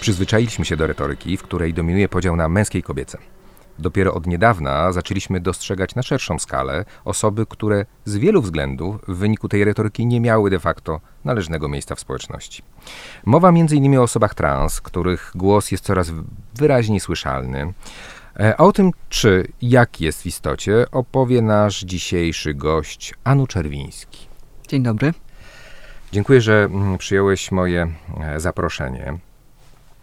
Przyzwyczailiśmy 0.00 0.64
się 0.64 0.76
do 0.76 0.86
retoryki, 0.86 1.36
w 1.36 1.42
której 1.42 1.74
dominuje 1.74 2.08
podział 2.08 2.36
na 2.36 2.48
męskie 2.48 2.78
i 2.78 2.82
kobiece. 2.82 3.18
Dopiero 3.78 4.14
od 4.14 4.26
niedawna 4.26 4.92
zaczęliśmy 4.92 5.40
dostrzegać 5.40 5.94
na 5.94 6.02
szerszą 6.02 6.38
skalę 6.38 6.84
osoby, 7.04 7.46
które 7.46 7.86
z 8.04 8.16
wielu 8.16 8.42
względów 8.42 8.96
w 9.08 9.16
wyniku 9.16 9.48
tej 9.48 9.64
retoryki 9.64 10.06
nie 10.06 10.20
miały 10.20 10.50
de 10.50 10.58
facto 10.58 11.00
należnego 11.24 11.68
miejsca 11.68 11.94
w 11.94 12.00
społeczności. 12.00 12.62
Mowa 13.24 13.48
m.in. 13.48 13.98
o 13.98 14.02
osobach 14.02 14.34
trans, 14.34 14.80
których 14.80 15.32
głos 15.34 15.70
jest 15.70 15.84
coraz 15.84 16.12
wyraźniej 16.54 17.00
słyszalny. 17.00 17.72
E, 18.38 18.56
a 18.56 18.64
o 18.64 18.72
tym, 18.72 18.90
czy 19.08 19.46
jak 19.62 20.00
jest 20.00 20.22
w 20.22 20.26
istocie, 20.26 20.86
opowie 20.92 21.42
nasz 21.42 21.80
dzisiejszy 21.80 22.54
gość 22.54 23.14
Anu 23.24 23.46
Czerwiński. 23.46 24.28
Dzień 24.68 24.82
dobry. 24.82 25.14
Dziękuję, 26.12 26.40
że 26.40 26.64
mm, 26.64 26.98
przyjąłeś 26.98 27.52
moje 27.52 27.92
e, 28.20 28.40
zaproszenie. 28.40 29.18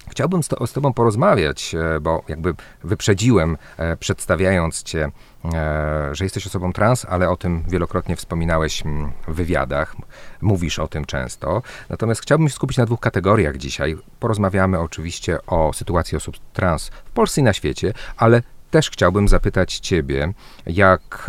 Chciałbym 0.09 0.43
z, 0.43 0.47
to, 0.47 0.67
z 0.67 0.73
Tobą 0.73 0.93
porozmawiać, 0.93 1.75
e, 1.75 1.99
bo 1.99 2.23
jakby 2.27 2.53
wyprzedziłem, 2.83 3.57
e, 3.77 3.97
przedstawiając 3.97 4.83
Cię, 4.83 5.11
e, 5.53 6.09
że 6.15 6.25
jesteś 6.25 6.47
osobą 6.47 6.73
trans, 6.73 7.05
ale 7.09 7.29
o 7.29 7.37
tym 7.37 7.63
wielokrotnie 7.67 8.15
wspominałeś 8.15 8.85
mm, 8.85 9.11
w 9.27 9.33
wywiadach, 9.33 9.95
mówisz 10.41 10.79
o 10.79 10.87
tym 10.87 11.05
często. 11.05 11.61
Natomiast 11.89 12.21
chciałbym 12.21 12.49
się 12.49 12.55
skupić 12.55 12.77
na 12.77 12.85
dwóch 12.85 12.99
kategoriach 12.99 13.57
dzisiaj. 13.57 13.97
Porozmawiamy 14.19 14.79
oczywiście 14.79 15.45
o 15.47 15.73
sytuacji 15.73 16.17
osób 16.17 16.35
trans 16.53 16.87
w 17.05 17.11
Polsce 17.11 17.41
i 17.41 17.43
na 17.43 17.53
świecie, 17.53 17.93
ale 18.17 18.41
też 18.71 18.89
chciałbym 18.89 19.27
zapytać 19.27 19.79
Ciebie, 19.79 20.33
jak 20.65 21.27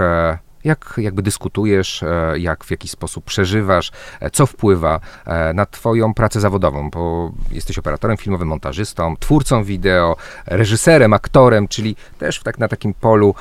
jak 0.67 0.95
jakby 0.99 1.23
dyskutujesz, 1.23 2.03
e, 2.03 2.39
jak 2.39 2.65
w 2.65 2.71
jaki 2.71 2.89
sposób 2.89 3.25
przeżywasz, 3.25 3.91
e, 4.21 4.31
co 4.31 4.47
wpływa 4.47 5.01
e, 5.27 5.53
na 5.53 5.67
Twoją 5.67 6.15
pracę 6.15 6.41
zawodową, 6.41 6.91
bo 6.91 7.33
jesteś 7.51 7.79
operatorem 7.79 8.17
filmowym, 8.17 8.49
montażystą, 8.49 9.17
twórcą 9.17 9.65
wideo, 9.65 10.17
reżyserem, 10.47 11.13
aktorem, 11.13 11.69
czyli 11.69 11.97
też 12.19 12.41
tak 12.41 12.59
na 12.59 12.69
takim 12.69 12.95
polu 12.95 13.35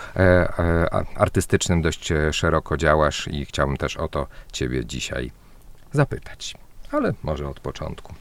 artystycznym 1.15 1.81
dość 1.81 2.13
szeroko 2.31 2.77
działasz 2.77 3.27
i 3.27 3.45
chciałbym 3.45 3.77
też 3.77 3.97
o 3.97 4.07
to 4.07 4.27
Ciebie 4.51 4.85
dzisiaj 4.85 5.31
zapytać. 5.91 6.55
Ale 6.91 7.13
może 7.23 7.49
od 7.49 7.59
początku. 7.59 8.13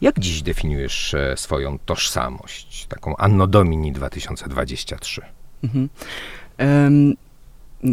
Jak 0.00 0.18
dziś 0.18 0.42
definiujesz 0.42 1.14
swoją 1.36 1.78
tożsamość, 1.78 2.86
taką 2.86 3.16
Anno 3.16 3.46
Domini 3.46 3.92
2023? 3.92 5.22
Mhm. 5.64 5.88
Um, 6.58 7.14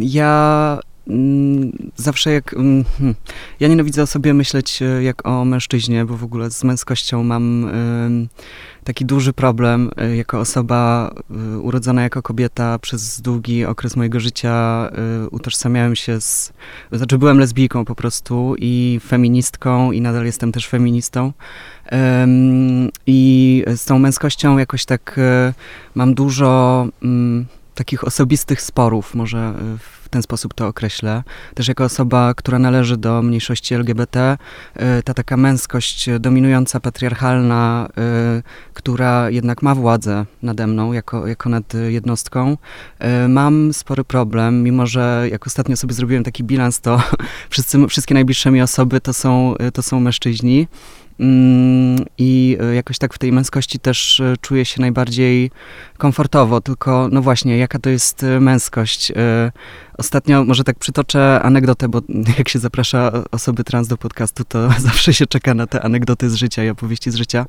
ja 0.02 0.78
mm, 1.08 1.72
zawsze 1.96 2.32
jak. 2.32 2.54
Mm, 2.54 2.84
hmm, 2.98 3.14
ja 3.60 3.68
nienawidzę 3.68 4.02
o 4.02 4.06
sobie 4.06 4.34
myśleć 4.34 4.82
e, 4.82 5.02
jak 5.02 5.26
o 5.26 5.44
mężczyźnie, 5.44 6.04
bo 6.04 6.16
w 6.16 6.24
ogóle 6.24 6.50
z 6.50 6.64
męskością 6.64 7.24
mam 7.24 7.70
taki 8.84 9.04
duży 9.04 9.32
problem. 9.32 9.90
E, 9.96 10.16
jako 10.16 10.40
osoba 10.40 11.10
e, 11.30 11.58
urodzona 11.58 12.02
jako 12.02 12.22
kobieta 12.22 12.78
przez 12.78 13.20
długi 13.20 13.64
okres 13.64 13.96
mojego 13.96 14.20
życia 14.20 14.90
utożsamiałem 15.30 15.96
się 15.96 16.20
z. 16.20 16.52
Znaczy, 16.92 17.18
byłem 17.18 17.38
lesbijką 17.38 17.84
po 17.84 17.94
prostu 17.94 18.54
i 18.58 19.00
feministką, 19.06 19.92
i 19.92 20.00
nadal 20.00 20.24
jestem 20.24 20.52
też 20.52 20.68
feministą. 20.68 21.32
I 23.06 23.64
z 23.76 23.84
tą 23.84 23.98
męskością 23.98 24.58
jakoś 24.58 24.84
tak 24.84 25.20
mam 25.94 26.14
dużo 26.14 26.86
mm, 27.02 27.46
takich 27.74 28.04
osobistych 28.04 28.62
sporów, 28.62 29.14
może 29.14 29.38
e, 29.38 29.78
w 30.02 30.08
ten 30.08 30.22
sposób 30.22 30.54
to 30.54 30.66
określę. 30.66 31.22
Też 31.54 31.68
jako 31.68 31.84
osoba, 31.84 32.34
która 32.34 32.58
należy 32.58 32.96
do 32.96 33.22
mniejszości 33.22 33.74
LGBT, 33.74 34.38
e, 34.74 35.02
ta 35.02 35.14
taka 35.14 35.36
męskość 35.36 36.10
dominująca, 36.20 36.80
patriarchalna, 36.80 37.88
e, 37.98 38.42
która 38.74 39.30
jednak 39.30 39.62
ma 39.62 39.74
władzę 39.74 40.26
nade 40.42 40.66
mną 40.66 40.92
jako, 40.92 41.26
jako 41.26 41.48
nad 41.48 41.74
jednostką, 41.88 42.56
mam 43.28 43.72
spory 43.72 44.04
problem, 44.04 44.62
mimo 44.62 44.86
że 44.86 45.26
jak 45.30 45.46
ostatnio 45.46 45.76
sobie 45.76 45.94
zrobiłem 45.94 46.24
taki 46.24 46.44
bilans, 46.44 46.80
to 46.80 47.02
wszyscy, 47.50 47.86
wszystkie 47.88 48.14
najbliższe 48.14 48.50
mi 48.50 48.62
osoby 48.62 49.00
to 49.00 49.12
są, 49.12 49.54
to 49.72 49.82
są 49.82 50.00
mężczyźni. 50.00 50.68
Mm, 51.20 51.96
I 52.18 52.56
e, 52.60 52.74
jakoś 52.74 52.98
tak 52.98 53.14
w 53.14 53.18
tej 53.18 53.32
męskości 53.32 53.78
też 53.78 54.20
e, 54.20 54.34
czuję 54.40 54.64
się 54.64 54.80
najbardziej 54.80 55.50
komfortowo, 55.98 56.60
tylko 56.60 57.08
no 57.12 57.22
właśnie, 57.22 57.58
jaka 57.58 57.78
to 57.78 57.90
jest 57.90 58.22
e, 58.22 58.40
męskość. 58.40 59.12
Ostatnio 59.98 60.44
może 60.44 60.64
tak 60.64 60.78
przytoczę 60.78 61.40
anegdotę, 61.42 61.88
bo 61.88 62.00
jak 62.38 62.48
się 62.48 62.58
zaprasza 62.58 63.12
osoby 63.30 63.64
trans 63.64 63.88
do 63.88 63.96
podcastu, 63.96 64.44
to 64.44 64.68
zawsze 64.78 65.14
się 65.14 65.26
czeka 65.26 65.54
na 65.54 65.66
te 65.66 65.82
anegdoty 65.82 66.30
z 66.30 66.34
życia 66.34 66.64
i 66.64 66.68
opowieści 66.68 67.10
z 67.10 67.14
życia. 67.14 67.46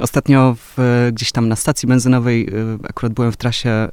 Ostatnio 0.00 0.56
w, 0.58 1.08
gdzieś 1.12 1.32
tam 1.32 1.48
na 1.48 1.56
stacji 1.56 1.88
benzynowej, 1.88 2.48
akurat 2.88 3.12
byłem 3.12 3.32
w 3.32 3.36
trasie, 3.36 3.88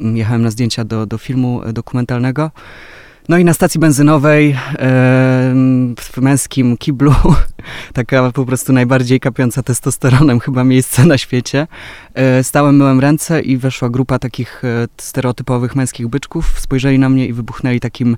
jechałem 0.00 0.42
na 0.42 0.50
zdjęcia 0.50 0.84
do, 0.84 1.06
do 1.06 1.18
filmu 1.18 1.60
dokumentalnego. 1.72 2.50
No 3.28 3.38
i 3.38 3.44
na 3.44 3.54
stacji 3.54 3.80
benzynowej 3.80 4.56
w 6.00 6.16
męskim 6.16 6.76
kiblu, 6.76 7.14
taka 7.94 8.32
po 8.32 8.44
prostu 8.44 8.72
najbardziej 8.72 9.20
kapiąca 9.20 9.62
testosteronem 9.62 10.40
chyba 10.40 10.64
miejsce 10.64 11.06
na 11.06 11.18
świecie, 11.18 11.66
e, 12.14 12.44
stałem, 12.44 12.76
myłem 12.76 13.00
ręce 13.00 13.40
i 13.40 13.56
weszła 13.56 13.90
grupa 13.90 14.18
takich 14.18 14.64
e, 14.64 14.88
stereotypowych 14.96 15.76
męskich 15.76 16.08
byczków, 16.08 16.60
spojrzeli 16.60 16.98
na 16.98 17.08
mnie 17.08 17.26
i 17.26 17.32
wybuchnęli 17.32 17.80
takim 17.80 18.16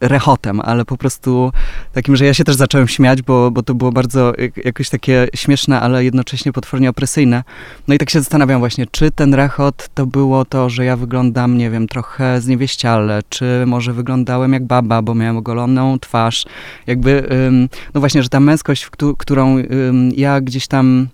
rechotem, 0.00 0.60
ale 0.60 0.84
po 0.84 0.96
prostu 0.96 1.52
takim, 1.92 2.16
że 2.16 2.24
ja 2.24 2.34
się 2.34 2.44
też 2.44 2.56
zacząłem 2.56 2.88
śmiać, 2.88 3.22
bo, 3.22 3.50
bo 3.50 3.62
to 3.62 3.74
było 3.74 3.92
bardzo 3.92 4.32
jakoś 4.64 4.88
takie 4.88 5.28
śmieszne, 5.34 5.80
ale 5.80 6.04
jednocześnie 6.04 6.52
potwornie 6.52 6.90
opresyjne. 6.90 7.44
No 7.88 7.94
i 7.94 7.98
tak 7.98 8.10
się 8.10 8.18
zastanawiam 8.18 8.58
właśnie, 8.58 8.86
czy 8.90 9.10
ten 9.10 9.34
rechot 9.34 9.88
to 9.94 10.06
było 10.06 10.44
to, 10.44 10.70
że 10.70 10.84
ja 10.84 10.96
wyglądam, 10.96 11.58
nie 11.58 11.70
wiem, 11.70 11.88
trochę 11.88 12.40
zniewieściale, 12.40 13.20
czy 13.28 13.64
może 13.66 13.92
wyglądałem 13.92 14.52
jak 14.52 14.64
baba, 14.64 15.02
bo 15.02 15.14
miałem 15.14 15.36
ogoloną 15.36 15.98
twarz. 15.98 16.46
Jakby, 16.86 17.28
no 17.94 18.00
właśnie, 18.00 18.22
że 18.22 18.28
ta 18.28 18.40
męskość, 18.40 18.88
którą 19.18 19.56
ja 20.16 20.40
gdzieś 20.40 20.66
tam 20.66 21.08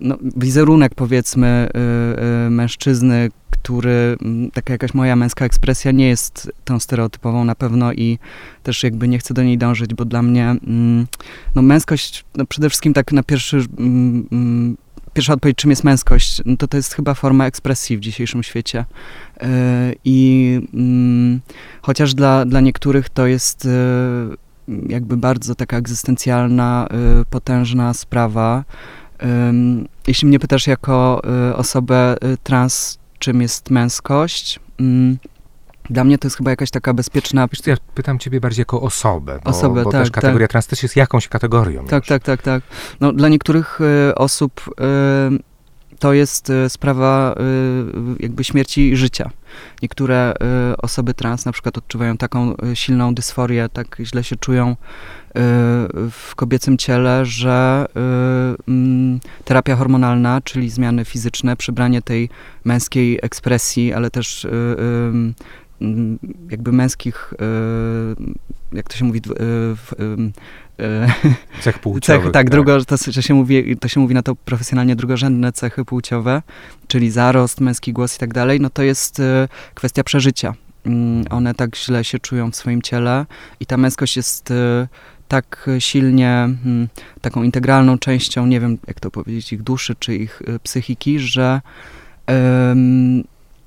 no, 0.00 0.18
wizerunek 0.36 0.94
powiedzmy 0.94 1.68
y, 1.68 2.46
y, 2.46 2.50
mężczyzny, 2.50 3.30
który, 3.50 4.16
mm, 4.22 4.50
taka 4.50 4.72
jakaś 4.72 4.94
moja 4.94 5.16
męska 5.16 5.44
ekspresja 5.44 5.92
nie 5.92 6.08
jest 6.08 6.52
tą 6.64 6.80
stereotypową 6.80 7.44
na 7.44 7.54
pewno 7.54 7.92
i 7.92 8.18
też 8.62 8.82
jakby 8.82 9.08
nie 9.08 9.18
chcę 9.18 9.34
do 9.34 9.42
niej 9.42 9.58
dążyć, 9.58 9.94
bo 9.94 10.04
dla 10.04 10.22
mnie 10.22 10.44
mm, 10.50 11.06
no 11.54 11.62
męskość, 11.62 12.24
no 12.36 12.46
przede 12.46 12.68
wszystkim 12.68 12.94
tak 12.94 13.12
na 13.12 13.22
pierwszy 13.22 13.56
mm, 13.78 14.76
pierwsza 15.12 15.32
odpowiedź, 15.32 15.56
czym 15.56 15.70
jest 15.70 15.84
męskość, 15.84 16.42
no 16.44 16.56
to 16.56 16.68
to 16.68 16.76
jest 16.76 16.94
chyba 16.94 17.14
forma 17.14 17.46
ekspresji 17.46 17.96
w 17.96 18.00
dzisiejszym 18.00 18.42
świecie. 18.42 18.84
Y, 19.42 19.46
I 20.04 20.60
chociaż 21.82 22.14
dla, 22.14 22.44
dla 22.44 22.60
niektórych 22.60 23.08
to 23.08 23.26
jest 23.26 23.68
jakby 24.88 25.16
bardzo 25.16 25.54
taka 25.54 25.76
egzystencjalna, 25.76 26.88
potężna 27.30 27.94
sprawa, 27.94 28.64
jeśli 30.06 30.28
mnie 30.28 30.38
pytasz 30.38 30.66
jako 30.66 31.22
y, 31.50 31.56
osobę 31.56 32.16
y, 32.24 32.36
trans, 32.42 32.98
czym 33.18 33.42
jest 33.42 33.70
męskość, 33.70 34.60
mm, 34.80 35.18
dla 35.90 36.04
mnie 36.04 36.18
to 36.18 36.26
jest 36.26 36.36
chyba 36.36 36.50
jakaś 36.50 36.70
taka 36.70 36.94
bezpieczna... 36.94 37.48
Wiesz, 37.52 37.66
ja 37.66 37.76
pytam 37.94 38.18
ciebie 38.18 38.40
bardziej 38.40 38.60
jako 38.60 38.80
osobę, 38.80 39.40
bo, 39.44 39.50
osobę, 39.50 39.84
bo 39.84 39.92
tak, 39.92 40.02
też 40.02 40.10
kategoria 40.10 40.46
tak. 40.46 40.50
trans 40.50 40.66
też 40.66 40.82
jest 40.82 40.96
jakąś 40.96 41.28
kategorią. 41.28 41.86
Tak, 41.86 42.02
już. 42.02 42.08
tak, 42.08 42.22
tak, 42.22 42.42
tak. 42.42 42.62
No, 43.00 43.12
dla 43.12 43.28
niektórych 43.28 43.80
y, 44.10 44.14
osób 44.14 44.74
to 45.98 46.12
jest 46.12 46.50
y, 46.50 46.68
sprawa 46.68 47.34
y, 48.18 48.22
jakby 48.22 48.44
śmierci 48.44 48.96
życia. 48.96 49.30
Niektóre 49.82 50.34
osoby 50.82 51.14
trans 51.14 51.44
na 51.44 51.52
przykład 51.52 51.78
odczuwają 51.78 52.16
taką 52.16 52.54
silną 52.74 53.14
dysforię, 53.14 53.68
tak 53.72 53.96
źle 54.00 54.24
się 54.24 54.36
czują, 54.36 54.76
w 56.10 56.34
kobiecym 56.36 56.78
ciele, 56.78 57.24
że 57.24 57.86
y, 57.88 58.70
mm, 58.70 59.20
terapia 59.44 59.76
hormonalna, 59.76 60.40
czyli 60.40 60.70
zmiany 60.70 61.04
fizyczne, 61.04 61.56
przybranie 61.56 62.02
tej 62.02 62.28
męskiej 62.64 63.18
ekspresji, 63.22 63.92
ale 63.92 64.10
też 64.10 64.44
y, 64.44 64.48
y, 64.48 65.34
jakby 66.50 66.72
męskich, 66.72 67.34
jak 68.72 68.88
to 68.88 68.96
się 68.96 69.04
mówi, 69.04 69.20
cech 71.60 71.78
płciowych. 71.78 72.04
Cech, 72.04 72.22
tak, 72.22 72.32
tak. 72.32 72.50
Drugo, 72.50 72.84
to, 72.84 72.96
się 72.96 73.34
mówi, 73.34 73.76
to 73.76 73.88
się 73.88 74.00
mówi 74.00 74.14
na 74.14 74.22
to 74.22 74.34
profesjonalnie 74.34 74.96
drugorzędne 74.96 75.52
cechy 75.52 75.84
płciowe, 75.84 76.42
czyli 76.86 77.10
zarost, 77.10 77.60
męski 77.60 77.92
głos 77.92 78.16
i 78.16 78.18
tak 78.18 78.34
dalej, 78.34 78.60
no 78.60 78.70
to 78.70 78.82
jest 78.82 79.22
kwestia 79.74 80.04
przeżycia. 80.04 80.54
Mm, 80.86 81.24
one 81.30 81.54
tak 81.54 81.76
źle 81.76 82.04
się 82.04 82.18
czują 82.18 82.50
w 82.50 82.56
swoim 82.56 82.82
ciele 82.82 83.26
i 83.60 83.66
ta 83.66 83.76
męskość 83.76 84.16
jest 84.16 84.52
tak 85.28 85.70
silnie 85.78 86.48
hmm, 86.64 86.88
taką 87.20 87.42
integralną 87.42 87.98
częścią, 87.98 88.46
nie 88.46 88.60
wiem 88.60 88.78
jak 88.86 89.00
to 89.00 89.10
powiedzieć, 89.10 89.52
ich 89.52 89.62
duszy 89.62 89.94
czy 89.98 90.16
ich 90.16 90.42
psychiki, 90.62 91.18
że, 91.18 91.60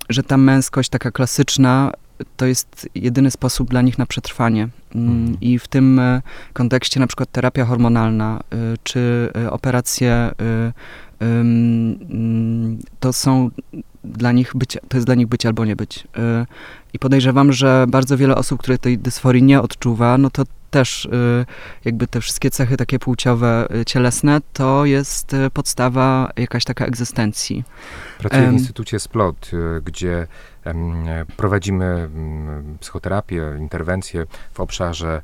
że 0.09 0.23
ta 0.23 0.37
męskość 0.37 0.89
taka 0.89 1.11
klasyczna 1.11 1.91
to 2.37 2.45
jest 2.45 2.89
jedyny 2.95 3.31
sposób 3.31 3.69
dla 3.69 3.81
nich 3.81 3.97
na 3.97 4.05
przetrwanie. 4.05 4.69
Mm, 4.95 5.21
Mhm. 5.21 5.37
I 5.41 5.59
w 5.59 5.67
tym 5.67 5.99
e, 5.99 6.21
kontekście 6.53 6.99
na 6.99 7.07
przykład 7.07 7.31
terapia 7.31 7.65
hormonalna 7.65 8.39
y, 8.53 8.77
czy 8.83 9.31
y, 9.45 9.51
operacje 9.51 10.31
mm, 11.19 12.79
to 12.99 13.13
są 13.13 13.49
dla 14.03 14.31
nich 14.31 14.51
być, 14.55 14.77
to 14.87 14.97
jest 14.97 15.07
dla 15.07 15.15
nich 15.15 15.27
być 15.27 15.45
albo 15.45 15.65
nie 15.65 15.75
być. 15.75 16.07
I 16.93 16.99
podejrzewam, 16.99 17.53
że 17.53 17.85
bardzo 17.87 18.17
wiele 18.17 18.35
osób, 18.35 18.59
które 18.59 18.77
tej 18.77 18.97
dysforii 18.97 19.43
nie 19.43 19.61
odczuwa, 19.61 20.17
no 20.17 20.29
to 20.29 20.43
też 20.71 21.05
y, 21.05 21.45
jakby 21.85 22.07
te 22.07 22.21
wszystkie 22.21 22.51
cechy 22.51 22.77
takie 22.77 22.99
płciowe, 22.99 23.67
y, 23.75 23.85
cielesne, 23.85 24.41
to 24.53 24.85
jest 24.85 25.33
y, 25.33 25.49
podstawa 25.49 26.31
jakaś 26.37 26.63
taka 26.63 26.85
egzystencji. 26.85 27.63
Pracuję 28.19 28.41
w. 28.41 28.53
Instytucie 28.53 28.99
Splot, 28.99 29.51
gdzie 29.85 30.27
prowadzimy 31.37 31.85
mm, 31.85 32.77
psychoterapię, 32.79 33.43
interwencje 33.59 34.25
w 34.53 34.59
obszarze 34.59 35.21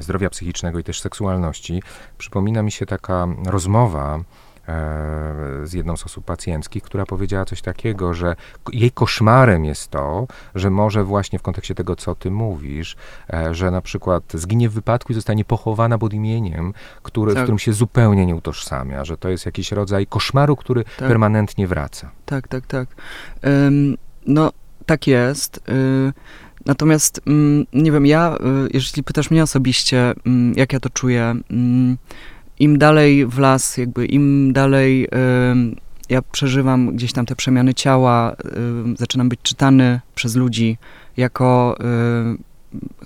zdrowia 0.00 0.30
psychicznego 0.30 0.78
i 0.78 0.84
też 0.84 1.00
seksualności. 1.00 1.82
Przypomina 2.18 2.62
mi 2.62 2.72
się 2.72 2.86
taka 2.86 3.26
rozmowa 3.46 4.18
z 5.64 5.72
jedną 5.72 5.96
z 5.96 6.06
osób 6.06 6.24
pacjenckich, 6.24 6.82
która 6.82 7.06
powiedziała 7.06 7.44
coś 7.44 7.62
takiego, 7.62 8.14
że 8.14 8.36
jej 8.72 8.90
koszmarem 8.90 9.64
jest 9.64 9.90
to, 9.90 10.26
że 10.54 10.70
może 10.70 11.04
właśnie 11.04 11.38
w 11.38 11.42
kontekście 11.42 11.74
tego, 11.74 11.96
co 11.96 12.14
ty 12.14 12.30
mówisz, 12.30 12.96
e, 13.32 13.54
że 13.54 13.70
na 13.70 13.80
przykład 13.80 14.22
zginie 14.34 14.68
w 14.68 14.72
wypadku 14.72 15.12
i 15.12 15.14
zostanie 15.14 15.44
pochowana 15.44 15.98
pod 15.98 16.12
imieniem, 16.14 16.74
który, 17.02 17.34
Tak. 17.34 17.42
którym 17.42 17.58
się 17.58 17.72
zupełnie 17.72 18.26
nie 18.26 18.34
utożsamia, 18.34 19.04
że 19.04 19.16
to 19.16 19.28
jest 19.28 19.46
jakiś 19.46 19.72
rodzaj 19.72 20.06
koszmaru, 20.06 20.56
który 20.56 20.84
Tak. 20.84 21.08
permanentnie 21.08 21.66
wraca. 21.66 22.10
Tak, 22.26 22.48
tak, 22.48 22.66
tak. 22.66 22.88
Ym, 23.46 23.96
no, 24.26 24.52
tak 24.86 25.06
jest. 25.06 25.56
Y, 25.68 26.12
natomiast, 26.66 27.20
mm, 27.26 27.66
nie 27.72 27.92
wiem, 27.92 28.06
ja, 28.06 28.36
y, 28.66 28.68
jeżeli 28.74 29.02
pytasz 29.02 29.30
mnie 29.30 29.42
osobiście, 29.42 30.14
mm, 30.26 30.54
jak 30.56 30.72
ja 30.72 30.80
to 30.80 30.90
czuję, 30.90 31.34
mm, 31.50 31.96
im 32.62 32.78
dalej 32.78 33.26
w 33.26 33.38
las, 33.38 33.76
jakby 33.76 34.06
im 34.06 34.52
dalej 34.52 35.08
ja 36.08 36.22
przeżywam 36.22 36.96
gdzieś 36.96 37.12
tam 37.12 37.26
te 37.26 37.36
przemiany 37.36 37.74
ciała, 37.74 38.36
zaczynam 38.96 39.28
być 39.28 39.40
czytany 39.42 40.00
przez 40.14 40.36
ludzi 40.36 40.78
jako 41.16 41.76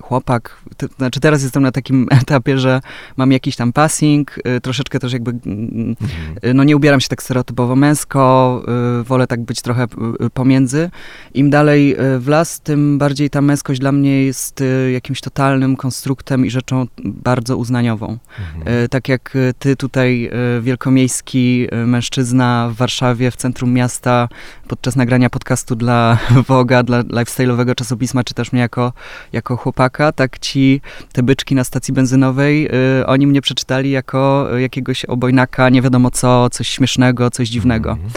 chłopak, 0.01 0.57
to 0.77 0.87
znaczy 0.99 1.21
teraz 1.21 1.43
jestem 1.43 1.63
na 1.63 1.73
takim 1.73 2.07
etapie, 2.23 2.59
że 2.59 2.81
mam 3.17 3.33
jakiś 3.33 3.57
tam 3.57 3.73
passing, 3.73 4.39
y, 4.57 4.61
troszeczkę 4.61 4.99
też 4.99 5.13
jakby 5.13 5.31
mm, 5.31 5.87
Mhm. 6.01 6.51
Y, 6.51 6.55
no 6.55 6.65
nie 6.65 6.77
ubieram 6.77 7.01
się 7.01 7.09
tak 7.09 7.23
stereotypowo 7.23 7.77
męsko, 7.77 8.63
y, 9.01 9.05
wolę 9.05 9.27
tak 9.27 9.41
być 9.41 9.63
trochę 9.63 9.87
pomiędzy. 10.35 10.91
Im 11.35 11.51
dalej 11.51 11.97
w 12.19 12.29
las, 12.29 12.61
tym 12.61 12.99
bardziej 12.99 13.31
ta 13.31 13.43
męskość 13.43 13.81
dla 13.81 13.93
mnie 13.93 14.25
jest 14.25 14.63
jakimś 14.93 15.21
totalnym 15.21 15.77
konstruktem 15.77 16.47
i 16.47 16.51
rzeczą 16.51 16.87
bardzo 17.05 17.57
uznaniową. 17.57 18.19
Mhm. 18.57 18.89
Tak 18.89 19.09
jak 19.09 19.39
ty 19.59 19.77
tutaj, 19.77 20.31
wielkomiejski 20.61 21.69
mężczyzna 21.87 22.69
w 22.73 22.77
Warszawie, 22.77 23.31
w 23.31 23.37
centrum 23.37 23.73
miasta, 23.73 24.29
podczas 24.69 24.97
nagrania 24.97 25.31
podcastu 25.31 25.77
dla 25.77 26.19
Woga, 26.49 26.83
dla 26.83 27.03
lifestyle'owego 27.03 27.75
czasopisma, 27.75 28.25
czytasz 28.25 28.53
mnie 28.53 28.61
jako, 28.61 28.93
jako 29.33 29.56
chłopaka, 29.57 30.13
tak 30.13 30.39
ci 30.39 30.81
te 31.13 31.23
byczki 31.23 31.55
na 31.55 31.65
stacji 31.65 31.95
benzynowej, 31.95 32.69
y, 33.01 33.07
oni 33.07 33.27
mnie 33.27 33.41
przeczytali 33.41 33.91
jako 33.91 34.49
y, 34.57 34.61
jakiegoś 34.61 35.05
obojnaka, 35.05 35.69
nie 35.69 35.83
wiadomo 35.83 36.11
co, 36.11 36.51
coś 36.51 36.69
śmiesznego, 36.69 37.31
coś 37.31 37.49
dziwnego. 37.49 37.91
Mhm. 37.91 38.11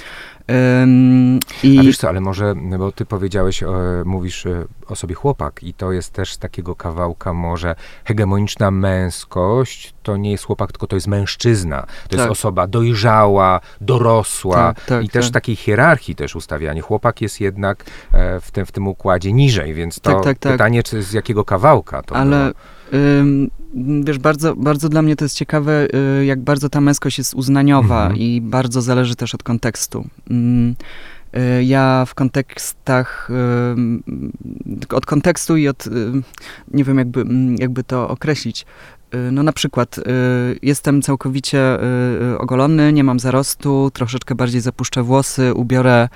I 1.63 1.79
A 1.79 1.83
wiesz 1.83 1.97
co, 1.97 2.09
ale 2.09 2.21
może, 2.21 2.53
bo 2.79 2.91
ty 2.91 3.05
powiedziałeś, 3.05 3.63
e, 3.63 3.67
mówisz 4.05 4.45
e, 4.45 4.65
o 4.87 4.95
sobie 4.95 5.15
chłopak 5.15 5.63
i 5.63 5.73
to 5.73 5.91
jest 5.91 6.13
też 6.13 6.33
z 6.33 6.37
takiego 6.37 6.75
kawałka 6.75 7.33
może 7.33 7.75
hegemoniczna 8.05 8.71
męskość, 8.71 9.93
to 10.03 10.17
nie 10.17 10.31
jest 10.31 10.43
chłopak, 10.43 10.71
tylko 10.71 10.87
to 10.87 10.95
jest 10.95 11.07
mężczyzna. 11.07 11.81
To 11.81 12.15
jest 12.15 12.23
Tak. 12.23 12.31
osoba 12.31 12.67
dojrzała, 12.67 13.59
dorosła 13.81 14.55
Tak, 14.55 14.85
tak, 14.85 15.03
i 15.03 15.09
też 15.09 15.25
tak. 15.25 15.33
takiej 15.33 15.55
hierarchii 15.55 16.15
też 16.15 16.35
ustawianie. 16.35 16.81
Chłopak 16.81 17.21
jest 17.21 17.41
jednak 17.41 17.85
e, 18.13 18.39
w 18.39 18.51
tym, 18.51 18.65
w 18.65 18.71
tym 18.71 18.87
układzie 18.87 19.33
niżej, 19.33 19.73
więc 19.73 19.99
to 19.99 20.13
Tak, 20.13 20.23
tak, 20.23 20.39
tak. 20.39 20.51
pytanie, 20.51 20.83
czy 20.83 21.03
z 21.03 21.13
jakiego 21.13 21.45
kawałka 21.45 22.01
to 22.01 22.15
Ale 22.15 22.39
było. 22.39 22.78
Wiesz, 24.03 24.19
bardzo, 24.19 24.55
bardzo 24.55 24.89
dla 24.89 25.01
mnie 25.01 25.15
to 25.15 25.25
jest 25.25 25.35
ciekawe, 25.35 25.87
y, 26.21 26.25
jak 26.25 26.39
bardzo 26.41 26.69
ta 26.69 26.81
męskość 26.81 27.17
jest 27.17 27.33
uznaniowa 27.33 28.01
Mhm. 28.01 28.19
i 28.21 28.41
bardzo 28.41 28.81
zależy 28.81 29.15
też 29.15 29.35
od 29.35 29.43
kontekstu. 29.43 30.07
Ym, 30.31 30.75
y, 31.59 31.63
Ja 31.63 32.05
w 32.07 32.15
kontekstach, 32.15 33.29
od 34.89 35.05
kontekstu 35.05 35.57
i 35.57 35.67
od, 35.67 35.87
ym, 35.87 36.23
nie 36.73 36.83
wiem 36.83 36.97
jakby, 36.97 37.21
ym, 37.21 37.55
jakby 37.59 37.83
to 37.83 38.09
określić. 38.09 38.65
Y, 39.15 39.31
No 39.31 39.43
na 39.43 39.53
przykład 39.53 39.97
y, 39.97 40.01
jestem 40.61 41.01
całkowicie 41.01 41.75
y, 41.75 41.83
y, 42.33 42.37
ogolony, 42.37 42.93
nie 42.93 43.03
mam 43.03 43.19
zarostu, 43.19 43.91
troszeczkę 43.93 44.35
bardziej 44.35 44.61
zapuszczę 44.61 45.03
włosy, 45.03 45.53
ubiorę 45.53 46.09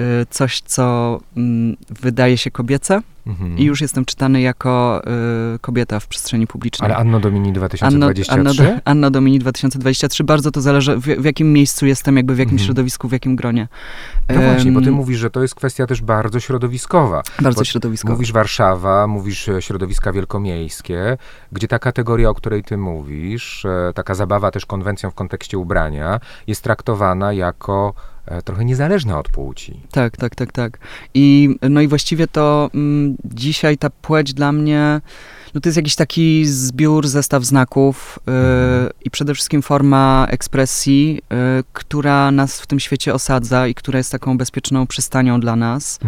y, 0.00 0.04
coś, 0.30 0.60
co 0.60 1.20
mm, 1.36 1.76
wydaje 1.90 2.38
się 2.38 2.50
kobiece 2.50 3.00
Mhm. 3.26 3.58
i 3.58 3.64
już 3.64 3.80
jestem 3.80 4.04
czytany 4.04 4.40
jako 4.40 5.02
y, 5.54 5.58
kobieta 5.58 6.00
w 6.00 6.06
przestrzeni 6.06 6.46
publicznej. 6.46 6.86
Ale 6.86 6.96
Anno 6.96 7.20
Domini 7.20 7.48
Anno, 7.48 7.54
2023? 7.54 8.62
Anno, 8.68 8.80
Anno 8.84 9.10
Domini 9.10 9.38
2023, 9.38 10.24
bardzo 10.24 10.50
to 10.50 10.60
zależy 10.60 10.96
w, 10.96 11.02
w 11.02 11.24
jakim 11.24 11.52
miejscu 11.52 11.86
jestem, 11.86 12.16
jakby 12.16 12.34
w 12.34 12.38
jakim 12.38 12.54
Mhm. 12.54 12.66
środowisku, 12.66 13.08
w 13.08 13.12
jakim 13.12 13.36
gronie. 13.36 13.68
No 14.28 14.40
właśnie, 14.40 14.72
bo 14.72 14.80
ty 14.80 14.90
mówisz, 14.90 15.18
że 15.18 15.30
to 15.30 15.42
jest 15.42 15.54
kwestia 15.54 15.86
też 15.86 16.02
bardzo 16.02 16.40
środowiskowa. 16.40 17.22
Bardzo 17.40 17.60
bo 17.60 17.64
środowiskowo. 17.64 18.14
Mówisz 18.14 18.32
Warszawa, 18.32 19.06
mówisz 19.06 19.48
e, 19.48 19.62
środowiska 19.62 20.12
wielkomiejskie, 20.12 21.18
gdzie 21.52 21.68
ta 21.68 21.78
kategoria, 21.78 22.30
o 22.30 22.34
której 22.34 22.62
ty 22.64 22.76
mówisz, 22.76 23.64
e, 23.64 23.92
taka 23.94 24.14
zabawa 24.14 24.50
też 24.50 24.66
konwencją 24.66 25.10
w 25.10 25.14
kontekście 25.14 25.58
ubrania, 25.58 26.20
jest 26.46 26.62
traktowana 26.62 27.32
jako 27.32 27.94
trochę 28.44 28.64
niezależna 28.64 29.18
od 29.18 29.28
płci. 29.28 29.80
Tak, 29.90 30.16
tak, 30.16 30.34
tak, 30.34 30.52
tak. 30.52 30.78
I, 31.14 31.56
no 31.70 31.80
i 31.80 31.88
właściwie 31.88 32.26
to 32.26 32.70
mm, 32.74 33.16
dzisiaj 33.24 33.78
ta 33.78 33.90
płeć 33.90 34.34
dla 34.34 34.52
mnie, 34.52 35.00
no 35.54 35.60
to 35.60 35.68
jest 35.68 35.76
jakiś 35.76 35.94
taki 35.94 36.46
zbiór, 36.46 37.08
zestaw 37.08 37.44
znaków 37.44 38.18
y, 38.18 38.30
Mhm. 38.30 38.90
i 39.04 39.10
przede 39.10 39.34
wszystkim 39.34 39.62
forma 39.62 40.26
ekspresji, 40.30 41.20
y, 41.60 41.64
która 41.72 42.30
nas 42.30 42.60
w 42.60 42.66
tym 42.66 42.80
świecie 42.80 43.14
osadza 43.14 43.66
i 43.66 43.74
która 43.74 43.98
jest 43.98 44.12
taką 44.12 44.38
bezpieczną 44.38 44.86
przystanią 44.86 45.40
dla 45.40 45.56
nas. 45.56 45.98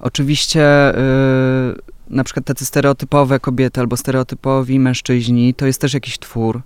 Oczywiście 0.00 0.90
y, 0.90 1.95
na 2.10 2.24
przykład 2.24 2.46
tacy 2.46 2.64
stereotypowe 2.66 3.40
kobiety 3.40 3.80
albo 3.80 3.96
stereotypowi 3.96 4.80
mężczyźni, 4.80 5.54
to 5.54 5.66
jest 5.66 5.80
też 5.80 5.94
jakiś 5.94 6.18
twór. 6.18 6.62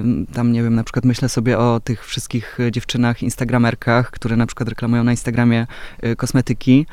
Ym, 0.00 0.26
tam 0.32 0.52
nie 0.52 0.62
wiem, 0.62 0.74
na 0.74 0.84
przykład 0.84 1.04
myślę 1.04 1.28
sobie 1.28 1.58
o 1.58 1.80
tych 1.84 2.06
wszystkich 2.06 2.58
dziewczynach, 2.70 3.22
instagramerkach, 3.22 4.10
które 4.10 4.36
na 4.36 4.46
przykład 4.46 4.68
reklamują 4.68 5.04
na 5.04 5.10
Instagramie 5.10 5.66
y, 6.04 6.16
kosmetyki. 6.16 6.86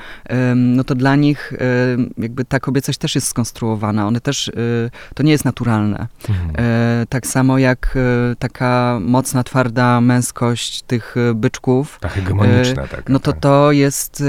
No 0.55 0.84
to 0.84 0.96
dla 0.96 1.15
nich 1.15 1.53
ym, 1.93 2.13
jakby 2.17 2.46
ta 2.46 2.60
kobiecość 2.60 3.00
też 3.00 3.15
jest 3.15 3.27
skonstruowana. 3.27 4.08
One 4.08 4.22
też, 4.22 4.51
to 5.15 5.24
nie 5.24 5.31
jest 5.31 5.46
naturalne. 5.46 6.08
Mhm. 6.29 6.51
Tak 7.10 7.27
samo 7.27 7.58
jak 7.58 7.98
taka 8.39 9.00
mocna, 9.01 9.43
twarda 9.43 10.01
męskość 10.01 10.81
tych 10.81 11.15
byczków, 11.36 11.98
Ta 12.01 12.10
hegemoniczna 12.10 12.88
taka. 12.88 13.03
no 13.13 13.20
to 13.20 13.31
tak. 13.31 13.41
to 13.41 13.72
jest 13.72 14.24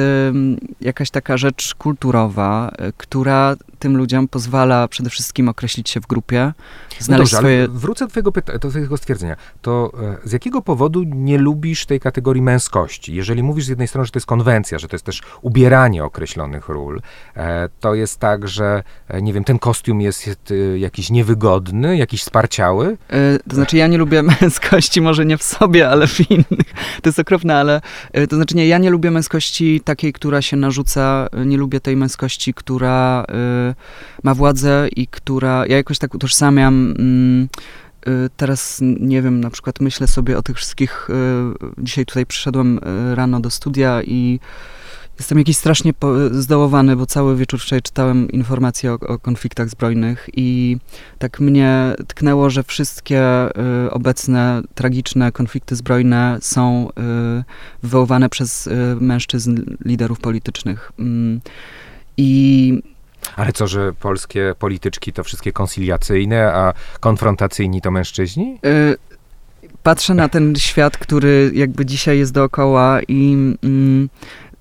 jakaś 0.80 1.10
taka 1.10 1.36
rzecz 1.36 1.74
kulturowa, 1.74 2.72
która 3.16 3.56
tym 3.78 3.96
ludziom 3.96 4.28
pozwala 4.28 4.88
przede 4.88 5.10
wszystkim 5.10 5.48
określić 5.48 5.90
się 5.90 6.00
w 6.00 6.06
grupie, 6.06 6.52
No 7.00 7.04
znaleźć 7.04 7.30
dobrze, 7.32 7.36
swoje... 7.36 7.68
wrócę 7.68 8.04
do 8.04 8.10
twojego, 8.10 8.30
pyta- 8.32 8.58
do 8.58 8.68
twojego 8.70 8.96
stwierdzenia. 8.96 9.36
To 9.62 9.92
e, 10.24 10.28
z 10.28 10.32
jakiego 10.32 10.62
powodu 10.62 11.02
nie 11.06 11.38
lubisz 11.38 11.86
tej 11.86 12.00
kategorii 12.00 12.42
męskości? 12.42 13.14
Jeżeli 13.14 13.42
mówisz 13.42 13.64
z 13.64 13.68
jednej 13.68 13.88
strony, 13.88 14.04
że 14.06 14.12
to 14.12 14.16
jest 14.18 14.26
konwencja, 14.26 14.78
że 14.78 14.88
to 14.88 14.94
jest 14.96 15.04
też 15.04 15.20
ubieranie 15.42 16.04
określonych 16.04 16.68
ról, 16.68 17.00
e, 17.36 17.68
to 17.80 17.94
jest 17.94 18.18
tak, 18.20 18.48
że, 18.48 18.82
e, 19.08 19.22
nie 19.22 19.32
wiem, 19.32 19.44
ten 19.44 19.58
kostium 19.58 20.00
jest, 20.00 20.26
jest 20.26 20.50
e, 20.50 20.78
jakiś 20.78 21.10
niewygodny, 21.10 21.96
jakiś 21.96 22.22
sparciały? 22.22 22.96
E, 23.08 23.38
To 23.48 23.54
znaczy, 23.56 23.76
ja 23.76 23.86
nie 23.86 23.98
lubię 23.98 24.22
męskości, 24.40 25.00
może 25.00 25.26
nie 25.26 25.36
w 25.38 25.42
sobie, 25.42 25.88
ale 25.88 26.06
w 26.06 26.30
innych. 26.30 26.68
To 27.02 27.08
jest 27.08 27.18
okropne, 27.18 27.56
ale 27.56 27.80
e, 28.12 28.26
to 28.26 28.36
znaczy, 28.36 28.56
nie, 28.56 28.66
ja 28.66 28.78
nie 28.78 28.90
lubię 28.90 29.10
męskości 29.10 29.80
takiej, 29.84 30.12
która 30.12 30.42
się 30.42 30.56
narzuca. 30.56 31.28
Nie 31.46 31.56
lubię 31.56 31.80
tej 31.80 31.96
męskości, 31.96 32.54
która 32.54 33.01
e, 33.28 33.74
ma 34.22 34.34
władzę 34.34 34.88
i 34.96 35.06
która. 35.06 35.66
Ja 35.66 35.76
jakoś 35.76 35.98
tak 35.98 36.14
utożsamiam. 36.14 36.94
mm, 36.98 37.48
e, 38.06 38.10
Teraz 38.36 38.78
nie 39.00 39.22
wiem, 39.22 39.40
na 39.40 39.50
przykład 39.50 39.80
myślę 39.80 40.06
sobie 40.06 40.38
o 40.38 40.42
tych 40.42 40.56
wszystkich. 40.56 41.08
e, 41.10 41.14
Dzisiaj 41.84 42.06
tutaj 42.06 42.26
przyszedłem 42.26 42.80
rano 43.14 43.40
do 43.40 43.50
studia 43.50 44.02
i 44.02 44.40
Jestem 45.18 45.38
jakiś 45.38 45.56
strasznie 45.56 45.92
zdołowany, 46.30 46.96
bo 46.96 47.06
cały 47.06 47.36
wieczór 47.36 47.60
wczoraj 47.60 47.82
czytałem 47.82 48.30
informacje 48.30 48.92
o, 48.92 48.94
o, 48.94 49.18
konfliktach 49.18 49.68
zbrojnych 49.68 50.28
i 50.36 50.76
tak 51.18 51.40
mnie 51.40 51.94
tknęło, 52.08 52.50
że 52.50 52.62
wszystkie 52.62 53.48
y, 53.86 53.90
obecne 53.90 54.62
tragiczne 54.74 55.32
konflikty 55.32 55.76
zbrojne 55.76 56.38
są 56.40 56.88
y, 56.88 57.44
wywoływane 57.82 58.28
przez 58.28 58.66
y, 58.66 58.70
mężczyzn, 59.00 59.60
liderów 59.84 60.20
politycznych. 60.20 60.92
I 62.22 62.82
ale 63.36 63.52
co, 63.52 63.66
że 63.66 63.92
polskie 63.92 64.54
polityczki 64.58 65.12
to 65.12 65.24
wszystkie 65.24 65.52
koncyliacyjne, 65.52 66.52
a 66.54 66.72
konfrontacyjni 67.00 67.80
to 67.80 67.90
mężczyźni? 67.90 68.58
Y, 68.66 68.96
patrzę 69.82 70.14
na 70.14 70.28
ten 70.28 70.56
świat, 70.56 70.98
który 70.98 71.50
jakby 71.54 71.86
dzisiaj 71.86 72.18
jest 72.18 72.32
dookoła 72.32 73.00
i 73.08 73.32
mm, 73.62 74.08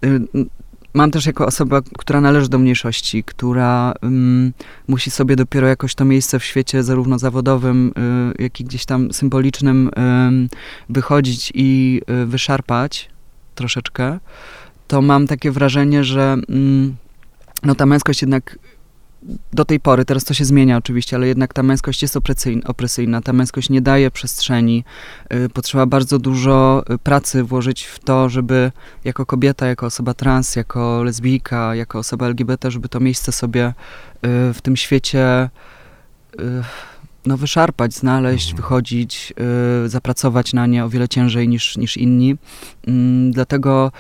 y, 0.05 0.45
mam 0.93 1.11
też 1.11 1.25
jako 1.25 1.45
osoba, 1.45 1.81
która 1.97 2.21
należy 2.21 2.49
do 2.49 2.59
mniejszości, 2.59 3.23
która 3.23 3.93
mm, 4.01 4.53
musi 4.87 5.11
sobie 5.11 5.35
dopiero 5.35 5.67
jakoś 5.67 5.95
to 5.95 6.05
miejsce 6.05 6.39
w 6.39 6.43
świecie 6.43 6.83
zarówno 6.83 7.19
zawodowym, 7.19 7.93
y, 8.39 8.43
jak 8.43 8.59
i 8.59 8.63
gdzieś 8.63 8.85
tam 8.85 9.13
symbolicznym 9.13 9.87
y, 9.87 10.93
wychodzić 10.93 11.51
i 11.55 12.01
y, 12.23 12.25
wyszarpać 12.25 13.09
troszeczkę, 13.55 14.19
to 14.87 15.01
mam 15.01 15.27
takie 15.27 15.51
wrażenie, 15.51 16.03
że 16.03 16.37
mm, 16.49 16.95
no 17.63 17.75
ta 17.75 17.85
męskość 17.85 18.21
jednak 18.21 18.57
do 19.53 19.65
tej 19.65 19.79
pory, 19.79 20.05
teraz 20.05 20.23
to 20.23 20.33
się 20.33 20.45
zmienia 20.45 20.77
oczywiście, 20.77 21.15
ale 21.15 21.27
jednak 21.27 21.53
ta 21.53 21.63
męskość 21.63 22.01
jest 22.01 22.17
opresyjna, 22.65 23.21
ta 23.21 23.33
męskość 23.33 23.69
nie 23.69 23.81
daje 23.81 24.11
przestrzeni. 24.11 24.83
Y, 25.33 25.49
potrzeba 25.49 25.85
bardzo 25.85 26.19
dużo 26.19 26.83
y, 26.93 26.97
pracy 26.97 27.43
włożyć 27.43 27.83
w 27.83 27.99
to, 27.99 28.29
żeby 28.29 28.71
jako 29.03 29.25
kobieta, 29.25 29.67
jako 29.67 29.85
osoba 29.85 30.13
trans, 30.13 30.55
jako 30.55 31.03
lesbijka, 31.03 31.75
jako 31.75 31.99
osoba 31.99 32.25
LGBT, 32.25 32.71
żeby 32.71 32.89
to 32.89 32.99
miejsce 32.99 33.31
sobie 33.31 33.67
y, 33.67 33.73
w 34.53 34.57
tym 34.63 34.77
świecie 34.77 35.49
no, 37.25 37.37
wyszarpać, 37.37 37.93
znaleźć, 37.93 38.49
mhm. 38.49 38.57
wychodzić, 38.57 39.33
zapracować 39.85 40.53
na 40.53 40.67
nie 40.67 40.85
o 40.85 40.89
wiele 40.89 41.09
ciężej 41.09 41.47
niż, 41.47 41.77
niż 41.77 41.97
inni. 41.97 42.35
Mm, 42.87 43.31
dlatego 43.31 43.91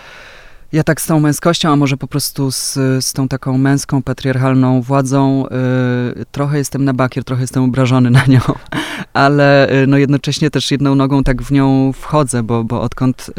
ja 0.71 0.83
tak 0.83 1.01
z 1.01 1.05
tą 1.05 1.19
męskością, 1.19 1.71
a 1.71 1.75
może 1.75 1.97
po 1.97 2.07
prostu 2.07 2.51
z, 2.51 2.73
z 2.99 3.13
tą 3.13 3.27
taką 3.27 3.57
męską, 3.57 4.01
patriarchalną 4.01 4.81
władzą 4.81 5.45
y, 5.47 6.25
trochę 6.31 6.57
jestem 6.57 6.85
na 6.85 6.93
bakier, 6.93 7.23
trochę 7.23 7.41
jestem 7.41 7.63
obrażony 7.63 8.09
na 8.09 8.25
nią, 8.25 8.39
ale 9.13 9.73
y, 9.83 9.87
no 9.87 9.97
jednocześnie 9.97 10.49
też 10.49 10.71
jedną 10.71 10.95
nogą 10.95 11.23
tak 11.23 11.41
w 11.41 11.51
nią 11.51 11.93
wchodzę, 11.93 12.43
bo, 12.43 12.63
bo 12.63 12.81
odkąd 12.81 13.29
y, 13.29 13.33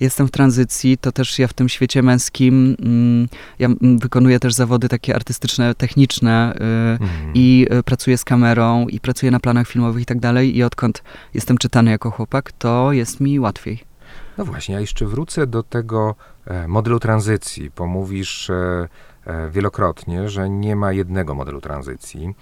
jestem 0.00 0.28
w 0.28 0.30
tranzycji, 0.30 0.98
to 0.98 1.12
też 1.12 1.38
ja 1.38 1.48
w 1.48 1.52
tym 1.52 1.68
świecie 1.68 2.02
męskim, 2.02 2.76
mm, 2.82 3.28
ja 3.58 3.68
wykonuję 3.80 4.40
też 4.40 4.54
zawody 4.54 4.88
takie 4.88 5.14
artystyczne, 5.14 5.74
techniczne 5.74 6.52
y, 6.54 6.62
mhm. 7.02 7.30
i 7.34 7.66
y, 7.78 7.82
pracuję 7.82 8.18
z 8.18 8.24
kamerą 8.24 8.88
i 8.88 9.00
pracuję 9.00 9.32
na 9.32 9.40
planach 9.40 9.68
filmowych 9.68 10.02
i 10.02 10.06
tak 10.06 10.20
dalej 10.20 10.56
i 10.56 10.62
odkąd 10.62 11.02
jestem 11.34 11.58
czytany 11.58 11.90
jako 11.90 12.10
chłopak, 12.10 12.52
to 12.52 12.92
jest 12.92 13.20
mi 13.20 13.40
łatwiej. 13.40 13.95
No 14.38 14.44
właśnie, 14.44 14.74
ja 14.74 14.80
jeszcze 14.80 15.06
wrócę 15.06 15.46
do 15.46 15.62
tego 15.62 16.14
e, 16.46 16.68
modelu 16.68 17.00
tranzycji, 17.00 17.70
bo 17.76 17.86
mówisz 17.86 18.50
e, 18.50 18.88
e, 19.26 19.50
wielokrotnie, 19.50 20.28
że 20.28 20.50
nie 20.50 20.76
ma 20.76 20.92
jednego 20.92 21.34
modelu 21.34 21.60
tranzycji. 21.60 22.34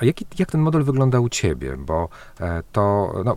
A 0.00 0.04
jaki, 0.04 0.26
jak 0.38 0.50
ten 0.50 0.60
model 0.60 0.82
wygląda 0.82 1.20
u 1.20 1.28
ciebie? 1.28 1.76
Bo 1.76 2.08
to 2.72 3.14
no, 3.24 3.36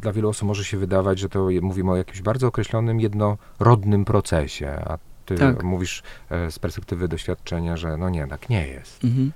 dla 0.00 0.12
wielu 0.12 0.28
osób 0.28 0.48
może 0.48 0.64
się 0.64 0.76
wydawać, 0.78 1.18
że 1.18 1.28
to 1.28 1.48
mówimy 1.62 1.90
o 1.90 1.96
jakimś 1.96 2.22
bardzo 2.22 2.46
określonym, 2.46 3.00
jednorodnym 3.00 4.04
procesie, 4.04 4.68
a 4.86 4.98
ty 5.26 5.34
tak. 5.34 5.62
mówisz 5.62 6.02
z 6.50 6.58
perspektywy 6.58 7.08
doświadczenia, 7.08 7.76
że 7.76 7.96
no 7.96 8.10
nie, 8.10 8.26
tak 8.26 8.48
nie 8.48 8.68
jest. 8.68 9.04
Mhm. 9.04 9.32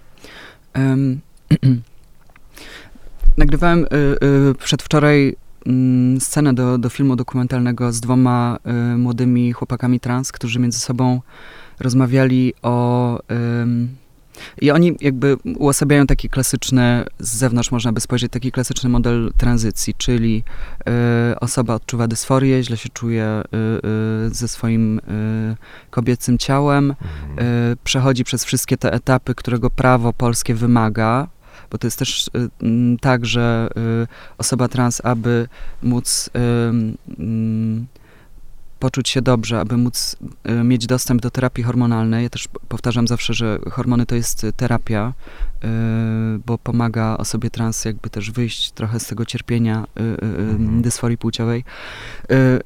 Um, 0.75 1.21
nagrywałem 3.39 3.85
y, 3.85 3.87
y, 4.51 4.55
przedwczoraj 4.55 5.37
scenę 6.21 6.55
do, 6.55 6.79
do 6.79 6.89
filmu 6.89 7.17
dokumentalnego 7.17 7.93
z 7.93 8.01
dwoma 8.01 8.59
y, 8.95 8.97
młodymi 8.97 9.53
chłopakami 9.53 10.01
trans, 10.01 10.33
którzy 10.33 10.59
między 10.59 10.79
sobą 10.79 11.21
rozmawiali 11.81 12.55
o. 12.63 13.19
Y, 13.19 14.01
I 14.61 14.71
oni 14.71 14.97
jakby 15.01 15.37
uosabiają 15.59 16.07
taki 16.07 16.29
klasyczny, 16.29 17.05
z 17.19 17.37
zewnątrz 17.37 17.71
można 17.71 17.93
by 17.93 18.01
spojrzeć, 18.01 18.33
taki 18.33 18.53
klasyczny 18.53 18.91
model 18.91 19.33
tranzycji, 19.37 19.95
czyli 19.99 20.43
y, 21.33 21.41
osoba 21.41 21.75
odczuwa 21.75 22.09
dysforię, 22.09 22.63
źle 22.63 22.77
się 22.77 22.89
czuje 22.89 23.25
y, 23.25 24.27
y, 24.27 24.35
ze 24.35 24.49
swoim 24.49 24.99
y, 24.99 25.57
kobiecym 25.91 26.39
ciałem, 26.39 26.85
mhm. 26.85 27.77
przechodzi 27.85 28.25
przez 28.25 28.45
wszystkie 28.45 28.77
te 28.77 28.93
etapy, 28.93 29.35
którego 29.35 29.71
prawo 29.71 30.13
polskie 30.13 30.55
wymaga, 30.55 31.29
bo 31.71 31.79
to 31.79 31.87
jest 31.87 31.99
też 31.99 32.29
y, 32.29 32.49
tak, 33.01 33.27
że 33.27 33.69
y, 34.03 34.07
osoba 34.39 34.69
trans, 34.69 35.01
aby 35.05 35.49
móc 35.83 36.31
mm, 37.19 37.87
poczuć 38.79 39.09
się 39.09 39.23
dobrze, 39.23 39.61
aby 39.61 39.77
móc 39.77 40.17
y, 40.49 40.65
mieć 40.65 40.87
dostęp 40.87 41.23
do 41.23 41.31
terapii 41.31 41.65
hormonalnej. 41.65 42.23
Ja 42.23 42.31
też 42.31 42.49
powtarzam 42.69 43.09
zawsze, 43.09 43.35
że 43.35 43.59
hormony 43.71 44.07
to 44.07 44.15
jest 44.15 44.47
terapia, 44.57 45.13
bo 46.47 46.59
pomaga 46.59 47.17
osobie 47.17 47.51
trans 47.51 47.85
jakby 47.85 48.11
też 48.11 48.31
wyjść 48.31 48.73
trochę 48.73 49.01
z 49.01 49.07
tego 49.07 49.25
cierpienia 49.25 49.85
mhm. 49.97 50.83
dysforii 50.83 51.19
płciowej. 51.19 51.65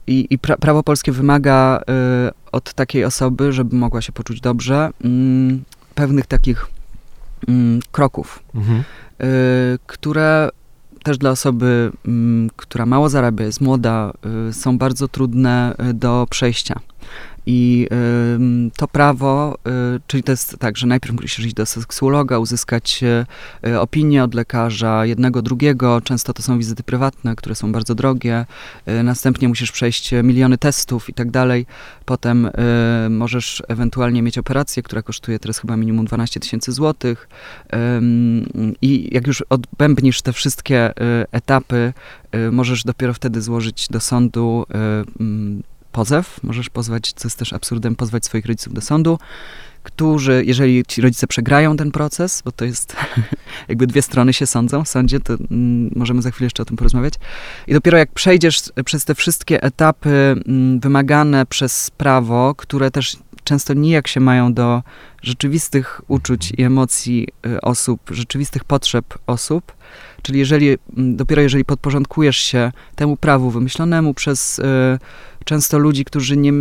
I, 0.06 0.26
i 0.30 0.38
pra 0.38 0.56
prawo 0.56 0.82
polskie 0.82 1.12
wymaga 1.12 1.80
od 2.52 2.74
takiej 2.74 3.04
osoby, 3.04 3.52
żeby 3.52 3.76
mogła 3.76 4.02
się 4.02 4.12
poczuć 4.12 4.40
dobrze, 4.40 4.90
mm, 5.04 5.64
pewnych 5.94 6.26
takich 6.26 6.73
kroków, 7.92 8.42
mhm. 8.54 8.78
y, 8.78 9.78
które 9.86 10.48
też 11.02 11.18
dla 11.18 11.30
osoby, 11.30 11.92
mm, 12.06 12.50
która 12.56 12.86
mało 12.86 13.08
zarabia, 13.08 13.44
jest 13.44 13.60
młoda, 13.60 14.12
y, 14.48 14.52
są 14.52 14.78
bardzo 14.78 15.08
trudne 15.08 15.74
y, 15.90 15.94
do 15.94 16.26
przejścia. 16.30 16.80
I 17.46 17.88
to 18.76 18.88
prawo, 18.88 19.58
y, 19.96 20.00
czyli 20.06 20.22
to 20.22 20.32
jest 20.32 20.56
tak, 20.58 20.76
że 20.76 20.86
najpierw 20.86 21.14
musisz 21.14 21.38
iść 21.38 21.54
do 21.54 21.66
seksuologa, 21.66 22.38
uzyskać 22.38 23.04
y, 23.66 23.80
opinię 23.80 24.24
od 24.24 24.34
lekarza, 24.34 25.06
jednego, 25.06 25.42
drugiego. 25.42 26.00
Często 26.00 26.32
to 26.32 26.42
są 26.42 26.58
wizyty 26.58 26.82
prywatne, 26.82 27.36
które 27.36 27.54
są 27.54 27.72
bardzo 27.72 27.94
drogie. 27.94 28.46
Y, 28.88 29.02
następnie 29.02 29.48
musisz 29.48 29.72
przejść 29.72 30.10
miliony 30.22 30.58
testów 30.58 31.08
i 31.08 31.14
tak 31.14 31.30
dalej. 31.30 31.66
Potem 32.04 32.50
możesz 33.10 33.62
ewentualnie 33.68 34.22
mieć 34.22 34.38
operację, 34.38 34.82
która 34.82 35.02
kosztuje 35.02 35.38
teraz 35.38 35.58
chyba 35.58 35.76
minimum 35.76 36.06
12 36.06 36.40
tysięcy 36.40 36.72
złotych. 36.72 37.28
I 38.82 39.14
jak 39.14 39.26
już 39.26 39.42
odbębnisz 39.42 40.22
te 40.22 40.32
wszystkie 40.32 40.92
etapy, 41.32 41.92
możesz 42.52 42.84
dopiero 42.84 43.14
wtedy 43.14 43.42
złożyć 43.42 43.88
do 43.88 44.00
sądu 44.00 44.66
pozew, 45.94 46.40
możesz 46.42 46.70
pozwać, 46.70 47.12
co 47.12 47.28
jest 47.28 47.38
też 47.38 47.52
absurdem, 47.52 47.96
pozwać 47.96 48.24
swoich 48.24 48.46
rodziców 48.46 48.74
do 48.74 48.80
sądu, 48.80 49.18
którzy, 49.82 50.42
jeżeli 50.46 50.82
ci 50.88 51.00
rodzice 51.00 51.26
przegrają 51.26 51.76
ten 51.76 51.90
proces, 51.90 52.42
bo 52.44 52.52
to 52.52 52.64
jest 52.64 52.96
jakby 53.68 53.86
dwie 53.86 54.02
strony 54.02 54.32
się 54.32 54.46
sądzą 54.46 54.84
w 54.84 54.88
sądzie, 54.88 55.20
to 55.20 55.34
mm, 55.34 55.90
możemy 55.96 56.22
za 56.22 56.30
chwilę 56.30 56.46
jeszcze 56.46 56.62
o 56.62 56.66
tym 56.66 56.76
porozmawiać. 56.76 57.14
I 57.66 57.72
dopiero 57.72 57.98
jak 57.98 58.12
przejdziesz 58.12 58.62
przez 58.84 59.04
te 59.04 59.14
wszystkie 59.14 59.62
etapy 59.62 60.10
mm, 60.10 60.80
wymagane 60.80 61.46
przez 61.46 61.90
prawo, 61.90 62.54
które 62.54 62.90
też 62.90 63.16
często 63.44 63.74
nijak 63.74 64.08
się 64.08 64.20
mają 64.20 64.54
do 64.54 64.82
rzeczywistych 65.22 66.00
uczuć 66.08 66.52
i 66.58 66.62
emocji 66.62 67.28
y, 67.46 67.60
osób, 67.60 68.00
rzeczywistych 68.10 68.64
potrzeb 68.64 69.18
osób, 69.26 69.72
czyli 70.22 70.38
jeżeli, 70.38 70.68
mm, 70.68 71.16
dopiero 71.16 71.42
jeżeli 71.42 71.64
podporządkujesz 71.64 72.36
się 72.36 72.72
temu 72.96 73.16
prawu 73.16 73.50
wymyślonemu 73.50 74.14
przez 74.14 74.58
y, 74.58 74.62
często 75.44 75.78
ludzi, 75.78 76.04
którzy 76.04 76.36
nie, 76.36 76.52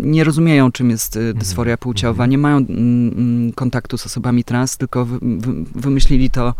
nie 0.00 0.24
rozumieją, 0.24 0.72
czym 0.72 0.90
jest 0.90 1.16
y, 1.16 1.20
mhm. 1.20 1.38
dysforia 1.38 1.76
płciowa, 1.76 2.24
mhm. 2.24 2.30
nie 2.30 2.38
mają 2.38 2.56
mm, 2.56 3.52
kontaktu 3.52 3.98
z 3.98 4.06
osobami 4.06 4.44
trans, 4.44 4.76
tylko 4.76 5.04
wy, 5.04 5.18
wy, 5.22 5.52
wymyślili 5.74 6.30
to, 6.30 6.54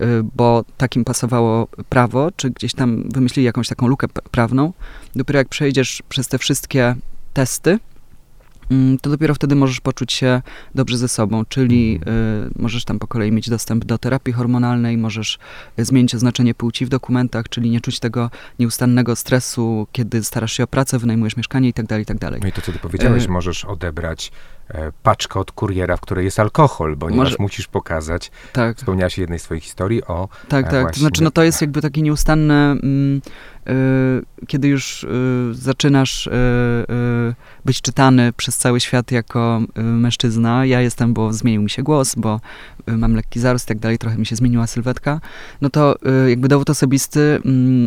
y, 0.00 0.04
bo 0.36 0.64
takim 0.76 1.04
pasowało 1.04 1.68
prawo, 1.88 2.30
czy 2.36 2.50
gdzieś 2.50 2.74
tam 2.74 3.04
wymyślili 3.08 3.46
jakąś 3.46 3.68
taką 3.68 3.86
lukę 3.86 4.06
prawną. 4.30 4.72
Dopiero 5.16 5.38
jak 5.38 5.48
przejdziesz 5.48 6.02
przez 6.08 6.28
te 6.28 6.38
wszystkie 6.38 6.96
testy, 7.32 7.70
Mm, 7.70 7.93
to 9.00 9.10
dopiero 9.10 9.34
wtedy 9.34 9.54
możesz 9.54 9.80
poczuć 9.80 10.12
się 10.12 10.42
dobrze 10.74 10.98
ze 10.98 11.08
sobą, 11.08 11.44
czyli 11.48 12.00
y, 12.56 12.62
możesz 12.62 12.84
tam 12.84 12.98
po 12.98 13.06
kolei 13.06 13.32
mieć 13.32 13.50
dostęp 13.50 13.84
do 13.84 13.98
terapii 13.98 14.32
hormonalnej, 14.32 14.98
możesz 14.98 15.38
zmienić 15.78 16.14
oznaczenie 16.14 16.54
płci 16.54 16.86
w 16.86 16.88
dokumentach, 16.88 17.48
czyli 17.48 17.70
nie 17.70 17.80
czuć 17.80 18.00
tego 18.00 18.30
nieustannego 18.58 19.16
stresu, 19.16 19.86
kiedy 19.92 20.24
starasz 20.24 20.52
się 20.52 20.64
o 20.64 20.66
pracę, 20.66 20.98
wynajmujesz 20.98 21.36
mieszkanie 21.36 21.68
i 21.68 21.72
tak 21.72 21.86
dalej, 21.86 22.02
i 22.02 22.06
tak. 22.18 22.42
No 22.42 22.48
i 22.48 22.52
to, 22.52 22.60
co 22.60 22.72
ty 22.72 22.78
powiedziałeś, 22.78 23.24
y 23.24 23.28
możesz 23.28 23.64
odebrać 23.64 24.32
paczkę 25.02 25.40
od 25.40 25.52
kuriera, 25.52 25.96
w 25.96 26.00
której 26.00 26.24
jest 26.24 26.40
alkohol, 26.40 26.96
ponieważ 26.96 27.24
Może... 27.24 27.36
musisz 27.38 27.66
pokazać, 27.66 28.30
tak. 28.52 28.76
wspomniałaś 28.76 29.18
jednej 29.18 29.38
swojej 29.38 29.60
historii 29.60 30.04
o 30.04 30.28
Tak, 30.48 30.70
tak, 30.70 30.72
właśnie... 30.72 30.92
to 30.92 31.00
znaczy 31.00 31.22
no 31.22 31.30
to 31.30 31.42
jest 31.42 31.60
jakby 31.60 31.82
takie 31.82 32.02
nieustanne, 32.02 32.70
mm, 32.70 33.20
y, 33.68 34.46
kiedy 34.46 34.68
już 34.68 35.04
y, 35.04 35.08
zaczynasz 35.52 36.26
y, 36.26 36.30
być 37.64 37.80
czytany 37.80 38.32
przez 38.32 38.56
cały 38.56 38.80
świat 38.80 39.12
jako 39.12 39.60
mężczyzna, 39.76 40.66
ja 40.66 40.80
jestem, 40.80 41.14
bo 41.14 41.32
zmienił 41.32 41.62
mi 41.62 41.70
się 41.70 41.82
głos, 41.82 42.14
bo 42.14 42.40
mam 42.86 43.14
lekki 43.14 43.40
zarost 43.40 43.64
i 43.64 43.68
tak 43.68 43.78
dalej, 43.78 43.98
trochę 43.98 44.18
mi 44.18 44.26
się 44.26 44.36
zmieniła 44.36 44.66
sylwetka, 44.66 45.20
no 45.60 45.70
to 45.70 45.96
jakby 46.26 46.48
dowód 46.48 46.70
osobisty 46.70 47.40
mm, 47.44 47.86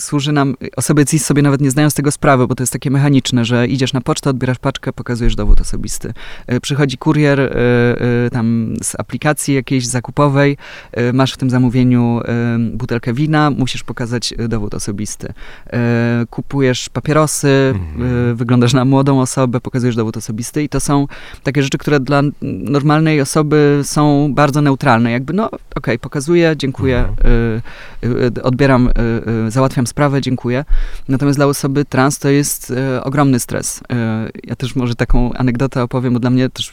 służy 0.00 0.32
nam, 0.32 0.54
osoby 0.76 1.06
CIS 1.06 1.26
sobie 1.26 1.42
nawet 1.42 1.60
nie 1.60 1.70
zdają 1.70 1.90
z 1.90 1.94
tego 1.94 2.10
sprawy, 2.10 2.46
bo 2.46 2.54
to 2.54 2.62
jest 2.62 2.72
takie 2.72 2.90
mechaniczne, 2.90 3.44
że 3.44 3.66
idziesz 3.66 3.92
na 3.92 4.00
pocztę, 4.00 4.30
odbierasz 4.30 4.58
paczkę, 4.58 4.92
pokazujesz 4.92 5.36
dowód 5.36 5.60
osobisty. 5.60 6.12
E, 6.46 6.60
przychodzi 6.60 6.98
kurier 6.98 7.40
e, 7.40 7.50
e, 8.26 8.30
tam 8.30 8.74
z 8.82 8.94
aplikacji 9.00 9.54
jakiejś 9.54 9.86
zakupowej, 9.86 10.56
masz 11.12 11.32
w 11.32 11.36
tym 11.36 11.50
zamówieniu 11.50 12.20
butelkę 12.72 13.12
wina, 13.12 13.50
musisz 13.50 13.82
pokazać 13.82 14.34
dowód 14.48 14.74
osobisty. 14.74 15.32
Kupujesz 16.30 16.88
papierosy, 16.88 17.74
mhm. 17.74 18.36
wyglądasz 18.36 18.74
na 18.74 18.84
młodą 18.84 19.20
osobę, 19.20 19.60
pokazujesz 19.60 19.96
dowód 19.96 20.16
osobisty 20.16 20.62
i 20.62 20.68
to 20.68 20.80
są 20.80 21.06
takie 21.42 21.62
rzeczy, 21.62 21.78
które 21.78 22.00
dla 22.00 22.22
normalnej 22.42 23.20
osoby 23.20 23.80
są 23.84 24.34
bardzo 24.34 24.62
neutralne. 24.62 25.10
Jakby, 25.10 25.32
no 25.32 25.46
okej, 25.46 25.60
okay, 25.74 25.98
pokazuję, 25.98 26.54
dziękuję, 26.56 26.98
mhm. 26.98 28.32
odbieram 28.42 28.90
załatwiam 29.56 29.86
sprawę, 29.86 30.20
dziękuję. 30.20 30.64
Natomiast 31.08 31.38
dla 31.38 31.46
osoby 31.46 31.84
trans 31.84 32.18
to 32.18 32.28
jest 32.28 32.70
e, 32.70 33.04
ogromny 33.04 33.40
stres. 33.40 33.80
E, 33.92 34.28
ja 34.44 34.56
też 34.56 34.76
może 34.76 34.94
taką 34.94 35.32
anegdotę 35.32 35.82
opowiem, 35.82 36.12
bo 36.12 36.20
dla 36.20 36.30
mnie 36.30 36.50
też 36.50 36.72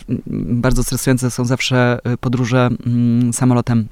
bardzo 0.63 0.83
stresujące 0.83 1.31
są 1.31 1.45
zawsze 1.45 1.99
e, 2.03 2.17
podróże 2.17 2.69
mm, 2.85 3.33
samolotem 3.33 3.87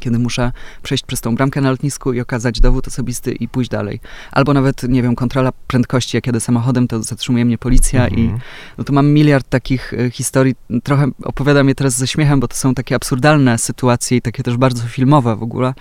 kiedy 0.00 0.18
muszę 0.18 0.52
przejść 0.82 1.04
przez 1.04 1.20
tą 1.20 1.34
bramkę 1.34 1.60
na 1.60 1.70
lotnisku 1.70 2.12
i 2.12 2.20
okazać 2.20 2.60
dowód 2.60 2.88
osobisty 2.88 3.32
i 3.32 3.48
pójść 3.48 3.70
dalej. 3.70 4.00
Albo 4.32 4.52
nawet, 4.52 4.82
nie 4.82 5.02
wiem, 5.02 5.14
kontrola 5.14 5.52
prędkości, 5.66 6.16
jak 6.16 6.26
jadę 6.26 6.40
samochodem, 6.40 6.88
to 6.88 7.02
zatrzymuje 7.02 7.44
mnie 7.44 7.58
policja 7.58 8.08
i 8.08 8.20
mhm. 8.20 8.40
no 8.78 8.84
to 8.84 8.92
mam 8.92 9.06
miliard 9.06 9.48
takich 9.48 9.92
y, 9.92 10.10
historii. 10.10 10.54
Trochę 10.82 11.10
opowiadam 11.24 11.68
je 11.68 11.74
teraz 11.74 11.94
ze 11.94 12.06
śmiechem, 12.06 12.40
bo 12.40 12.48
to 12.48 12.56
są 12.56 12.74
takie 12.74 12.94
absurdalne 12.94 13.58
sytuacje 13.58 14.16
i 14.16 14.22
takie 14.22 14.42
też 14.42 14.56
bardzo 14.56 14.82
filmowe 14.88 15.36
w 15.36 15.42
ogóle 15.42 15.74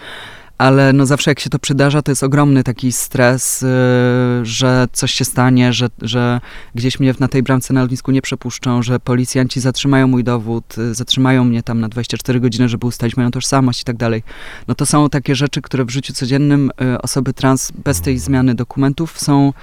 ale 0.61 0.93
no 0.93 1.05
zawsze 1.05 1.31
jak 1.31 1.39
się 1.39 1.49
to 1.49 1.59
przydarza, 1.59 2.01
to 2.01 2.11
jest 2.11 2.23
ogromny 2.23 2.63
taki 2.63 2.91
stres, 2.91 3.61
yy, 3.61 3.67
że 4.45 4.87
coś 4.91 5.11
się 5.11 5.25
stanie, 5.25 5.73
że, 5.73 5.89
że 6.01 6.41
gdzieś 6.75 6.99
mnie 6.99 7.13
na 7.19 7.27
tej 7.27 7.43
bramce 7.43 7.73
na 7.73 7.81
lotnisku 7.81 8.11
nie 8.11 8.21
przepuszczą, 8.21 8.83
że 8.83 8.99
policjanci 8.99 9.59
zatrzymają 9.59 10.07
mój 10.07 10.23
dowód, 10.23 10.77
yy, 10.77 10.93
zatrzymają 10.93 11.43
mnie 11.43 11.63
tam 11.63 11.79
na 11.79 11.89
24 11.89 12.39
godziny, 12.39 12.69
żeby 12.69 12.87
ustalić 12.87 13.17
moją 13.17 13.31
tożsamość 13.31 13.81
i 13.81 13.83
tak 13.83 13.97
dalej. 13.97 14.23
No 14.67 14.75
to 14.75 14.85
są 14.85 15.09
takie 15.09 15.35
rzeczy, 15.35 15.61
które 15.61 15.85
w 15.85 15.89
życiu 15.89 16.13
codziennym 16.13 16.71
yy, 16.81 17.01
osoby 17.01 17.33
trans 17.33 17.71
bez 17.85 18.01
tej 18.01 18.19
zmiany 18.19 18.55
dokumentów 18.55 19.19
są 19.19 19.53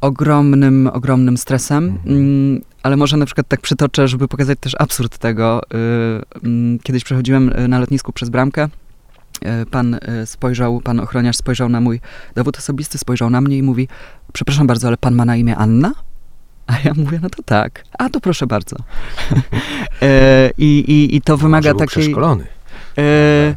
ogromnym, 0.00 0.90
ogromnym 0.92 1.36
stresem. 1.36 1.84
Mhm. 1.84 2.16
Mm, 2.16 2.62
ale 2.82 2.96
może 2.96 3.16
na 3.16 3.26
przykład 3.26 3.48
tak 3.48 3.60
przytoczę, 3.60 4.08
żeby 4.08 4.28
pokazać 4.28 4.58
też 4.60 4.76
absurd 4.78 5.18
tego. 5.18 5.62
Y, 5.62 5.66
mm, 6.44 6.78
kiedyś 6.78 7.04
przechodziłem 7.04 7.52
y, 7.52 7.68
na 7.68 7.78
lotnisku 7.78 8.12
przez 8.12 8.30
bramkę 8.30 8.68
pan 9.70 9.94
e, 9.94 10.26
spojrzał, 10.26 10.80
pan 10.80 11.00
ochroniarz 11.00 11.36
spojrzał 11.36 11.68
na 11.68 11.80
mój 11.80 12.00
dowód 12.34 12.58
osobisty, 12.58 12.98
spojrzał 12.98 13.30
na 13.30 13.40
mnie 13.40 13.58
i 13.58 13.62
mówi, 13.62 13.88
przepraszam 14.32 14.66
bardzo, 14.66 14.88
ale 14.88 14.96
pan 14.96 15.14
ma 15.14 15.24
na 15.24 15.36
imię 15.36 15.56
Anna? 15.56 15.92
A 16.66 16.72
ja 16.84 16.92
mówię, 16.96 17.18
no 17.22 17.30
to 17.30 17.42
tak. 17.42 17.84
A 17.98 18.08
to 18.08 18.20
proszę 18.20 18.46
bardzo. 18.46 18.76
e, 20.02 20.50
i, 20.58 20.78
i, 20.78 21.16
I 21.16 21.20
to 21.20 21.36
wymaga 21.36 21.72
takiej... 21.74 21.86
przeszkolony. 21.86 22.46
E, 22.98 23.54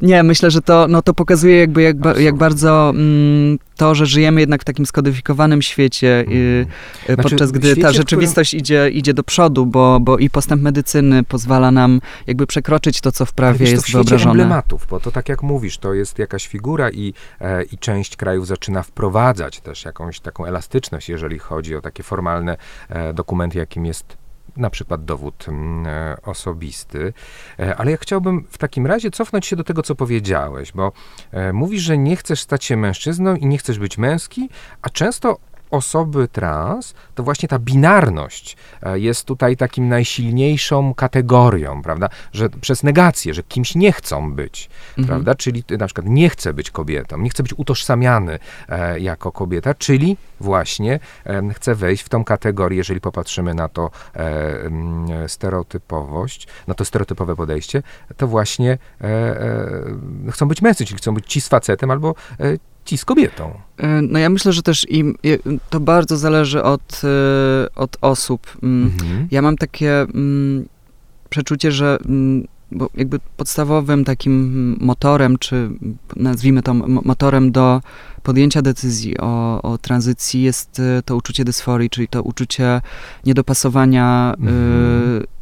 nie, 0.00 0.22
myślę, 0.22 0.50
że 0.50 0.62
to, 0.62 0.88
no, 0.88 1.02
to 1.02 1.14
pokazuje 1.14 1.58
jakby 1.58 1.82
jak, 1.82 1.96
jak 2.18 2.36
bardzo 2.36 2.90
mm, 2.90 3.58
to, 3.76 3.94
że 3.94 4.06
żyjemy 4.06 4.40
jednak 4.40 4.62
w 4.62 4.64
takim 4.64 4.86
skodyfikowanym 4.86 5.62
świecie, 5.62 6.24
y, 6.28 6.66
znaczy, 7.06 7.22
podczas 7.22 7.52
gdy 7.52 7.68
świecie, 7.68 7.82
ta 7.82 7.92
rzeczywistość 7.92 8.50
którym... 8.50 8.60
idzie, 8.60 8.90
idzie 8.90 9.14
do 9.14 9.22
przodu, 9.22 9.66
bo, 9.66 10.00
bo 10.00 10.18
i 10.18 10.30
postęp 10.30 10.62
medycyny 10.62 11.22
pozwala 11.22 11.70
nam 11.70 12.00
jakby 12.26 12.46
przekroczyć 12.46 13.00
to, 13.00 13.12
co 13.12 13.26
w 13.26 13.32
prawie 13.32 13.70
jest 13.70 13.84
to 13.84 13.90
w 13.90 13.92
wyobrażone. 13.92 14.30
emblematów, 14.30 14.86
bo 14.90 15.00
to 15.00 15.10
tak 15.10 15.28
jak 15.28 15.42
mówisz, 15.42 15.78
to 15.78 15.94
jest 15.94 16.18
jakaś 16.18 16.46
figura 16.46 16.90
i, 16.90 17.14
e, 17.40 17.62
i 17.62 17.78
część 17.78 18.16
krajów 18.16 18.46
zaczyna 18.46 18.82
wprowadzać 18.82 19.60
też 19.60 19.84
jakąś 19.84 20.20
taką 20.20 20.46
elastyczność, 20.46 21.08
jeżeli 21.08 21.38
chodzi 21.38 21.76
o 21.76 21.80
takie 21.80 22.02
formalne 22.02 22.56
e, 22.88 23.14
dokumenty, 23.14 23.58
jakim 23.58 23.86
jest 23.86 24.23
na 24.56 24.70
przykład 24.70 25.04
dowód 25.04 25.46
mm, 25.48 25.86
e, 25.86 26.16
osobisty. 26.22 27.12
E, 27.58 27.76
ale 27.76 27.90
ja 27.90 27.96
chciałbym 27.96 28.44
w 28.50 28.58
takim 28.58 28.86
razie 28.86 29.10
cofnąć 29.10 29.46
się 29.46 29.56
do 29.56 29.64
tego, 29.64 29.82
co 29.82 29.94
powiedziałeś, 29.94 30.72
bo 30.72 30.92
e, 31.32 31.52
mówisz, 31.52 31.82
że 31.82 31.98
nie 31.98 32.16
chcesz 32.16 32.40
stać 32.40 32.64
się 32.64 32.76
mężczyzną 32.76 33.36
i 33.36 33.46
nie 33.46 33.58
chcesz 33.58 33.78
być 33.78 33.98
męski, 33.98 34.48
a 34.82 34.90
często 34.90 35.38
osoby 35.74 36.28
trans, 36.28 36.94
to 37.14 37.22
właśnie 37.22 37.48
ta 37.48 37.58
binarność 37.58 38.56
e, 38.82 38.98
jest 38.98 39.24
tutaj 39.26 39.56
takim 39.56 39.88
najsilniejszą 39.88 40.94
kategorią, 40.94 41.82
prawda? 41.82 42.08
Że 42.32 42.48
przez 42.50 42.82
negację, 42.82 43.34
że 43.34 43.42
kimś 43.42 43.74
nie 43.74 43.92
chcą 43.92 44.32
być, 44.32 44.70
mhm. 44.88 45.06
prawda? 45.06 45.34
Czyli 45.34 45.64
na 45.78 45.86
przykład 45.86 46.06
nie 46.06 46.28
chcę 46.30 46.52
być 46.52 46.70
kobietą, 46.70 47.18
nie 47.18 47.30
chcę 47.30 47.42
być 47.42 47.52
utożsamiany 47.56 48.38
e, 48.68 49.00
jako 49.00 49.32
kobieta, 49.32 49.74
czyli 49.74 50.16
właśnie 50.40 51.00
e, 51.26 51.42
chcę 51.54 51.74
wejść 51.74 52.02
w 52.02 52.08
tą 52.08 52.24
kategorię, 52.24 52.78
jeżeli 52.78 53.00
popatrzymy 53.00 53.54
na 53.54 53.68
to 53.68 53.90
e, 54.16 55.28
stereotypowość, 55.28 56.48
na 56.66 56.74
to 56.74 56.84
stereotypowe 56.84 57.36
podejście, 57.36 57.82
to 58.16 58.26
właśnie 58.26 58.78
e, 59.00 59.06
e, 59.06 60.32
chcą 60.32 60.48
być 60.48 60.62
mężczyźni, 60.62 60.86
czyli 60.86 60.98
chcą 60.98 61.14
być 61.14 61.26
ci 61.26 61.40
z 61.40 61.48
facetem 61.48 61.90
albo 61.90 62.14
ci 62.84 62.98
z 62.98 63.04
kobietą. 63.04 63.60
E, 63.76 64.02
no 64.02 64.18
ja 64.18 64.30
myślę, 64.30 64.52
że 64.52 64.62
też 64.62 64.90
im, 64.90 65.14
to 65.70 65.80
bardzo 65.80 66.16
zależy 66.16 66.62
od, 66.62 67.02
e, 67.04 67.74
od 67.74 67.96
osób. 68.00 68.56
Mm, 68.62 68.84
mhm. 68.84 69.28
Ja 69.30 69.42
mam 69.42 69.56
takie 69.56 70.00
mm, 70.00 70.68
przeczucie, 71.30 71.72
że 71.72 71.98
mm, 72.06 72.46
bo 72.72 72.88
jakby 72.94 73.18
podstawowym 73.36 74.04
takim 74.04 74.76
motorem, 74.80 75.38
czy 75.38 75.70
nazwijmy 76.16 76.62
to 76.62 76.74
motorem 76.74 77.52
do 77.52 77.80
podjęcia 78.22 78.62
decyzji 78.62 79.18
o, 79.18 79.62
o 79.62 79.78
tranzycji 79.78 80.42
jest 80.42 80.80
e, 80.80 81.02
to 81.02 81.16
uczucie 81.16 81.44
dysforii, 81.44 81.90
czyli 81.90 82.08
to 82.08 82.22
uczucie 82.22 82.80
niedopasowania 83.26 84.34
mhm. 84.38 84.58
y, 85.22 85.33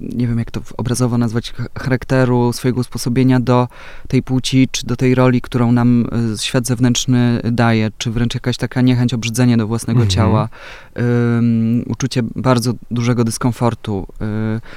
nie 0.00 0.26
wiem 0.26 0.38
jak 0.38 0.50
to 0.50 0.60
obrazowo 0.76 1.18
nazwać, 1.18 1.52
charakteru, 1.78 2.52
swojego 2.52 2.80
usposobienia 2.80 3.40
do 3.40 3.68
tej 4.08 4.22
płci, 4.22 4.68
czy 4.72 4.86
do 4.86 4.96
tej 4.96 5.14
roli, 5.14 5.40
którą 5.40 5.72
nam 5.72 6.06
e, 6.34 6.38
świat 6.38 6.66
zewnętrzny 6.66 7.40
daje, 7.52 7.90
czy 7.98 8.10
wręcz 8.10 8.34
jakaś 8.34 8.56
taka 8.56 8.80
niechęć, 8.80 9.14
obrzydzenie 9.14 9.56
do 9.56 9.66
własnego 9.66 10.00
mhm. 10.00 10.10
ciała, 10.10 10.48
um, 10.96 11.82
uczucie 11.86 12.22
bardzo 12.36 12.72
dużego 12.90 13.24
dyskomfortu 13.24 13.96
um, 13.96 14.06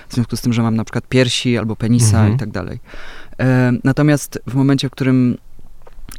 w 0.10 0.14
związku 0.14 0.36
z 0.36 0.42
tym, 0.42 0.54
że 0.54 0.62
mam 0.62 0.76
na 0.76 0.84
przykład 0.84 1.08
piersi 1.08 1.58
albo 1.58 1.76
penisa 1.76 2.18
mhm. 2.18 2.36
i 2.36 2.38
tak 2.38 2.52
dalej. 2.52 2.80
Um, 3.40 3.80
natomiast 3.84 4.40
w 4.48 4.56
momencie, 4.56 4.88
w 4.90 4.92
którym 4.92 5.38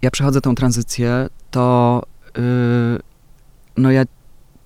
ja 0.02 0.10
przechodzę 0.10 0.40
tą 0.40 0.54
tranzycję, 0.54 1.28
to 1.50 2.02
no 3.76 3.90
ja 3.90 4.04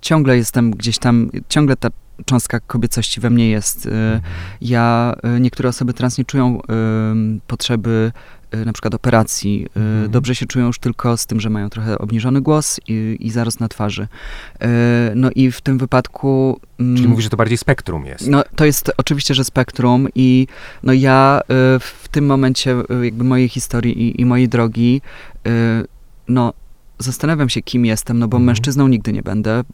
ciągle 0.01 0.37
jestem 0.37 0.71
gdzieś 0.71 0.99
tam, 0.99 1.31
ciągle 1.49 1.77
ta 1.77 1.89
cząstka 2.25 2.61
kobiecości 2.61 3.21
we 3.21 3.31
mnie 3.31 3.51
jest. 3.51 3.87
Y. 3.87 3.91
Ja, 4.61 5.15
y, 5.37 5.41
niektóre 5.41 5.69
osoby 5.69 5.93
trans 5.93 6.19
nie 6.19 6.25
czują 6.25 6.61
potrzeby 7.47 8.13
y, 8.55 8.65
na 8.65 8.73
przykład 8.73 8.95
operacji. 8.95 9.67
Mhm. 9.77 10.11
Dobrze 10.11 10.35
się 10.35 10.47
czują 10.47 10.67
już 10.67 10.79
tylko 10.79 11.17
z 11.17 11.27
tym, 11.27 11.41
że 11.41 11.51
mają 11.51 11.71
trochę 11.71 11.99
obniżony 11.99 12.41
głos 12.41 12.81
i, 12.89 13.17
i 13.21 13.31
zarost 13.31 13.61
na 13.61 13.69
twarzy. 13.69 14.09
No 15.15 15.31
i 15.35 15.51
w 15.51 15.61
tym 15.61 15.79
wypadku... 15.79 16.61
Mm, 16.81 16.97
Czyli 16.97 17.09
mówisz, 17.09 17.25
że 17.25 17.31
to 17.31 17.37
bardziej 17.37 17.59
spektrum 17.59 18.07
jest. 18.07 18.29
No 18.29 18.43
to 18.57 18.65
jest 18.65 18.93
oczywiście, 18.97 19.35
że 19.35 19.45
spektrum 19.45 20.09
i 20.15 20.47
no 20.83 20.93
ja 20.93 21.41
w 21.81 22.09
tym 22.11 22.27
momencie 22.27 22.77
jakby 23.03 23.25
mojej 23.25 23.49
historii 23.49 24.03
i, 24.03 24.21
i 24.21 24.25
mojej 24.25 24.49
drogi 24.49 25.01
no 26.29 26.53
zastanawiam 27.03 27.49
się, 27.49 27.63
kim 27.63 27.87
jestem, 27.87 28.19
no 28.19 28.29
bo 28.29 28.37
mhm. 28.37 28.47
mężczyzną 28.47 28.89
nigdy 28.89 29.13
nie 29.13 29.23
będę, 29.23 29.65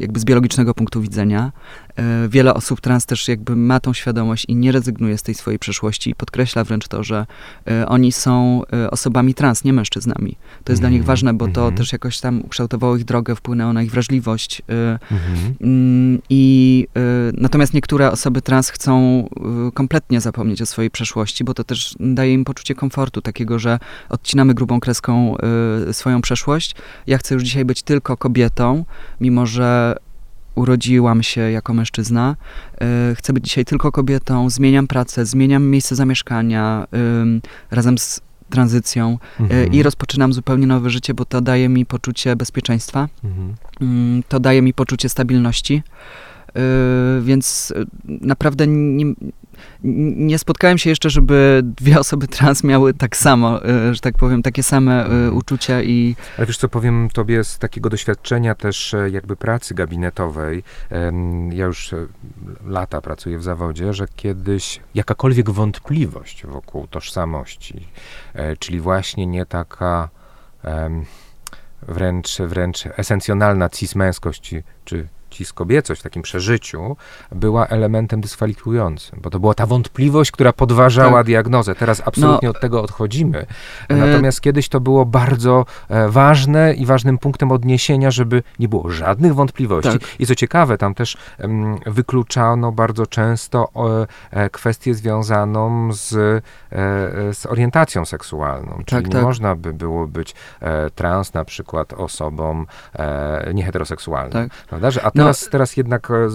jakby 0.00 0.20
z 0.20 0.24
biologicznego 0.24 0.74
punktu 0.74 1.00
widzenia. 1.00 1.52
E, 1.96 2.28
wiele 2.28 2.54
osób 2.54 2.80
trans 2.80 3.06
też 3.06 3.28
jakby 3.28 3.56
ma 3.56 3.80
tą 3.80 3.92
świadomość 3.92 4.44
i 4.48 4.56
nie 4.56 4.72
rezygnuje 4.72 5.18
z 5.18 5.22
tej 5.22 5.34
swojej 5.34 5.58
przeszłości 5.58 6.10
i 6.10 6.14
podkreśla 6.14 6.64
wręcz 6.64 6.88
to, 6.88 7.04
że 7.04 7.26
e, 7.66 7.88
oni 7.88 8.12
są 8.12 8.62
e, 8.72 8.90
osobami 8.90 9.34
trans, 9.34 9.64
nie 9.64 9.72
mężczyznami. 9.72 10.36
To 10.64 10.72
jest 10.72 10.82
dla 10.82 10.88
nich 10.88 11.00
mhm. 11.00 11.06
ważne, 11.06 11.34
bo 11.34 11.48
to 11.48 11.60
mhm. 11.60 11.74
też 11.76 11.92
jakoś 11.92 12.20
tam 12.20 12.40
ukształtowało 12.40 12.96
ich 12.96 13.04
drogę, 13.04 13.36
wpłynęło 13.36 13.72
na 13.72 13.82
ich 13.82 13.90
wrażliwość. 13.90 14.62
Mm, 15.60 16.18
I 16.30 16.86
natomiast 17.32 17.74
niektóre 17.74 18.10
osoby 18.10 18.42
trans 18.42 18.70
chcą 18.70 19.28
kompletnie 19.74 20.20
zapomnieć 20.20 20.62
o 20.62 20.66
swojej 20.66 20.90
przeszłości, 20.90 21.44
bo 21.44 21.54
to 21.54 21.64
też 21.64 21.94
daje 22.00 22.34
im 22.34 22.44
poczucie 22.44 22.74
komfortu, 22.74 23.22
takiego, 23.22 23.58
że 23.58 23.78
odcinamy 24.08 24.54
grubą 24.54 24.80
kreską 24.80 25.36
swoją 25.92 26.22
przeszłość. 26.22 26.74
Ja 27.06 27.18
chcę 27.18 27.34
już 27.34 27.44
dzisiaj 27.44 27.64
być 27.64 27.82
tylko 27.82 28.16
kobietą, 28.16 28.84
mimo 29.20 29.46
że 29.46 29.96
urodziłam 30.54 31.22
się 31.22 31.40
jako 31.40 31.74
mężczyzna. 31.74 32.36
Y, 33.12 33.14
chcę 33.14 33.32
być 33.32 33.44
dzisiaj 33.44 33.64
tylko 33.64 33.92
kobietą, 33.92 34.50
zmieniam 34.50 34.86
pracę, 34.86 35.26
zmieniam 35.26 35.66
miejsce 35.66 35.96
zamieszkania 35.96 36.86
razem 37.70 37.98
z 37.98 38.20
tranzycją 38.50 39.18
y, 39.40 39.42
Mhm. 39.42 39.72
i 39.72 39.82
rozpoczynam 39.82 40.32
zupełnie 40.32 40.66
nowe 40.66 40.90
życie, 40.90 41.14
bo 41.14 41.24
to 41.24 41.40
daje 41.40 41.68
mi 41.68 41.86
poczucie 41.86 42.36
bezpieczeństwa, 42.36 43.08
Mhm. 43.24 43.54
Mm, 43.80 44.22
to 44.28 44.40
daje 44.40 44.62
mi 44.62 44.74
poczucie 44.74 45.08
stabilności. 45.08 45.82
Y, 46.56 47.22
Więc 47.22 47.72
naprawdę 48.20 48.66
nie, 48.66 49.04
nie 49.84 50.38
spotkałem 50.38 50.78
się 50.78 50.90
jeszcze, 50.90 51.10
żeby 51.10 51.60
dwie 51.64 52.00
osoby 52.04 52.28
trans 52.28 52.64
miały 52.64 52.94
tak 52.94 53.16
samo, 53.16 53.66
y, 53.90 53.94
że 53.94 54.00
tak 54.00 54.18
powiem, 54.18 54.42
takie 54.42 54.62
same 54.62 55.06
y, 55.06 55.22
Mhm. 55.22 55.36
uczucia 55.36 55.82
i 55.82 56.16
Ale 56.38 56.46
wiesz 56.46 56.56
co, 56.56 56.68
powiem 56.68 57.08
tobie 57.12 57.44
z 57.44 57.58
takiego 57.58 57.90
doświadczenia 57.90 58.54
też 58.54 58.94
e, 58.94 59.10
jakby 59.10 59.36
pracy 59.36 59.74
gabinetowej, 59.74 60.62
ja 61.50 61.66
już 61.66 61.92
e, 61.92 62.06
lata 62.66 63.00
pracuję 63.00 63.38
w 63.38 63.42
zawodzie, 63.42 63.92
że 63.94 64.06
kiedyś 64.16 64.80
jakakolwiek 64.94 65.50
wątpliwość 65.50 66.46
wokół 66.46 66.86
tożsamości, 66.86 67.88
e, 68.34 68.56
czyli 68.56 68.80
właśnie 68.80 69.26
nie 69.26 69.46
taka 69.46 70.08
wręcz, 71.82 72.38
wręcz 72.38 72.84
esencjonalna 72.96 73.68
cis-męskość 73.68 74.62
czy 74.84 75.08
cis-kobiecość 75.32 76.00
w 76.00 76.02
takim 76.02 76.22
przeżyciu, 76.22 76.96
była 77.32 77.66
elementem 77.66 78.20
dyskwalifikującym, 78.20 79.18
bo 79.22 79.30
to 79.30 79.40
była 79.40 79.54
ta 79.54 79.66
wątpliwość, 79.66 80.30
która 80.30 80.52
podważała 80.52 81.18
Tak. 81.18 81.26
diagnozę. 81.26 81.74
Teraz 81.74 82.02
absolutnie 82.06 82.50
od 82.50 82.60
tego 82.60 82.82
odchodzimy. 82.82 83.46
E, 83.88 83.96
Natomiast 83.96 84.40
kiedyś 84.40 84.68
to 84.68 84.80
było 84.80 85.06
bardzo 85.06 85.66
e, 85.88 86.08
ważne 86.08 86.74
i 86.74 86.86
ważnym 86.86 87.18
punktem 87.18 87.52
odniesienia, 87.52 88.10
żeby 88.10 88.42
nie 88.58 88.68
było 88.68 88.90
żadnych 88.90 89.34
wątpliwości. 89.34 89.90
Tak. 89.98 90.20
I 90.20 90.26
co 90.26 90.34
ciekawe, 90.34 90.78
tam 90.78 90.94
też 90.94 91.16
em, 91.38 91.76
wykluczano 91.86 92.72
bardzo 92.72 93.06
często 93.06 93.68
e, 94.30 94.50
kwestię 94.50 94.94
związaną 94.94 95.92
z, 95.92 96.12
e, 96.14 96.42
e, 96.78 97.34
z 97.34 97.46
orientacją 97.46 98.04
seksualną. 98.04 98.82
Czyli 98.86 99.04
nie 99.06 99.12
tak. 99.12 99.22
można 99.22 99.54
by 99.56 99.72
było 99.72 100.06
być 100.06 100.34
e, 100.60 100.90
trans 100.90 101.34
na 101.34 101.44
przykład 101.44 101.92
osobą 101.92 102.64
e, 102.98 103.50
nieheteroseksualną. 103.54 104.30
Tak. 104.32 104.50
Prawda? 104.68 104.90
Że, 104.90 105.02
a 105.02 105.10
No- 105.14 105.21
teraz, 105.24 105.48
teraz 105.50 105.76
jednak, 105.76 106.10
e, 106.10 106.14
e, 106.14 106.28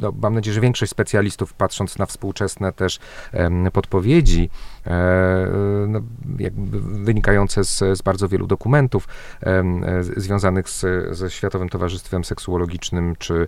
no, 0.00 0.12
mam 0.22 0.34
nadzieję, 0.34 0.54
że 0.54 0.60
większość 0.60 0.90
specjalistów, 0.92 1.54
patrząc 1.54 1.98
na 1.98 2.06
współczesne 2.06 2.72
też 2.72 2.98
podpowiedzi, 3.72 4.50
e, 4.86 5.46
no, 5.88 6.00
wynikające 6.82 7.64
z, 7.64 7.78
z 7.78 8.02
bardzo 8.02 8.28
wielu 8.28 8.46
dokumentów 8.46 9.08
związanych 10.16 10.68
z, 10.70 10.84
ze 11.16 11.30
Światowym 11.30 11.68
Towarzystwem 11.68 12.24
Seksuologicznym, 12.24 13.16
czy, 13.18 13.46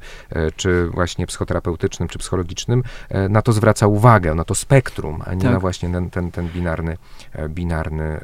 czy 0.57 0.87
właśnie 0.87 1.27
psychoterapeutycznym, 1.27 2.09
czy 2.09 2.19
psychologicznym, 2.19 2.83
na 3.29 3.43
to 3.43 3.53
zwraca 3.53 3.87
uwagę, 3.87 4.35
na 4.35 4.45
to 4.45 4.55
spektrum, 4.55 5.23
a 5.25 5.35
nie 5.35 5.43
Tak. 5.43 5.53
na 5.53 5.61
właśnie 5.61 5.91
ten, 5.91 6.11
ten, 6.11 6.31
ten 6.31 6.49
binarny, 6.49 6.97
binarny 7.49 8.21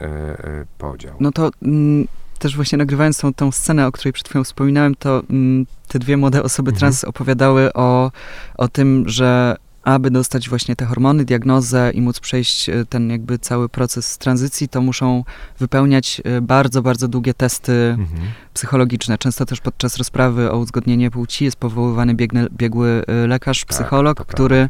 podział. 0.78 1.16
No 1.20 1.32
to 1.32 1.50
mm, 1.62 2.06
też 2.44 2.56
właśnie 2.56 2.78
nagrywając 2.78 3.18
tą, 3.18 3.34
tą 3.34 3.52
scenę, 3.52 3.86
o 3.86 3.92
której 3.92 4.12
przed 4.12 4.28
chwilą 4.28 4.44
wspominałem, 4.44 4.94
to 4.94 5.22
mm, 5.30 5.66
te 5.88 5.98
dwie 5.98 6.16
młode 6.16 6.42
osoby 6.42 6.70
Mhm. 6.70 6.78
trans 6.78 7.04
opowiadały 7.04 7.72
o, 7.72 8.10
o 8.56 8.68
tym, 8.68 9.04
że 9.06 9.56
aby 9.84 10.10
dostać 10.10 10.48
właśnie 10.48 10.76
te 10.76 10.84
hormony, 10.84 11.24
diagnozę 11.24 11.90
i 11.94 12.00
móc 12.00 12.20
przejść 12.20 12.68
e, 12.68 12.84
ten 12.84 13.10
jakby 13.10 13.38
cały 13.38 13.68
proces 13.68 14.18
tranzycji, 14.18 14.68
to 14.68 14.80
muszą 14.80 15.24
wypełniać 15.58 16.22
e, 16.24 16.40
bardzo, 16.40 16.82
bardzo 16.82 17.08
długie 17.08 17.34
testy 17.34 17.84
Mhm. 17.98 18.30
psychologiczne. 18.54 19.18
Często 19.18 19.46
też 19.46 19.60
podczas 19.60 19.96
rozprawy 19.96 20.50
o 20.50 20.58
uzgodnienie 20.58 21.10
płci 21.10 21.44
jest 21.44 21.56
powoływany 21.56 22.14
biegły 22.52 23.04
e, 23.06 23.26
lekarz, 23.26 23.64
psycholog, 23.64 24.18
Tak, 24.18 24.26
to 24.26 24.32
który 24.32 24.68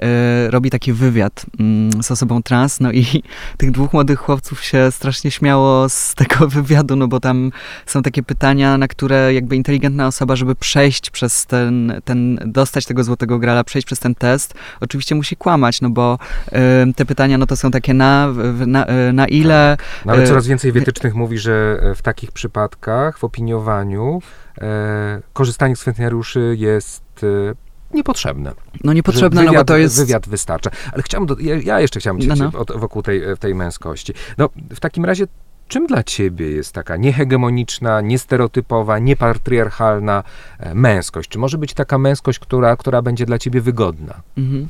e, 0.00 0.50
robi 0.50 0.70
taki 0.70 0.92
wywiad 0.92 1.46
mm, 1.60 2.02
z 2.02 2.10
osobą 2.10 2.42
trans. 2.42 2.80
No 2.80 2.92
i 2.92 3.22
tych 3.58 3.70
dwóch 3.70 3.92
młodych 3.92 4.18
chłopców 4.18 4.64
się 4.64 4.90
strasznie 4.90 5.30
śmiało 5.30 5.88
z 5.88 6.14
tego 6.20 6.48
wywiadu, 6.48 6.96
no 6.96 7.08
bo 7.08 7.20
tam 7.20 7.52
są 7.86 8.02
takie 8.02 8.22
pytania, 8.22 8.78
na 8.78 8.88
które 8.88 9.34
jakby 9.34 9.56
inteligentna 9.56 10.06
osoba, 10.06 10.36
żeby 10.36 10.54
przejść 10.54 11.10
przez 11.10 11.46
ten, 11.46 12.00
ten 12.04 12.38
dostać 12.46 12.86
tego 12.86 13.04
złotego 13.04 13.38
grala, 13.38 13.64
przejść 13.64 13.86
przez 13.86 13.98
ten 13.98 14.14
test, 14.14 14.54
oczywiście 14.80 15.14
musi 15.14 15.36
kłamać, 15.36 15.80
no 15.80 15.90
bo 15.90 16.18
e, 16.52 16.86
te 16.96 17.04
pytania, 17.04 17.38
no 17.38 17.46
to 17.46 17.56
są 17.56 17.70
takie 17.70 17.94
na, 17.94 18.28
na, 18.66 18.86
e, 18.86 19.12
na 19.12 19.26
ile... 19.26 19.76
No 20.04 20.12
ale 20.12 20.22
E, 20.22 20.26
coraz 20.26 20.46
więcej 20.46 20.72
wytycznych 20.72 21.14
mówi, 21.14 21.38
że 21.38 21.78
e, 21.82 21.94
w 21.94 22.02
takich 22.02 22.32
przypadkach, 22.32 23.18
w 23.18 23.24
opiniowaniu, 23.24 24.22
e, 24.60 25.20
korzystanie 25.32 25.76
z 25.76 25.80
kwestionariuszy 25.80 26.54
jest 26.58 27.02
e, 27.22 27.54
niepotrzebne. 27.96 28.52
No 28.84 28.92
niepotrzebne, 28.92 29.40
Że 29.40 29.44
no 29.44 29.50
bo 29.50 29.52
wywiad, 29.52 29.66
to 29.68 29.76
jest... 29.76 29.96
Wywiad 29.98 30.28
wystarcza. 30.28 30.70
Ale 30.92 31.02
chciałem, 31.02 31.26
do, 31.26 31.36
ja, 31.40 31.56
ja 31.56 31.80
jeszcze 31.80 32.00
chciałem 32.00 32.20
cię, 32.20 32.28
No, 32.28 32.34
no. 32.52 32.58
od- 32.60 32.72
wokół 32.76 33.02
tej, 33.02 33.22
tej 33.40 33.54
męskości. 33.54 34.12
No, 34.38 34.48
w 34.70 34.80
takim 34.80 35.04
razie, 35.04 35.24
czym 35.68 35.86
dla 35.86 36.02
ciebie 36.02 36.50
jest 36.50 36.72
taka 36.72 36.96
niehegemoniczna, 36.96 38.00
niestereotypowa, 38.00 38.98
niepatriarchalna 38.98 40.22
e, 40.58 40.74
męskość? 40.74 41.28
Czy 41.30 41.38
może 41.38 41.58
być 41.58 41.74
taka 41.74 41.98
męskość, 41.98 42.38
która, 42.38 42.76
która 42.76 43.02
będzie 43.02 43.26
dla 43.26 43.38
ciebie 43.38 43.60
wygodna? 43.60 44.14
Mhm. 44.38 44.68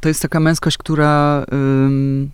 To 0.00 0.08
jest 0.08 0.22
taka 0.22 0.40
męskość, 0.40 0.78
która 0.78 1.44
ym, 1.52 2.30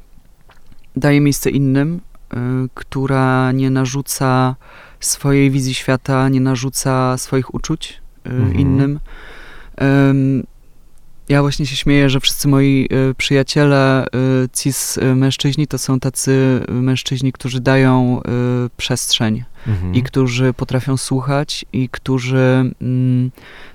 daje 0.97 1.21
miejsce 1.21 1.51
innym, 1.51 2.01
y, 2.35 2.37
która 2.75 3.53
nie 3.53 3.71
narzuca 3.71 4.55
swojej 5.01 5.51
wizji 5.51 5.75
świata, 5.75 6.29
nie 6.29 6.41
narzuca 6.41 7.19
swoich 7.19 7.55
uczuć 7.55 8.01
y, 8.27 8.31
Mhm. 8.31 8.55
innym. 8.55 9.01
Ym, 9.83 10.45
ja 11.29 11.43
właśnie 11.43 11.67
się 11.67 11.77
śmieję, 11.77 12.11
że 12.11 12.21
wszyscy 12.21 12.49
moi 12.49 12.89
y, 13.11 13.15
przyjaciele, 13.15 14.07
y, 14.07 14.49
cis 14.53 14.97
y, 14.97 15.15
mężczyźni, 15.15 15.67
to 15.67 15.79
są 15.79 16.01
tacy 16.01 16.61
mężczyźni, 16.69 17.33
którzy 17.33 17.61
dają 17.61 18.21
przestrzeń 18.77 19.45
Mhm. 19.67 19.95
i 19.95 20.03
którzy 20.03 20.53
potrafią 20.53 20.97
słuchać 20.97 21.65
i 21.73 21.89
którzy 21.89 22.73
mm, 22.83 23.31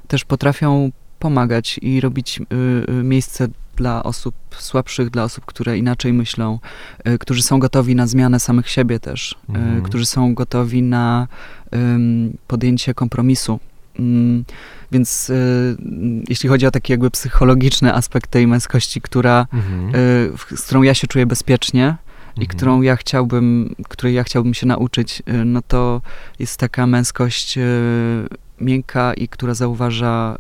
też 0.08 0.26
potrafią 0.26 0.92
pomagać 1.20 1.80
i 1.82 2.02
robić 2.02 2.40
miejsce 3.04 3.48
dla 3.76 4.04
osób 4.04 4.36
słabszych, 4.58 5.10
dla 5.10 5.24
osób, 5.24 5.46
które 5.46 5.78
inaczej 5.78 6.14
myślą, 6.14 6.60
którzy 7.20 7.44
są 7.44 7.60
gotowi 7.60 7.96
na 7.96 8.08
zmianę 8.08 8.40
samych 8.40 8.70
siebie 8.70 9.00
też, 9.00 9.36
Mhm. 9.50 9.82
którzy 9.82 10.06
są 10.06 10.34
gotowi 10.34 10.82
na 10.82 11.28
podjęcie 12.48 12.94
kompromisu. 12.94 13.60
Mm, 14.04 14.46
Więc 14.92 15.30
y, 15.30 15.78
jeśli 16.30 16.50
chodzi 16.50 16.66
o 16.68 16.72
taki 16.72 16.94
jakby 16.94 17.12
psychologiczny 17.12 17.94
aspekt 17.94 18.32
tej 18.32 18.48
męskości, 18.48 19.02
która, 19.02 19.46
Mhm. 19.54 19.90
y, 19.96 20.32
w- 20.38 20.60
z 20.60 20.62
którą 20.66 20.82
ja 20.82 20.94
się 20.94 21.08
czuję 21.08 21.26
bezpiecznie, 21.26 21.96
i 22.36 22.42
Mhm. 22.42 22.58
którą 22.58 22.82
ja 22.82 22.96
chciałbym, 22.96 23.76
której 23.90 24.14
ja 24.16 24.24
chciałbym 24.24 24.54
się 24.54 24.66
nauczyć, 24.66 25.24
y, 25.30 25.46
no 25.46 25.62
to 25.68 26.02
jest 26.40 26.58
taka 26.58 26.88
męskość 26.88 27.58
miękka 28.62 29.14
i 29.14 29.28
która 29.28 29.54
zauważa 29.54 30.36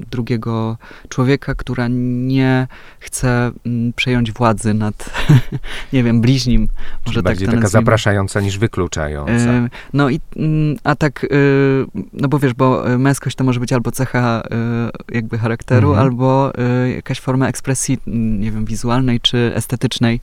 y, 0.00 0.06
drugiego 0.10 0.76
człowieka, 1.08 1.54
która 1.54 1.86
nie 1.90 2.66
chce 3.00 3.50
mm, 3.66 3.92
przejąć 3.92 4.32
władzy 4.32 4.74
nad, 4.74 5.10
nie 5.92 6.04
wiem, 6.04 6.20
bliźnim. 6.20 6.66
Czyli 6.68 6.78
Może 7.06 7.16
tak 7.18 7.24
bardziej 7.24 7.46
to 7.46 7.52
taka 7.52 7.62
nazwijmy. 7.62 7.82
zapraszająca 7.82 8.40
niż 8.40 8.58
wykluczająca. 8.58 9.32
Y, 9.32 9.70
No 9.92 10.10
i, 10.10 10.20
mm, 10.36 10.76
a 10.84 10.94
tak, 10.96 11.24
y, 11.24 11.84
no 12.12 12.28
bo 12.28 12.38
wiesz, 12.38 12.54
bo 12.54 12.84
męskość 12.98 13.36
to 13.36 13.44
może 13.44 13.60
być 13.60 13.72
albo 13.72 13.90
cecha 13.90 14.42
jakby 15.12 15.38
charakteru, 15.38 15.88
Mhm. 15.88 16.06
albo 16.06 16.52
jakaś 16.94 17.20
forma 17.20 17.48
ekspresji, 17.48 17.98
mm, 18.06 18.40
nie 18.40 18.50
wiem, 18.52 18.64
wizualnej 18.64 19.20
czy 19.20 19.52
estetycznej. 19.54 20.20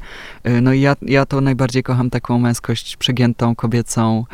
No 0.61 0.73
i 0.73 0.81
ja, 0.81 0.95
ja 1.01 1.25
to 1.25 1.41
najbardziej 1.41 1.83
kocham 1.83 2.09
taką 2.09 2.39
męskość 2.39 2.97
przegiętą, 2.97 3.55
kobiecą. 3.55 4.25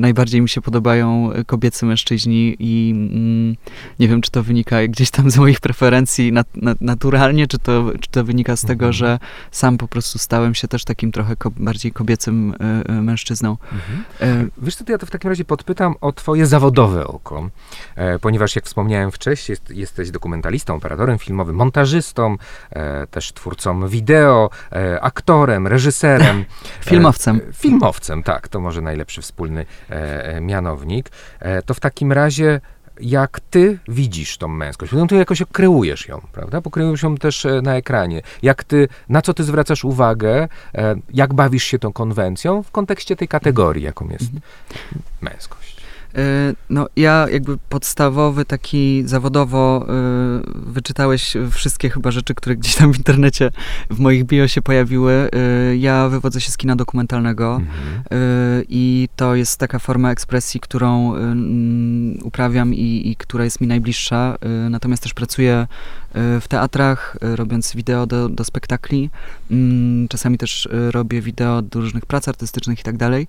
Najbardziej 0.00 0.40
mi 0.40 0.48
się 0.48 0.60
podobają 0.60 1.30
kobiecy 1.46 1.86
mężczyźni 1.86 2.31
i 2.58 2.90
mm, 2.90 3.56
nie 3.98 4.08
wiem, 4.08 4.20
czy 4.20 4.30
to 4.30 4.42
wynika 4.42 4.86
gdzieś 4.88 5.10
tam 5.10 5.30
z 5.30 5.36
moich 5.38 5.60
preferencji 5.60 6.32
nat, 6.32 6.46
nat, 6.56 6.80
naturalnie, 6.80 7.46
czy 7.46 7.58
to, 7.58 7.84
czy 8.00 8.10
to 8.10 8.24
wynika 8.24 8.56
z 8.56 8.60
tego, 8.60 8.72
Mhm. 8.86 8.92
że 8.92 9.18
sam 9.50 9.78
po 9.78 9.88
prostu 9.88 10.18
stałem 10.18 10.54
się 10.54 10.68
też 10.68 10.84
takim 10.84 11.12
trochę 11.12 11.36
ko- 11.36 11.50
bardziej 11.56 11.92
kobiecym 11.92 12.50
y, 12.52 12.92
y, 12.92 13.02
mężczyzną. 13.02 13.56
Mhm. 13.72 14.04
Y, 14.46 14.50
Wiesz 14.62 14.76
co, 14.76 14.84
to 14.84 14.92
ja 14.92 14.98
to 14.98 15.06
w 15.06 15.10
takim 15.10 15.28
razie 15.30 15.44
podpytam 15.44 15.94
o 16.00 16.12
twoje 16.12 16.46
zawodowe 16.46 17.06
oko, 17.06 17.50
e, 17.96 18.18
ponieważ 18.18 18.56
jak 18.56 18.64
wspomniałem 18.64 19.10
wcześniej, 19.12 19.52
jest, 19.52 19.70
jesteś 19.70 20.10
dokumentalistą, 20.10 20.74
operatorem 20.74 21.18
filmowym, 21.18 21.56
montażystą, 21.56 22.36
e, 22.70 23.06
też 23.06 23.32
twórcą 23.32 23.88
wideo, 23.88 24.50
e, 24.72 25.00
aktorem, 25.00 25.66
reżyserem. 25.66 26.44
Filmowcem. 26.90 27.40
Filmowcem, 27.52 28.22
tak, 28.22 28.48
to 28.48 28.60
może 28.60 28.80
najlepszy 28.80 29.22
wspólny 29.22 29.66
mianownik. 30.40 31.10
To 31.66 31.74
w 31.74 31.80
takim 31.80 32.12
razie 32.12 32.21
jak 33.00 33.40
ty 33.40 33.78
widzisz 33.88 34.38
tą 34.38 34.48
męskość, 34.48 34.92
no 34.92 35.06
to 35.06 35.14
jakoś 35.14 35.42
kreujesz 35.52 36.08
ją, 36.08 36.20
prawda? 36.32 36.60
Bo 36.60 36.70
kreujesz 36.70 37.02
ją 37.02 37.16
też 37.16 37.46
e, 37.46 37.62
na 37.62 37.74
ekranie. 37.76 38.22
Jak 38.42 38.64
ty, 38.64 38.88
na 39.08 39.22
co 39.22 39.34
ty 39.34 39.44
zwracasz 39.44 39.84
uwagę, 39.84 40.48
e, 40.74 40.94
jak 41.14 41.34
bawisz 41.34 41.64
się 41.64 41.78
tą 41.78 41.92
konwencją 41.92 42.62
w 42.62 42.70
kontekście 42.70 43.16
tej 43.16 43.28
kategorii, 43.28 43.84
jaką 43.84 44.08
jest 44.08 44.22
Mhm. 44.24 44.40
męskość. 45.20 45.71
No 46.70 46.86
ja 46.96 47.26
jakby 47.32 47.58
podstawowy 47.68 48.44
taki 48.44 49.02
zawodowo 49.06 49.86
wyczytałeś 50.54 51.34
wszystkie 51.50 51.90
chyba 51.90 52.10
rzeczy, 52.10 52.34
które 52.34 52.56
gdzieś 52.56 52.74
tam 52.74 52.92
w 52.92 52.98
internecie 52.98 53.50
w 53.90 53.98
moich 53.98 54.24
bio 54.24 54.48
się 54.48 54.62
pojawiły. 54.62 55.30
Ja 55.78 56.08
wywodzę 56.08 56.40
się 56.40 56.50
z 56.50 56.56
kina 56.56 56.76
dokumentalnego 56.76 57.56
mhm. 57.56 58.02
i 58.68 59.08
to 59.16 59.34
jest 59.34 59.58
taka 59.58 59.78
forma 59.78 60.10
ekspresji, 60.10 60.60
którą 60.60 61.14
uprawiam 62.22 62.74
i, 62.74 63.10
i 63.10 63.16
która 63.16 63.44
jest 63.44 63.60
mi 63.60 63.66
najbliższa. 63.66 64.38
Natomiast 64.70 65.02
też 65.02 65.14
pracuję 65.14 65.66
w 66.14 66.44
teatrach, 66.48 67.16
robiąc 67.20 67.76
wideo 67.76 68.06
do, 68.06 68.28
do 68.28 68.44
spektakli. 68.44 69.10
Mm, 69.50 70.08
czasami 70.08 70.38
też 70.38 70.68
robię 70.90 71.20
wideo 71.20 71.62
do 71.62 71.80
różnych 71.80 72.06
prac 72.06 72.28
artystycznych 72.28 72.80
i 72.80 72.82
tak 72.82 72.96
dalej. 72.96 73.26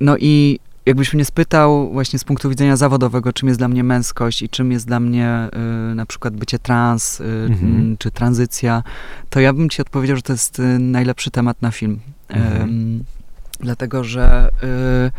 No 0.00 0.16
i 0.18 0.58
jakbyś 0.86 1.14
mnie 1.14 1.24
spytał 1.24 1.92
właśnie 1.92 2.18
z 2.18 2.24
punktu 2.24 2.48
widzenia 2.48 2.76
zawodowego, 2.76 3.32
czym 3.32 3.48
jest 3.48 3.60
dla 3.60 3.68
mnie 3.68 3.84
męskość 3.84 4.42
i 4.42 4.48
czym 4.48 4.72
jest 4.72 4.86
dla 4.86 5.00
mnie 5.00 5.48
y, 5.92 5.94
na 5.94 6.06
przykład 6.06 6.36
bycie 6.36 6.58
trans 6.58 7.20
y, 7.20 7.24
mhm. 7.24 7.96
czy 7.98 8.10
tranzycja, 8.10 8.82
to 9.30 9.40
ja 9.40 9.52
bym 9.52 9.68
ci 9.68 9.82
odpowiedział, 9.82 10.16
że 10.16 10.22
to 10.22 10.32
jest 10.32 10.58
y, 10.58 10.78
najlepszy 10.78 11.30
temat 11.30 11.62
na 11.62 11.70
film. 11.70 12.00
Mhm. 12.28 13.04
dlatego, 13.60 14.04
że 14.04 14.50
y, 15.08 15.10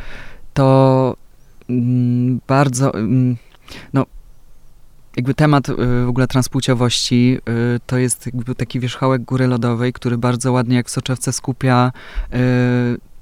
to 0.53 1.15
bardzo, 2.47 2.91
no 3.93 4.05
jakby 5.17 5.33
temat 5.33 5.69
y, 5.69 5.75
w 6.05 6.09
ogóle 6.09 6.27
transpłciowości 6.27 7.37
y, 7.75 7.79
to 7.87 7.97
jest 7.97 8.25
jakby 8.25 8.55
taki 8.55 8.79
wierzchołek 8.79 9.21
góry 9.21 9.47
lodowej, 9.47 9.93
który 9.93 10.17
bardzo 10.17 10.51
ładnie 10.51 10.75
jak 10.75 10.87
w 10.87 10.89
soczewce 10.89 11.33
skupia 11.33 11.91
y, 12.33 12.37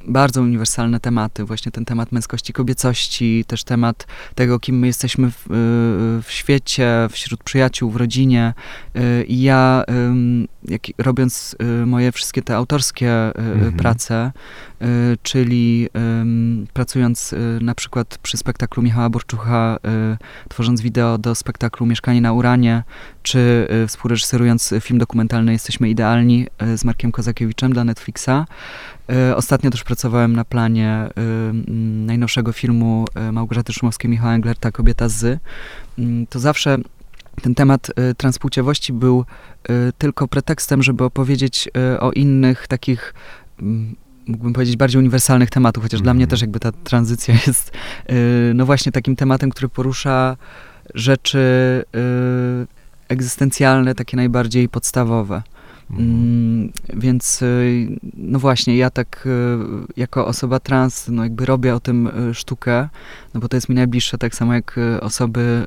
bardzo 0.08 0.42
uniwersalne 0.42 1.00
tematy, 1.00 1.46
właśnie 1.46 1.72
ten 1.72 1.86
temat 1.86 2.12
męskości, 2.12 2.54
kobiecości, 2.54 3.46
też 3.48 3.64
temat 3.64 4.08
tego, 4.36 4.60
kim 4.60 4.80
my 4.80 4.88
jesteśmy 4.88 5.32
w, 5.32 5.46
w 6.24 6.32
świecie, 6.32 6.88
wśród 7.12 7.44
przyjaciół, 7.44 7.92
w 7.92 7.96
rodzinie. 7.96 8.54
I 9.28 9.42
ja, 9.42 9.84
jak, 10.64 10.82
robiąc 10.98 11.56
moje 11.86 12.12
wszystkie 12.12 12.42
te 12.42 12.56
autorskie 12.56 13.36
mhm. 13.36 13.74
prace, 13.74 14.32
czyli 15.24 15.90
pracując 16.74 17.36
na 17.62 17.76
przykład 17.76 18.18
przy 18.18 18.38
spektaklu 18.38 18.84
Michała 18.84 19.10
Borczucha, 19.10 19.78
tworząc 20.50 20.82
wideo 20.82 21.18
do 21.18 21.36
spektaklu 21.36 21.86
Mieszkanie 21.86 22.22
na 22.22 22.34
Uranie, 22.34 22.84
czy 23.24 23.68
współreżyserując 23.88 24.74
film 24.82 25.00
dokumentalny 25.00 25.52
Jesteśmy 25.52 25.90
Idealni 25.90 26.48
z 26.76 26.84
Markiem 26.84 27.12
Kozakiewiczem 27.12 27.74
dla 27.74 27.84
Netflixa, 27.84 28.46
ostatnio 29.36 29.72
też 29.72 29.84
pracowałem 29.84 30.36
na 30.36 30.46
planie 30.46 30.90
e, 30.90 31.10
najnowszego 32.06 32.52
filmu 32.52 33.06
e, 33.16 33.32
Małgorzaty 33.32 33.74
Szumowskiej, 33.74 34.12
Michała 34.12 34.34
Englerta, 34.34 34.72
Kobieta 34.72 35.10
z. 35.10 35.40
To 36.30 36.40
zawsze 36.40 36.78
ten 37.42 37.56
temat 37.56 37.92
transpłciowości 38.18 38.94
był 38.94 39.26
tylko 39.98 40.28
pretekstem, 40.28 40.84
żeby 40.84 41.04
opowiedzieć 41.04 41.70
o 42.00 42.12
innych 42.12 42.68
takich 42.68 43.14
mógłbym 44.28 44.54
powiedzieć, 44.54 44.78
bardziej 44.78 45.00
uniwersalnych 45.00 45.50
tematów, 45.50 45.84
chociaż 45.84 45.98
mm. 45.98 46.04
dla 46.04 46.14
mnie 46.14 46.24
mhm. 46.24 46.30
też 46.30 46.42
jakby 46.42 46.60
ta 46.60 46.72
tranzycja 46.72 47.36
jest 47.48 47.72
no 48.54 48.66
właśnie 48.66 48.92
takim 48.92 49.16
tematem, 49.16 49.50
który 49.50 49.70
porusza 49.70 50.38
rzeczy 50.94 51.84
egzystencjalne, 53.08 53.96
takie 53.96 54.18
najbardziej 54.18 54.70
podstawowe. 54.70 55.42
Mm, 55.90 56.72
więc 56.94 57.42
y, 57.42 57.88
no 58.18 58.40
właśnie, 58.40 58.78
ja 58.78 58.90
tak 58.90 59.28
y, 59.28 59.58
jako 59.98 60.28
osoba 60.28 60.60
trans, 60.60 61.08
no 61.08 61.24
jakby 61.24 61.46
robię 61.46 61.76
o 61.76 61.80
tym 61.80 62.08
y, 62.08 62.34
sztukę, 62.34 62.90
no 63.34 63.40
bo 63.40 63.48
to 63.48 63.58
jest 63.58 63.70
mi 63.70 63.76
najbliższe, 63.76 64.18
tak 64.18 64.36
samo 64.36 64.54
jak 64.54 64.80
osoby 65.02 65.66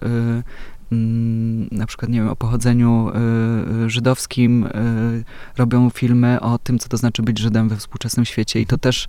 na 0.90 1.86
przykład, 1.86 2.10
nie 2.10 2.18
wiem, 2.18 2.28
o 2.28 2.36
pochodzeniu 2.36 3.08
y, 3.08 3.84
y, 3.84 3.90
żydowskim, 3.90 4.66
y, 4.66 5.24
robią 5.56 5.90
filmy 5.90 6.40
o 6.40 6.58
tym, 6.58 6.78
co 6.78 6.88
to 6.88 6.96
znaczy 6.96 7.22
być 7.22 7.38
Żydem 7.38 7.68
we 7.68 7.76
współczesnym 7.76 8.26
świecie 8.26 8.60
i 8.60 8.66
to 8.66 8.78
też 8.78 9.08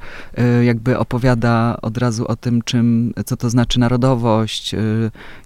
jakby 0.64 0.98
opowiada 0.98 1.78
od 1.82 1.98
razu 1.98 2.28
o 2.28 2.36
tym, 2.36 2.62
czym, 2.62 3.14
co 3.26 3.38
to 3.38 3.50
znaczy 3.50 3.80
narodowość, 3.80 4.76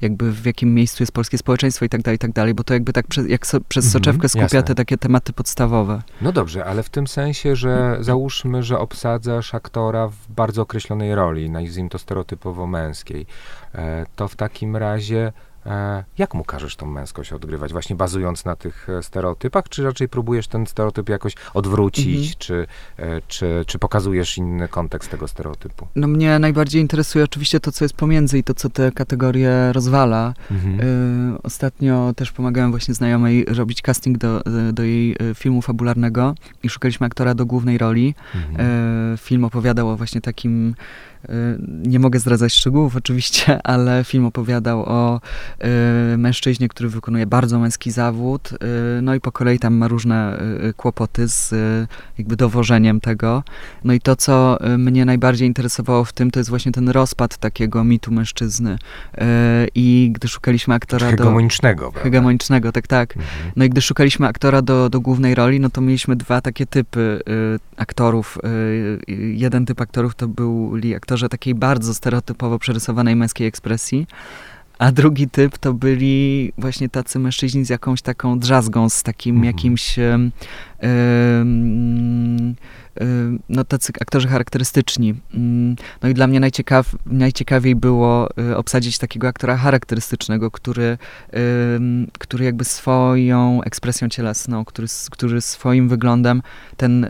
jakby 0.01 0.31
w 0.31 0.45
jakim 0.45 0.73
miejscu 0.73 1.03
jest 1.03 1.11
polskie 1.11 1.37
społeczeństwo 1.37 1.85
i 1.85 1.89
tak 1.89 2.01
dalej, 2.01 2.15
i 2.15 2.19
tak 2.19 2.31
dalej, 2.31 2.53
bo 2.53 2.63
to 2.63 2.73
jakby 2.73 2.93
tak 2.93 3.07
przez, 3.07 3.29
jak 3.29 3.47
so, 3.47 3.61
przez 3.61 3.85
mhm, 3.85 4.03
soczewkę 4.03 4.29
skupia 4.29 4.43
jasne. 4.43 4.63
te 4.63 4.75
takie 4.75 4.97
tematy 4.97 5.33
podstawowe. 5.33 6.01
No 6.21 6.31
dobrze, 6.31 6.65
ale 6.65 6.83
w 6.83 6.89
tym 6.89 7.07
sensie, 7.07 7.55
że 7.55 7.97
załóżmy, 7.99 8.63
że 8.63 8.79
obsadzasz 8.79 9.55
aktora 9.55 10.07
w 10.07 10.27
bardzo 10.29 10.61
określonej 10.61 11.15
roli, 11.15 11.49
nazwijmy 11.49 11.89
to 11.89 11.97
stereotypowo 11.97 12.67
męskiej, 12.67 13.25
e, 13.75 14.05
to 14.15 14.27
w 14.27 14.35
takim 14.35 14.75
razie 14.75 15.33
jak 16.17 16.33
mu 16.33 16.43
każesz 16.43 16.75
tą 16.75 16.85
męskość 16.85 17.33
odgrywać? 17.33 17.71
Właśnie 17.71 17.95
bazując 17.95 18.45
na 18.45 18.55
tych 18.55 18.89
e, 18.89 19.03
stereotypach, 19.03 19.69
czy 19.69 19.83
raczej 19.83 20.09
próbujesz 20.09 20.47
ten 20.47 20.65
stereotyp 20.65 21.09
jakoś 21.09 21.33
odwrócić, 21.53 22.07
mhm. 22.07 22.35
czy, 22.37 22.67
e, 22.97 23.21
czy, 23.27 23.63
czy 23.67 23.79
pokazujesz 23.79 24.37
inny 24.37 24.67
kontekst 24.67 25.11
tego 25.11 25.27
stereotypu? 25.27 25.87
No 25.95 26.07
mnie 26.07 26.39
najbardziej 26.39 26.81
interesuje 26.81 27.23
oczywiście 27.23 27.59
to, 27.59 27.71
co 27.71 27.85
jest 27.85 27.95
pomiędzy 27.95 28.37
i 28.37 28.43
to, 28.43 28.53
co 28.53 28.69
te 28.69 28.91
kategorie 28.91 29.73
rozwala. 29.73 30.33
Mhm. 30.51 30.79
Y, 31.35 31.41
ostatnio 31.43 32.13
też 32.15 32.31
pomagałem 32.31 32.71
właśnie 32.71 32.93
znajomej 32.93 33.45
robić 33.45 33.81
casting 33.81 34.17
do, 34.17 34.43
do 34.73 34.83
jej 34.83 35.15
filmu 35.35 35.61
fabularnego 35.61 36.35
i 36.63 36.69
szukaliśmy 36.69 37.07
aktora 37.07 37.35
do 37.35 37.45
głównej 37.45 37.77
roli. 37.77 38.15
Mhm. 38.35 39.13
Y, 39.13 39.17
film 39.17 39.43
opowiadał 39.43 39.89
o 39.89 39.97
właśnie 39.97 40.21
takim 40.21 40.75
nie 41.67 41.99
mogę 41.99 42.19
zdradzać 42.19 42.53
szczegółów 42.53 42.95
oczywiście, 42.95 43.59
ale 43.73 44.03
film 44.03 44.25
opowiadał 44.25 44.83
o 44.85 45.21
y, 46.13 46.17
mężczyźnie, 46.17 46.67
który 46.67 46.89
wykonuje 46.89 47.27
bardzo 47.27 47.59
męski 47.59 47.91
zawód, 47.91 48.51
y, 48.51 49.01
no 49.01 49.15
i 49.15 49.19
po 49.19 49.31
kolei 49.31 49.59
tam 49.59 49.73
ma 49.73 49.87
różne 49.87 50.43
kłopoty 50.77 51.27
z 51.27 51.53
jakby 52.17 52.35
dowożeniem 52.35 53.01
tego. 53.01 53.43
No 53.83 53.93
i 53.93 53.99
to, 53.99 54.15
co 54.15 54.57
mnie 54.77 55.05
najbardziej 55.05 55.47
interesowało 55.47 56.03
w 56.03 56.13
tym, 56.13 56.31
to 56.31 56.39
jest 56.39 56.49
właśnie 56.49 56.71
ten 56.71 56.89
rozpad 56.89 57.37
takiego 57.37 57.83
mitu 57.83 58.11
mężczyzny. 58.11 58.77
I 59.75 60.11
gdy 60.13 60.27
szukaliśmy 60.27 60.73
aktora 60.73 61.09
hegemonicznego, 61.09 61.91
do... 61.91 61.99
Hegemonicznego, 61.99 62.71
tak, 62.71 62.87
tak. 62.87 63.17
Mhm. 63.17 63.51
No 63.55 63.65
i 63.65 63.69
gdy 63.69 63.81
szukaliśmy 63.81 64.27
aktora 64.27 64.61
do, 64.61 64.89
do 64.89 65.01
głównej 65.01 65.35
roli, 65.35 65.59
no 65.59 65.69
to 65.69 65.81
mieliśmy 65.81 66.15
dwa 66.15 66.41
takie 66.41 66.65
typy 66.65 67.19
aktorów. 67.77 68.37
Jeden 69.33 69.65
typ 69.65 69.81
aktorów 69.81 70.15
to 70.15 70.27
byli 70.27 70.95
aktorzy 70.95 71.12
aktorze 71.13 71.29
takiej 71.29 71.55
bardzo 71.55 71.93
stereotypowo 71.93 72.59
przerysowanej 72.59 73.15
męskiej 73.15 73.47
ekspresji, 73.47 74.07
a 74.79 74.91
drugi 74.91 75.29
typ 75.29 75.57
to 75.57 75.73
byli 75.73 76.51
właśnie 76.57 76.89
tacy 76.89 77.19
mężczyźni 77.19 77.65
z 77.65 77.69
jakąś 77.69 78.01
taką 78.01 78.39
drzazgą, 78.39 78.89
z 78.89 79.03
takim 79.03 79.35
mhm. 79.35 79.55
jakimś 79.55 79.95
no, 83.49 83.63
tacy 83.63 83.93
aktorzy 84.01 84.27
charakterystyczni. 84.27 85.15
Mm, 85.33 85.75
no 86.01 86.09
i 86.09 86.13
dla 86.13 86.27
mnie 86.27 86.39
najciekaw, 86.39 86.95
najciekawiej 87.05 87.75
było 87.75 88.29
y, 88.51 88.57
obsadzić 88.57 88.97
takiego 88.97 89.27
aktora 89.27 89.57
charakterystycznego, 89.57 90.51
który, 90.51 90.97
który 92.19 92.45
jakby 92.45 92.65
swoją 92.65 93.61
ekspresją 93.63 94.09
cielesną, 94.09 94.65
który, 94.65 94.87
który 95.11 95.41
swoim 95.41 95.89
wyglądem 95.89 96.41
ten, 96.77 97.07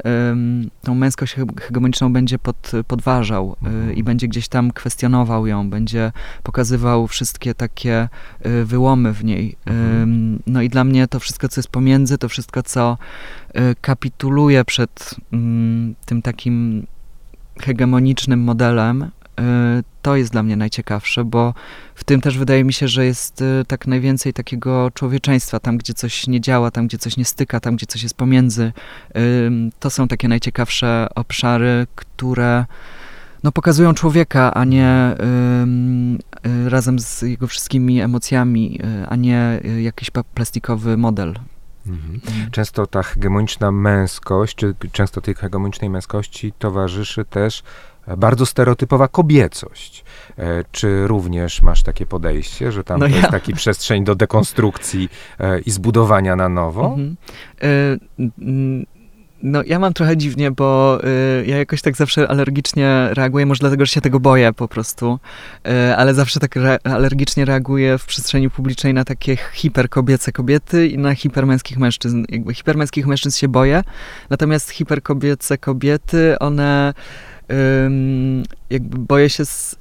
tą 0.82 0.96
męskość 0.96 1.36
hegemoniczną 1.62 2.14
będzie 2.14 2.40
pod, 2.40 2.72
podważał 2.88 3.56
y, 3.64 3.68
mhm. 3.68 3.96
i 3.96 4.04
będzie 4.04 4.28
gdzieś 4.28 4.48
tam 4.48 4.72
kwestionował 4.72 5.48
ją, 5.48 5.70
będzie 5.70 6.12
pokazywał 6.44 7.08
wszystkie 7.08 7.54
takie 7.54 8.10
y, 8.46 8.66
wyłomy 8.66 9.14
w 9.14 9.24
niej. 9.24 9.56
Mhm. 9.66 10.40
No 10.48 10.62
i 10.62 10.70
dla 10.70 10.84
mnie 10.84 11.08
to 11.08 11.20
wszystko, 11.20 11.50
co 11.50 11.60
jest 11.60 11.70
pomiędzy, 11.70 12.18
to 12.18 12.30
wszystko, 12.30 12.64
co 12.64 12.98
kapituluje 13.82 14.66
przed 14.66 15.16
mm, 15.34 15.96
tym 16.06 16.22
takim 16.22 16.88
hegemonicznym 17.62 18.40
modelem, 18.40 19.02
y, 19.02 19.84
to 20.02 20.16
jest 20.16 20.32
dla 20.32 20.44
mnie 20.44 20.56
najciekawsze, 20.56 21.24
bo 21.24 21.54
w 21.96 22.04
tym 22.04 22.22
też 22.22 22.38
wydaje 22.38 22.64
mi 22.64 22.74
się, 22.74 22.88
że 22.88 23.06
jest 23.06 23.42
y, 23.42 23.66
tak 23.68 23.88
najwięcej 23.88 24.34
takiego 24.34 24.92
człowieczeństwa, 24.94 25.60
tam 25.60 25.78
gdzie 25.78 25.94
coś 25.94 26.28
nie 26.28 26.42
działa, 26.42 26.72
tam 26.72 26.88
gdzie 26.88 26.98
coś 26.98 27.18
nie 27.18 27.26
styka, 27.26 27.60
tam 27.60 27.76
gdzie 27.76 27.86
coś 27.86 28.04
jest 28.04 28.16
pomiędzy. 28.16 28.72
To 29.80 29.90
są 29.90 30.08
takie 30.08 30.28
najciekawsze 30.28 31.08
obszary, 31.16 31.88
które 31.96 32.66
no, 33.44 33.52
pokazują 33.52 33.94
człowieka, 33.94 34.54
a 34.54 34.66
nie 34.66 35.16
y, 36.46 36.70
razem 36.70 37.00
z 37.00 37.22
jego 37.22 37.48
wszystkimi 37.48 38.02
emocjami, 38.02 38.80
a 39.10 39.16
nie 39.16 39.62
jakiś 39.82 40.12
plastikowy 40.34 40.98
model. 40.98 41.34
Mhm. 41.88 42.20
Często 42.52 42.88
ta 42.88 43.04
hegemoniczna 43.04 43.72
męskość, 43.72 44.56
czy 44.56 44.76
często 44.92 45.22
tej 45.22 45.36
hegemonicznej 45.36 45.90
męskości 45.90 46.54
towarzyszy 46.60 47.26
też 47.26 47.64
e, 48.08 48.18
bardzo 48.18 48.46
stereotypowa 48.46 49.08
kobiecość. 49.08 50.04
E, 50.38 50.64
czy 50.72 51.08
również 51.08 51.62
masz 51.62 51.84
takie 51.84 52.06
podejście, 52.06 52.72
że 52.72 52.84
tam 52.84 53.00
no 53.00 53.08
ja. 53.08 53.16
jest 53.16 53.30
taki 53.30 53.54
przestrzeń 53.54 54.04
do 54.04 54.16
dekonstrukcji 54.16 55.10
e, 55.40 55.60
i 55.60 55.72
zbudowania 55.72 56.36
na 56.36 56.50
nowo? 56.50 56.86
Mhm. 56.86 57.16
No 59.44 59.64
ja 59.66 59.80
mam 59.80 59.94
trochę 59.94 60.18
dziwnie, 60.18 60.52
bo 60.52 61.00
y, 61.04 61.46
ja 61.46 61.58
jakoś 61.58 61.82
tak 61.82 61.98
zawsze 61.98 62.28
alergicznie 62.28 63.10
reaguję, 63.12 63.46
może 63.46 63.60
dlatego, 63.60 63.86
że 63.86 63.92
się 63.92 64.02
tego 64.02 64.20
boję 64.20 64.54
po 64.54 64.68
prostu, 64.68 65.20
y, 65.68 65.96
ale 65.96 66.14
zawsze 66.14 66.40
tak 66.40 66.58
re 66.58 66.78
alergicznie 66.84 67.46
reaguję 67.46 67.98
w 67.98 68.06
przestrzeni 68.06 68.50
publicznej 68.50 68.94
na 68.94 69.06
takie 69.06 69.38
hiperkobiece 69.54 70.32
kobiety 70.32 70.88
i 70.88 70.98
na 70.98 71.16
hipermęskich 71.16 71.78
mężczyzn. 71.78 72.26
Jakby 72.30 72.54
hipermęskich 72.54 73.08
mężczyzn 73.08 73.38
się 73.38 73.48
boję, 73.48 73.84
natomiast 74.30 74.70
hiperkobiece 74.70 75.58
kobiety, 75.58 76.40
one 76.40 76.94
y, 77.52 77.56
jakby 78.70 78.98
boję 78.98 79.30
się... 79.30 79.46
Z, 79.46 79.76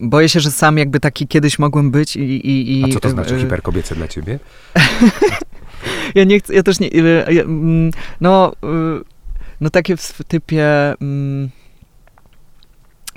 boję 0.00 0.28
się, 0.28 0.40
że 0.40 0.50
sam 0.50 0.78
jakby 0.78 1.00
taki 1.00 1.28
kiedyś 1.28 1.58
mogłem 1.58 1.90
być 1.90 2.16
i... 2.16 2.20
i, 2.20 2.80
i 2.80 2.84
A 2.84 2.88
co 2.88 3.00
to 3.00 3.10
znaczy 3.10 3.38
hiperkobiece 3.38 3.94
dla 3.94 4.08
ciebie? 4.08 4.38
ja 6.14 6.24
nie 6.24 6.38
chcę, 6.38 6.54
ja 6.54 6.62
też 6.62 6.80
nie, 6.80 6.88
ja, 7.28 7.42
mm, 7.42 7.90
no, 8.20 8.52
y, 8.64 9.04
no 9.60 9.70
takie 9.70 9.96
w 9.96 10.24
typie, 10.28 10.94
mm, 11.00 11.48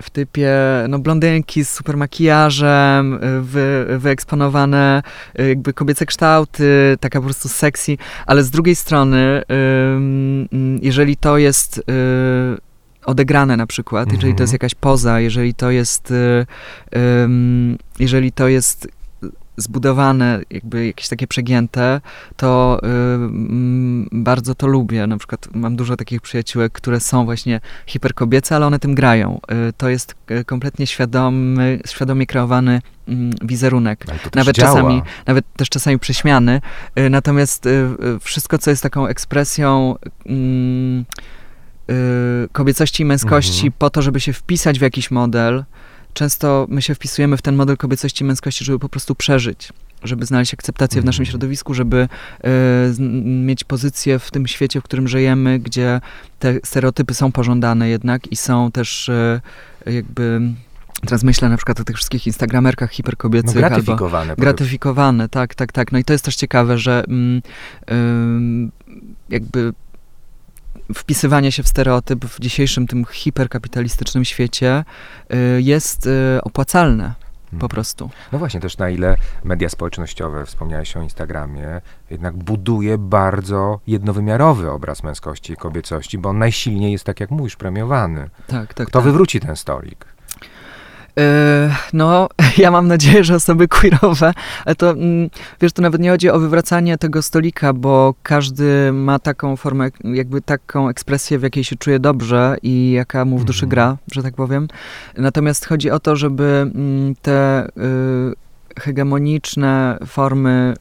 w 0.02 0.10
typie, 0.10 0.54
no 0.90 1.00
blondynki 1.00 1.66
z 1.66 1.70
super 1.70 1.98
makijażem, 1.98 3.14
y, 3.14 3.42
wy, 3.42 3.86
wyeksponowane 4.00 5.04
y, 5.40 5.48
jakby 5.48 5.74
kobiece 5.74 6.06
kształty, 6.06 6.98
taka 7.00 7.20
po 7.20 7.26
prostu 7.26 7.50
sexy, 7.50 7.98
ale 8.26 8.44
z 8.44 8.50
drugiej 8.50 8.76
strony, 8.76 9.42
mm, 9.48 10.48
jeżeli 10.82 11.18
to 11.18 11.38
jest 11.38 11.82
odegrane 13.06 13.58
na 13.58 13.68
przykład, 13.68 14.12
jeżeli 14.12 14.36
to 14.36 14.44
jest 14.44 14.54
mhm. 14.54 14.56
jakaś 14.56 14.76
poza, 14.76 15.20
jeżeli 15.20 15.54
to 15.54 15.72
jest, 15.72 16.14
jeżeli 18.00 18.32
to 18.32 18.48
jest 18.48 18.88
zbudowane, 19.62 20.42
jakby 20.50 20.86
jakieś 20.86 21.08
takie 21.08 21.28
przegięte, 21.28 22.02
to 22.38 22.80
y, 22.84 22.88
mm, 22.88 24.08
bardzo 24.12 24.56
to 24.56 24.68
lubię. 24.68 25.08
Na 25.08 25.18
przykład 25.18 25.48
mam 25.56 25.76
dużo 25.76 25.98
takich 25.98 26.22
przyjaciółek, 26.22 26.72
które 26.74 27.00
są 27.00 27.26
właśnie 27.26 27.62
hiperkobiece, 27.86 28.56
ale 28.56 28.66
one 28.66 28.80
tym 28.80 28.96
grają. 28.96 29.40
Y, 29.70 29.74
to 29.74 29.90
jest 29.90 30.16
y, 30.32 30.46
kompletnie 30.46 30.88
świadomy, 30.88 31.80
świadomie 31.86 32.26
kreowany 32.26 32.82
mm, 33.08 33.32
wizerunek. 33.42 34.06
Nawet 34.36 34.56
działa. 34.56 34.76
czasami, 34.76 35.02
nawet 35.28 35.46
też 35.56 35.70
czasami 35.70 36.00
prześmiany. 36.00 36.62
natomiast 37.10 37.70
wszystko, 38.22 38.58
co 38.58 38.70
jest 38.70 38.84
taką 38.84 39.08
ekspresją 39.08 39.96
mm, 40.26 41.06
kobiecości 42.52 43.04
i 43.04 43.06
męskości 43.06 43.68
mhm. 43.68 43.74
po 43.78 43.90
to, 43.90 44.02
żeby 44.02 44.20
się 44.20 44.34
wpisać 44.34 44.80
w 44.80 44.82
jakiś 44.82 45.12
model, 45.12 45.64
często 46.14 46.66
my 46.70 46.82
się 46.82 46.96
wpisujemy 46.96 47.38
w 47.38 47.42
ten 47.42 47.56
model 47.56 47.78
kobiecości 47.78 48.24
i 48.24 48.28
męskości, 48.28 48.66
żeby 48.66 48.80
po 48.80 48.90
prostu 48.90 49.16
przeżyć 49.16 49.74
żeby 50.04 50.26
znaleźć 50.26 50.54
akceptację 50.54 51.02
w 51.02 51.06
naszym 51.06 51.22
mhm. 51.22 51.32
środowisku, 51.32 51.74
żeby 51.74 52.08
y, 52.98 53.02
mieć 53.24 53.64
pozycję 53.64 54.20
w 54.20 54.32
tym 54.32 54.48
świecie, 54.48 54.82
w 54.82 54.84
którym 54.84 55.08
żyjemy, 55.08 55.60
gdzie 55.60 56.02
te 56.40 56.60
stereotypy 56.64 57.14
są 57.14 57.32
pożądane 57.32 57.90
jednak 57.90 58.32
i 58.32 58.36
są 58.36 58.72
też 58.72 59.10
y, 59.10 59.42
jakby 59.86 60.42
Teraz 61.02 61.24
myślę 61.24 61.50
na 61.50 61.58
przykład 61.58 61.80
o 61.80 61.84
tych 61.84 61.96
wszystkich 61.96 62.28
instagramerkach 62.28 62.92
hiperkobiecych. 62.92 63.56
No, 63.56 63.62
gratyfikowane. 63.62 64.30
Albo 64.30 64.42
gratyfikowane, 64.42 65.30
tak, 65.30 65.56
tak, 65.56 65.72
tak. 65.72 65.92
No 65.92 66.00
i 66.00 66.04
to 66.04 66.14
jest 66.14 66.26
też 66.26 66.36
ciekawe, 66.36 66.78
że 66.78 67.04
mm, 67.08 68.72
jakby 69.30 69.74
wpisywanie 70.96 71.52
się 71.52 71.64
w 71.64 71.68
stereotyp 71.68 72.26
w 72.26 72.40
dzisiejszym 72.40 72.88
tym 72.88 73.06
hiperkapitalistycznym 73.06 74.26
świecie 74.26 74.84
y, 75.34 75.62
jest 75.62 76.08
y, 76.08 76.40
opłacalne 76.44 77.14
po 77.52 77.56
mhm. 77.56 77.70
prostu. 77.70 78.10
No 78.32 78.40
właśnie, 78.40 78.60
też 78.60 78.78
na 78.78 78.90
ile 78.90 79.18
media 79.44 79.70
społecznościowe, 79.70 80.46
wspomniałeś 80.46 80.98
o 80.98 81.02
Instagramie, 81.02 81.82
jednak 82.10 82.36
buduje 82.36 82.98
bardzo 82.98 83.80
jednowymiarowy 83.88 84.72
obraz 84.72 85.04
męskości 85.04 85.54
i 85.54 85.56
kobiecości, 85.56 86.18
bo 86.18 86.30
on 86.30 86.38
najsilniej 86.38 86.92
jest, 86.92 87.04
tak 87.04 87.20
jak 87.20 87.32
mówisz, 87.32 87.56
premiowany. 87.56 88.30
Tak, 88.48 88.74
tak. 88.74 88.88
Kto 88.88 89.00
tak. 89.00 89.04
wywróci 89.04 89.40
ten 89.40 89.56
stolik? 89.56 90.06
E, 91.20 91.76
no, 91.94 92.30
ja 92.58 92.72
mam 92.72 92.88
nadzieję, 92.88 93.24
że 93.24 93.36
osoby 93.36 93.68
queerowe, 93.68 94.34
ale 94.66 94.76
to, 94.76 94.92
mm, 94.92 95.30
wiesz, 95.62 95.74
to 95.74 95.82
nawet 95.82 96.02
nie 96.02 96.10
chodzi 96.10 96.30
o 96.30 96.40
wywracanie 96.40 96.98
tego 96.98 97.22
stolika, 97.22 97.74
bo 97.74 98.14
każdy 98.24 98.92
ma 98.92 99.20
taką 99.20 99.56
formę, 99.56 99.90
jakby 100.04 100.42
taką 100.42 100.90
ekspresję, 100.90 101.40
w 101.40 101.44
jakiej 101.44 101.64
się 101.64 101.76
czuje 101.76 102.00
dobrze 102.00 102.56
i 102.64 102.92
jaka 102.92 103.26
mu 103.26 103.38
w 103.38 103.46
duszy 103.46 103.66
mhm. 103.66 103.70
gra, 103.70 103.98
że 104.12 104.24
tak 104.24 104.36
powiem. 104.36 104.68
Natomiast 105.18 105.66
chodzi 105.66 105.92
o 105.92 106.00
to, 106.00 106.16
żeby 106.16 106.72
mm, 106.76 107.16
te 107.22 107.68
y, 107.68 107.72
hegemoniczne 108.80 109.98
formy 110.08 110.74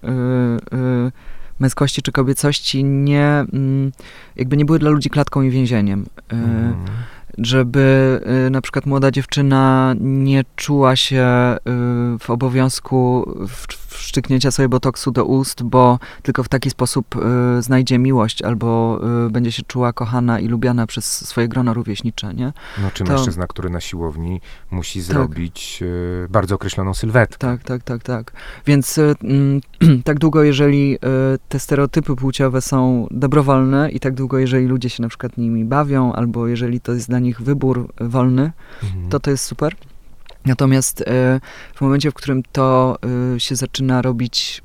y, 0.73 0.77
y, 0.77 1.13
męskości 1.61 2.03
czy 2.03 2.13
kobiecości 2.13 2.85
nie, 2.85 3.45
mm, 3.53 3.93
jakby 4.37 4.57
nie 4.57 4.65
były 4.65 4.79
dla 4.79 4.91
ludzi 4.91 5.11
klatką 5.11 5.43
i 5.43 5.51
więzieniem. 5.51 6.07
Mm 6.29 6.75
żeby 7.43 8.21
y, 8.47 8.51
na 8.51 8.61
przykład 8.61 8.87
młoda 8.87 9.11
dziewczyna 9.11 9.95
nie 10.01 10.45
czuła 10.57 10.97
się 10.97 11.57
y, 11.57 12.19
w 12.19 12.31
obowiązku 12.31 13.31
wszczyknięcia 14.01 14.51
sobie 14.51 14.69
botoksu 14.69 15.11
do 15.11 15.25
ust, 15.25 15.63
bo 15.63 15.99
tylko 16.23 16.43
w 16.43 16.49
taki 16.49 16.71
sposób 16.71 17.17
y, 17.17 17.63
znajdzie 17.63 17.99
miłość 17.99 18.43
albo 18.43 19.01
będzie 19.31 19.53
się 19.53 19.63
czuła 19.63 19.93
kochana 19.93 20.41
i 20.41 20.49
lubiana 20.49 20.87
przez 20.87 21.29
swoje 21.29 21.49
grono 21.49 21.75
rówieśnicze, 21.75 22.35
nie? 22.35 22.53
No, 22.83 22.91
czy 22.95 23.05
to... 23.05 23.13
mężczyzna, 23.13 23.47
który 23.47 23.71
na 23.71 23.81
siłowni 23.81 24.41
musi 24.71 24.99
tak. 24.99 25.07
zrobić 25.07 25.79
tak. 26.21 26.31
bardzo 26.31 26.55
określoną 26.55 26.95
sylwetkę. 26.95 27.39
Tak, 27.39 27.63
tak, 27.63 27.83
tak, 27.83 28.03
tak. 28.03 28.33
Więc 28.67 28.99
mm, 28.99 29.61
tak 30.05 30.19
długo, 30.19 30.43
jeżeli 30.43 30.99
te 31.49 31.59
stereotypy 31.59 32.17
płciowe 32.17 32.61
są 32.61 33.07
dobrowolne 33.11 33.91
i 33.91 34.01
tak 34.01 34.15
długo, 34.15 34.39
jeżeli 34.39 34.67
ludzie 34.67 34.91
się 34.91 35.03
na 35.03 35.09
przykład 35.09 35.39
nimi 35.39 35.65
bawią, 35.65 36.13
albo 36.13 36.47
jeżeli 36.47 36.81
to 36.81 36.93
jest 36.93 37.09
dla 37.09 37.19
nich 37.19 37.41
wybór 37.41 37.93
wolny, 38.01 38.53
mhm. 38.83 39.09
to 39.09 39.21
to 39.21 39.31
jest 39.31 39.45
super. 39.45 39.77
Natomiast 40.45 41.01
e, 41.01 41.41
w 41.75 41.81
momencie, 41.81 42.11
w 42.11 42.15
którym 42.15 42.43
to 42.53 42.99
e, 43.37 43.41
się 43.41 43.57
zaczyna 43.57 44.03
robić 44.03 44.63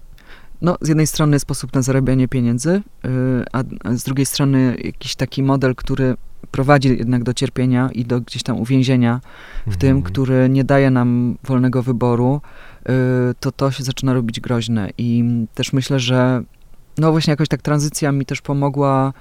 no, 0.61 0.77
z 0.81 0.87
jednej 0.87 1.07
strony 1.07 1.39
sposób 1.39 1.73
na 1.73 1.81
zarabianie 1.81 2.27
pieniędzy, 2.27 2.81
e, 3.05 3.09
a, 3.51 3.63
z 3.95 4.03
drugiej 4.03 4.25
strony 4.25 4.77
jakiś 4.83 5.15
taki 5.15 5.43
model, 5.43 5.75
który 5.75 6.15
prowadzi 6.51 6.89
jednak 6.89 7.23
do 7.23 7.33
cierpienia 7.33 7.89
i 7.93 8.05
do 8.05 8.21
gdzieś 8.21 8.43
tam 8.43 8.59
uwięzienia 8.59 9.21
w 9.55 9.67
mhm. 9.67 9.79
tym, 9.79 10.01
który 10.01 10.49
nie 10.49 10.63
daje 10.63 10.91
nam 10.91 11.37
wolnego 11.43 11.83
wyboru, 11.83 12.41
to 13.39 13.51
to 13.51 13.71
się 13.71 13.83
zaczyna 13.83 14.13
robić 14.13 14.39
groźne. 14.39 14.89
I 14.97 15.23
też 15.53 15.73
myślę, 15.73 15.99
że 15.99 16.43
no 16.97 17.11
właśnie 17.11 17.31
jakoś 17.31 17.47
tak 17.47 17.61
tranzycja 17.61 18.11
mi 18.11 18.25
też 18.25 18.41
pomogła 18.41 19.13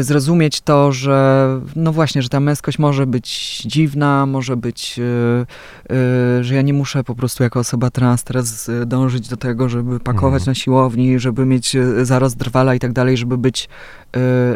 zrozumieć 0.00 0.60
to, 0.60 0.92
że 0.92 1.46
no 1.76 1.92
właśnie, 1.92 2.22
że 2.22 2.28
ta 2.28 2.40
męskość 2.40 2.78
może 2.78 3.06
być 3.06 3.56
dziwna, 3.62 4.26
może 4.26 4.56
być, 4.56 4.98
e, 4.98 5.02
e, 5.94 6.44
że 6.44 6.54
ja 6.54 6.62
nie 6.62 6.72
muszę 6.72 7.04
po 7.04 7.14
prostu 7.14 7.42
jako 7.42 7.60
osoba 7.60 7.90
trans 7.90 8.24
teraz 8.24 8.70
dążyć 8.86 9.28
do 9.28 9.36
tego, 9.36 9.68
żeby 9.68 10.00
pakować 10.00 10.42
mhm. 10.42 10.50
na 10.50 10.54
siłowni, 10.54 11.18
żeby 11.18 11.46
mieć 11.46 11.76
zarost 12.02 12.36
drwala 12.36 12.74
i 12.74 12.78
tak 12.78 12.92
dalej, 12.92 13.16
żeby 13.16 13.38
być, 13.38 13.68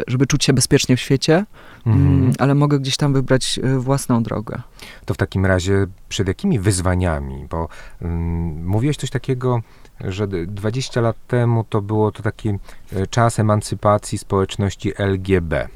żeby 0.07 0.27
czuć 0.27 0.43
się 0.43 0.53
bezpiecznie 0.53 0.97
w 0.97 0.99
świecie, 0.99 1.45
mhm. 1.85 2.07
Mm, 2.07 2.33
ale 2.39 2.55
mogę 2.55 2.79
gdzieś 2.79 2.97
tam 2.97 3.13
wybrać 3.13 3.59
własną 3.77 4.23
drogę. 4.23 4.61
To 5.05 5.13
w 5.13 5.17
takim 5.17 5.45
razie 5.45 5.87
przed 6.09 6.27
jakimi 6.27 6.59
wyzwaniami, 6.59 7.47
bo 7.49 7.67
mm, 8.01 8.67
mówiłeś 8.67 8.97
coś 8.97 9.09
takiego, 9.09 9.61
że 10.07 10.27
20 10.27 11.01
lat 11.01 11.15
temu 11.27 11.63
to 11.63 11.81
było 11.81 12.11
to 12.11 12.23
taki 12.23 12.49
e, 12.49 13.07
czas 13.07 13.39
emancypacji 13.39 14.17
społeczności 14.17 14.93
LGB. 14.97 15.67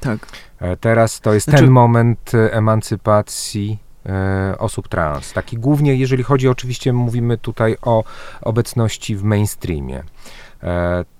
Tak. 0.00 0.26
E, 0.58 0.76
teraz 0.76 1.20
to 1.20 1.34
jest 1.34 1.44
znaczy... 1.44 1.62
ten 1.64 1.70
moment 1.70 2.34
e, 2.34 2.52
emancypacji 2.52 3.86
osób 4.58 4.88
trans. 4.88 5.32
Taki 5.32 5.58
głównie, 5.58 5.94
jeżeli 5.94 6.22
chodzi 6.22 6.48
oczywiście, 6.48 6.92
mówimy 6.92 7.38
tutaj 7.38 7.76
o 7.82 8.04
obecności 8.40 9.16
w 9.16 9.22
mainstreamie. 9.22 10.02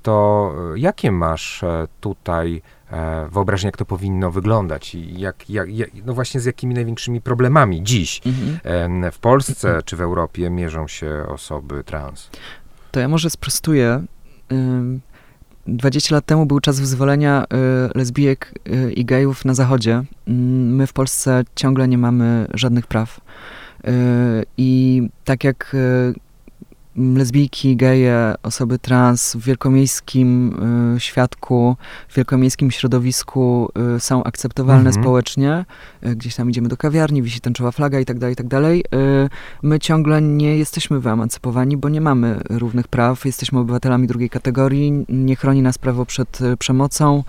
To 0.03 0.53
jakie 0.77 1.13
masz 1.13 1.65
tutaj 2.01 2.63
E, 2.93 3.29
wyobrażenia, 3.33 3.69
jak 3.69 3.77
to 3.77 3.85
powinno 3.85 4.31
wyglądać 4.31 4.95
i 4.95 5.21
jak, 5.21 5.51
jak, 5.51 5.75
jak, 5.75 5.91
no 6.07 6.15
właśnie 6.15 6.41
z 6.41 6.45
jakimi 6.45 6.75
największymi 6.75 7.21
problemami 7.21 7.83
dziś 7.83 8.21
mhm. 8.27 9.13
w 9.13 9.19
Polsce 9.19 9.81
czy 9.85 9.97
w 9.97 10.01
Europie 10.01 10.51
mierzą 10.51 10.89
się 10.89 11.25
osoby 11.29 11.85
trans. 11.85 12.31
To 12.91 13.01
ja 13.01 13.09
może 13.09 13.31
sprostuję. 13.31 14.05
20 15.67 16.15
lat 16.15 16.27
temu 16.27 16.47
był 16.47 16.61
czas 16.61 16.81
wyzwolenia 16.81 17.45
y, 17.45 17.99
lesbijek 17.99 18.55
i 18.95 19.05
gejów 19.05 19.45
na 19.45 19.55
zachodzie. 19.55 20.03
Mm, 20.29 20.77
my 20.77 20.87
w 20.87 20.93
Polsce 20.93 21.45
ciągle 21.55 21.89
nie 21.89 21.99
mamy 21.99 22.47
żadnych 22.55 22.87
praw. 22.87 23.21
I 24.57 25.03
tak 25.25 25.45
jak 25.45 25.77
lesbijki, 26.97 27.77
geje, 27.77 28.35
osoby 28.43 28.79
trans 28.79 29.37
w 29.37 29.41
wielkomiejskim 29.45 30.57
y, 30.97 31.01
świadku, 31.01 31.77
w 32.09 32.15
wielkomiejskim 32.17 32.71
środowisku 32.71 33.69
y, 33.97 34.01
są 34.01 34.25
akceptowalne 34.25 34.89
Mhm. 34.89 35.03
społecznie. 35.05 35.65
Y, 36.07 36.17
gdzieś 36.17 36.35
tam 36.35 36.51
idziemy 36.51 36.69
do 36.69 36.77
kawiarni, 36.77 37.23
wisi 37.23 37.41
tęczowa 37.41 37.71
flaga 37.73 38.01
i 38.01 38.05
tak 38.05 38.19
dalej, 38.19 38.33
i 38.33 38.37
tak 38.37 38.49
dalej. 38.49 38.81
Y, 39.25 39.29
my 39.63 39.79
ciągle 39.79 40.23
nie 40.23 40.59
jesteśmy 40.59 41.01
wyemancypowani, 41.01 41.77
bo 41.77 41.89
nie 41.89 42.01
mamy 42.01 42.41
równych 42.51 42.89
praw. 42.89 43.25
Jesteśmy 43.25 43.59
obywatelami 43.59 44.07
drugiej 44.07 44.31
kategorii. 44.31 45.05
Nie 45.09 45.37
chroni 45.37 45.63
nas 45.63 45.79
prawo 45.79 46.07
przed 46.07 46.41
y, 46.41 46.57
przemocą. 46.57 47.25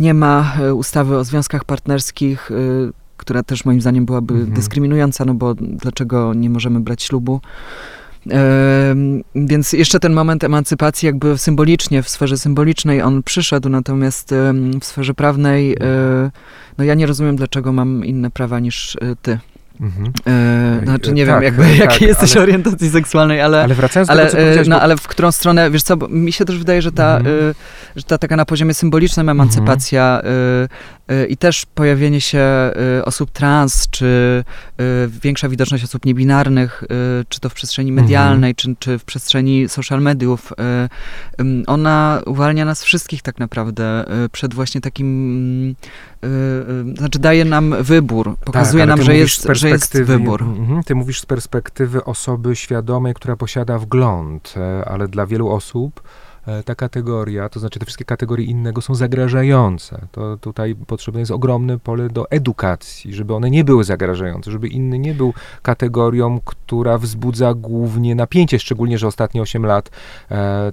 Nie 0.00 0.14
ma 0.14 0.52
y, 0.60 0.74
ustawy 0.74 1.16
o 1.16 1.24
związkach 1.24 1.64
partnerskich, 1.64 2.50
która 3.16 3.42
też 3.42 3.64
moim 3.64 3.80
zdaniem 3.80 4.06
byłaby 4.06 4.34
Mhm. 4.34 4.52
dyskryminująca, 4.52 5.24
no 5.24 5.34
bo 5.34 5.54
dlaczego 5.54 6.34
nie 6.34 6.50
możemy 6.50 6.80
brać 6.80 7.02
ślubu? 7.02 7.40
Więc 9.34 9.72
jeszcze 9.72 10.00
ten 10.00 10.12
moment 10.12 10.44
emancypacji 10.44 11.06
jakby 11.06 11.38
symbolicznie, 11.38 12.02
w 12.02 12.08
sferze 12.08 12.38
symbolicznej 12.38 13.02
on 13.02 13.22
przyszedł, 13.22 13.68
natomiast 13.68 14.34
w 14.80 14.84
sferze 14.84 15.14
prawnej 15.14 15.72
e, 15.72 16.30
no 16.78 16.84
ja 16.84 16.94
nie 16.94 17.06
rozumiem, 17.06 17.36
dlaczego 17.36 17.72
mam 17.72 18.04
inne 18.04 18.30
prawa 18.30 18.58
niż 18.60 18.96
e, 18.96 19.16
ty. 19.22 19.38
Mhm. 19.80 20.12
E, 20.26 20.80
Znaczy 20.84 21.12
nie 21.12 21.26
tak, 21.26 21.34
wiem 21.34 21.42
jakby 21.48 21.62
tak, 21.62 21.78
jakiej 21.78 22.08
jesteś 22.08 22.32
ale- 22.32 22.42
orientacji 22.42 22.90
seksualnej, 22.90 23.40
ale... 23.40 23.62
Ale 23.64 23.74
wracając 23.74 24.06
do 24.08 24.12
Ale, 24.12 24.26
tego, 24.26 24.64
co 24.64 24.70
no, 24.70 24.76
bo- 24.76 24.82
ale 24.82 24.96
w 24.96 25.08
którą 25.08 25.32
stronę, 25.32 25.70
wiesz 25.70 25.82
co, 25.82 25.96
mi 26.08 26.32
się 26.32 26.44
też 26.44 26.58
wydaje, 26.58 26.82
że 26.82 26.92
ta, 26.92 27.16
Mhm. 27.16 27.36
e, 27.50 27.54
że 27.96 28.02
ta 28.02 28.18
taka 28.18 28.36
na 28.36 28.44
poziomie 28.44 28.74
symbolicznym 28.74 29.28
emancypacja 29.28 30.20
e, 30.24 30.68
i 31.28 31.36
też 31.36 31.66
pojawienie 31.74 32.20
się 32.20 32.38
e, 32.38 32.72
osób 33.04 33.30
trans, 33.30 33.88
czy 33.90 34.44
e, 34.78 34.82
większa 35.22 35.48
widoczność 35.48 35.84
osób 35.84 36.04
niebinarnych, 36.06 36.84
czy 37.28 37.40
to 37.40 37.48
w 37.48 37.54
przestrzeni 37.54 37.90
Mhm. 37.90 38.04
medialnej, 38.04 38.54
czy, 38.54 38.74
czy 38.78 38.98
w 38.98 39.04
przestrzeni 39.04 39.68
social 39.68 40.00
mediów, 40.02 40.52
ona 41.66 42.22
uwalnia 42.26 42.64
nas 42.64 42.84
wszystkich 42.84 43.22
tak 43.22 43.38
naprawdę 43.38 44.04
przed 44.32 44.54
właśnie 44.54 44.80
takim, 44.80 45.74
znaczy 46.98 47.18
daje 47.18 47.44
nam 47.44 47.74
wybór, 47.80 48.36
pokazuje 48.44 48.82
Tak, 48.86 48.88
nam, 48.96 49.02
że 49.02 49.16
jest, 49.16 49.46
że 49.50 49.68
jest 49.68 50.02
wybór. 50.02 50.42
Mhm, 50.42 50.82
Ty 50.82 50.94
mówisz 50.94 51.20
z 51.20 51.26
perspektywy 51.26 52.04
osoby 52.04 52.56
świadomej, 52.56 53.14
która 53.14 53.36
posiada 53.36 53.78
wgląd, 53.78 54.54
e, 54.56 54.84
ale 54.88 55.08
dla 55.08 55.26
wielu 55.26 55.48
osób 55.50 56.02
ta 56.64 56.74
kategoria, 56.74 57.48
to 57.48 57.60
znaczy 57.60 57.78
te 57.78 57.86
wszystkie 57.86 58.04
kategorie 58.04 58.46
innego 58.46 58.80
są 58.82 58.94
zagrażające. 58.94 60.06
To 60.12 60.36
tutaj 60.36 60.74
potrzebne 60.74 61.20
jest 61.20 61.32
ogromne 61.32 61.78
pole 61.78 62.08
do 62.08 62.30
edukacji, 62.30 63.14
żeby 63.14 63.34
one 63.34 63.50
nie 63.50 63.64
były 63.64 63.84
zagrażające, 63.84 64.50
żeby 64.50 64.68
inny 64.68 64.98
nie 64.98 65.14
był 65.14 65.34
kategorią, 65.62 66.40
która 66.44 66.98
wzbudza 66.98 67.54
głównie 67.54 68.14
napięcie, 68.14 68.58
szczególnie, 68.58 68.98
że 68.98 69.06
ostatnie 69.06 69.42
8 69.42 69.66
lat 69.66 69.90
e, 70.30 70.72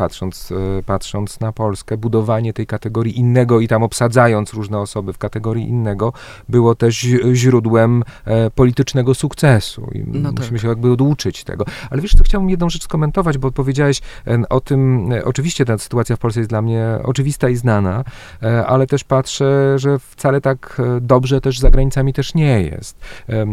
patrząc, 0.00 0.52
e, 0.52 0.82
patrząc 0.82 1.40
na 1.40 1.52
Polskę, 1.52 1.96
budowanie 1.96 2.52
tej 2.52 2.66
kategorii 2.66 3.18
innego 3.18 3.60
i 3.60 3.68
tam 3.68 3.82
obsadzając 3.82 4.52
różne 4.52 4.78
osoby 4.78 5.12
w 5.12 5.18
kategorii 5.18 5.68
innego, 5.68 6.12
było 6.48 6.74
też 6.74 7.06
źródłem 7.32 8.02
e, 8.24 8.50
politycznego 8.50 9.14
sukcesu. 9.14 9.90
I 9.94 9.98
No 10.06 10.32
musimy 10.32 10.58
tak. 10.58 10.62
się 10.62 10.68
jakby 10.68 10.92
oduczyć 10.92 11.44
tego. 11.44 11.64
Ale 11.90 12.02
wiesz, 12.02 12.14
co 12.14 12.24
chciałbym 12.24 12.50
jedną 12.50 12.70
rzecz 12.70 12.84
skomentować, 12.84 13.38
bo 13.38 13.52
powiedziałeś 13.52 14.00
o 14.48 14.60
tym, 14.60 15.12
e, 15.12 15.24
oczywiście 15.24 15.64
ta 15.64 15.78
sytuacja 15.78 16.16
w 16.16 16.18
Polsce 16.18 16.40
jest 16.40 16.50
dla 16.50 16.62
mnie 16.62 16.86
oczywista 17.02 17.48
i 17.48 17.56
znana, 17.56 18.04
ale 18.66 18.86
też 18.86 19.04
patrzę, 19.04 19.78
że 19.78 19.98
wcale 19.98 20.40
tak 20.40 20.82
dobrze 21.00 21.40
też 21.40 21.58
za 21.58 21.70
granicami 21.70 22.12
też 22.12 22.34
nie 22.34 22.62
jest. 22.62 22.98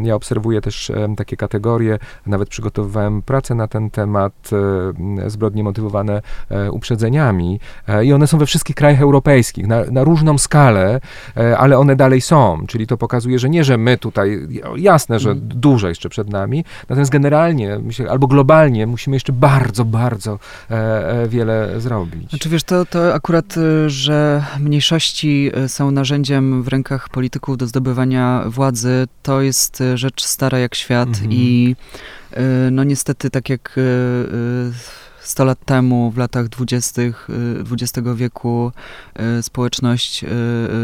Ja 0.04 0.16
obserwuję 0.16 0.62
też 0.62 0.92
takie 1.18 1.38
kategorie, 1.38 2.00
nawet 2.26 2.50
przygotowywałem 2.50 3.22
pracę 3.22 3.56
na 3.56 3.68
ten 3.68 3.90
temat, 3.90 4.50
zbrodnie 5.28 5.64
motywowane 5.64 6.22
uprzedzeniami 6.72 7.60
e, 7.88 8.06
i 8.06 8.14
one 8.14 8.28
są 8.28 8.38
we 8.38 8.46
wszystkich 8.46 8.76
krajach 8.76 9.02
europejskich, 9.02 9.68
na, 9.68 9.84
na 9.92 10.04
różną 10.04 10.38
skalę, 10.38 11.02
e, 11.38 11.58
ale 11.58 11.78
one 11.80 11.96
dalej 11.96 12.22
są, 12.22 12.64
czyli 12.68 12.88
to 12.88 12.98
pokazuje, 12.98 13.40
że 13.40 13.50
nie, 13.50 13.64
że 13.64 13.78
my 13.78 13.98
tutaj, 13.98 14.48
jasne, 14.76 15.20
że 15.20 15.28
Mm. 15.32 15.42
dużo 15.48 15.90
jeszcze 15.90 16.10
przed 16.10 16.30
nami, 16.30 16.66
natomiast 16.90 17.12
generalnie, 17.12 17.80
myślę, 17.84 18.10
albo 18.10 18.28
globalnie 18.28 18.88
musimy 18.88 19.16
jeszcze 19.16 19.34
bardzo, 19.34 19.86
bardzo 19.86 20.40
e, 20.72 20.74
e, 21.24 21.28
wiele 21.28 21.82
zrobić. 21.82 22.30
Znaczy 22.30 22.50
wiesz, 22.50 22.64
to, 22.64 22.86
to 22.86 23.14
akurat, 23.14 23.56
że 23.88 24.44
mniejszości 24.60 25.52
są 25.68 25.92
narzędziem 25.92 26.64
w 26.64 26.68
rękach 26.68 27.10
polityków 27.10 27.58
do 27.58 27.68
zdobywania 27.68 28.44
władzy, 28.48 29.08
to 29.24 29.42
jest 29.42 29.84
rzecz 29.96 30.24
stara 30.24 30.60
jak 30.60 30.76
świat 30.76 31.10
Mhm. 31.10 31.32
i 31.32 31.76
no 32.72 32.84
niestety 32.84 33.30
tak 33.30 33.50
jak 33.50 33.76
100 35.28 35.46
lat 35.46 35.66
temu, 35.66 36.12
w 36.12 36.18
latach 36.18 36.48
dwudziestych 36.50 37.28
y, 37.30 37.64
XX 37.74 38.08
wieku, 38.16 38.72
y, 39.40 39.44
społeczność 39.44 40.24
y, 40.24 40.28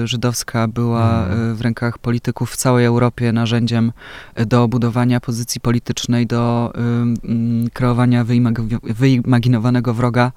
y, 0.04 0.08
żydowska 0.08 0.68
była 0.68 1.24
Mhm. 1.24 1.52
y, 1.52 1.56
w 1.56 1.62
rękach 1.62 1.98
polityków 1.98 2.52
w 2.52 2.56
całej 2.58 2.86
Europie 2.86 3.32
narzędziem 3.32 3.91
y, 4.39 4.46
do 4.46 4.68
budowania 4.68 5.20
pozycji 5.20 5.62
politycznej, 5.62 6.28
do 6.28 6.74
y, 6.76 6.80
mm, 6.80 7.70
kreowania 7.74 8.26
wyimag- 8.26 8.80
wyimaginowanego 8.94 9.94
wroga 9.94 10.32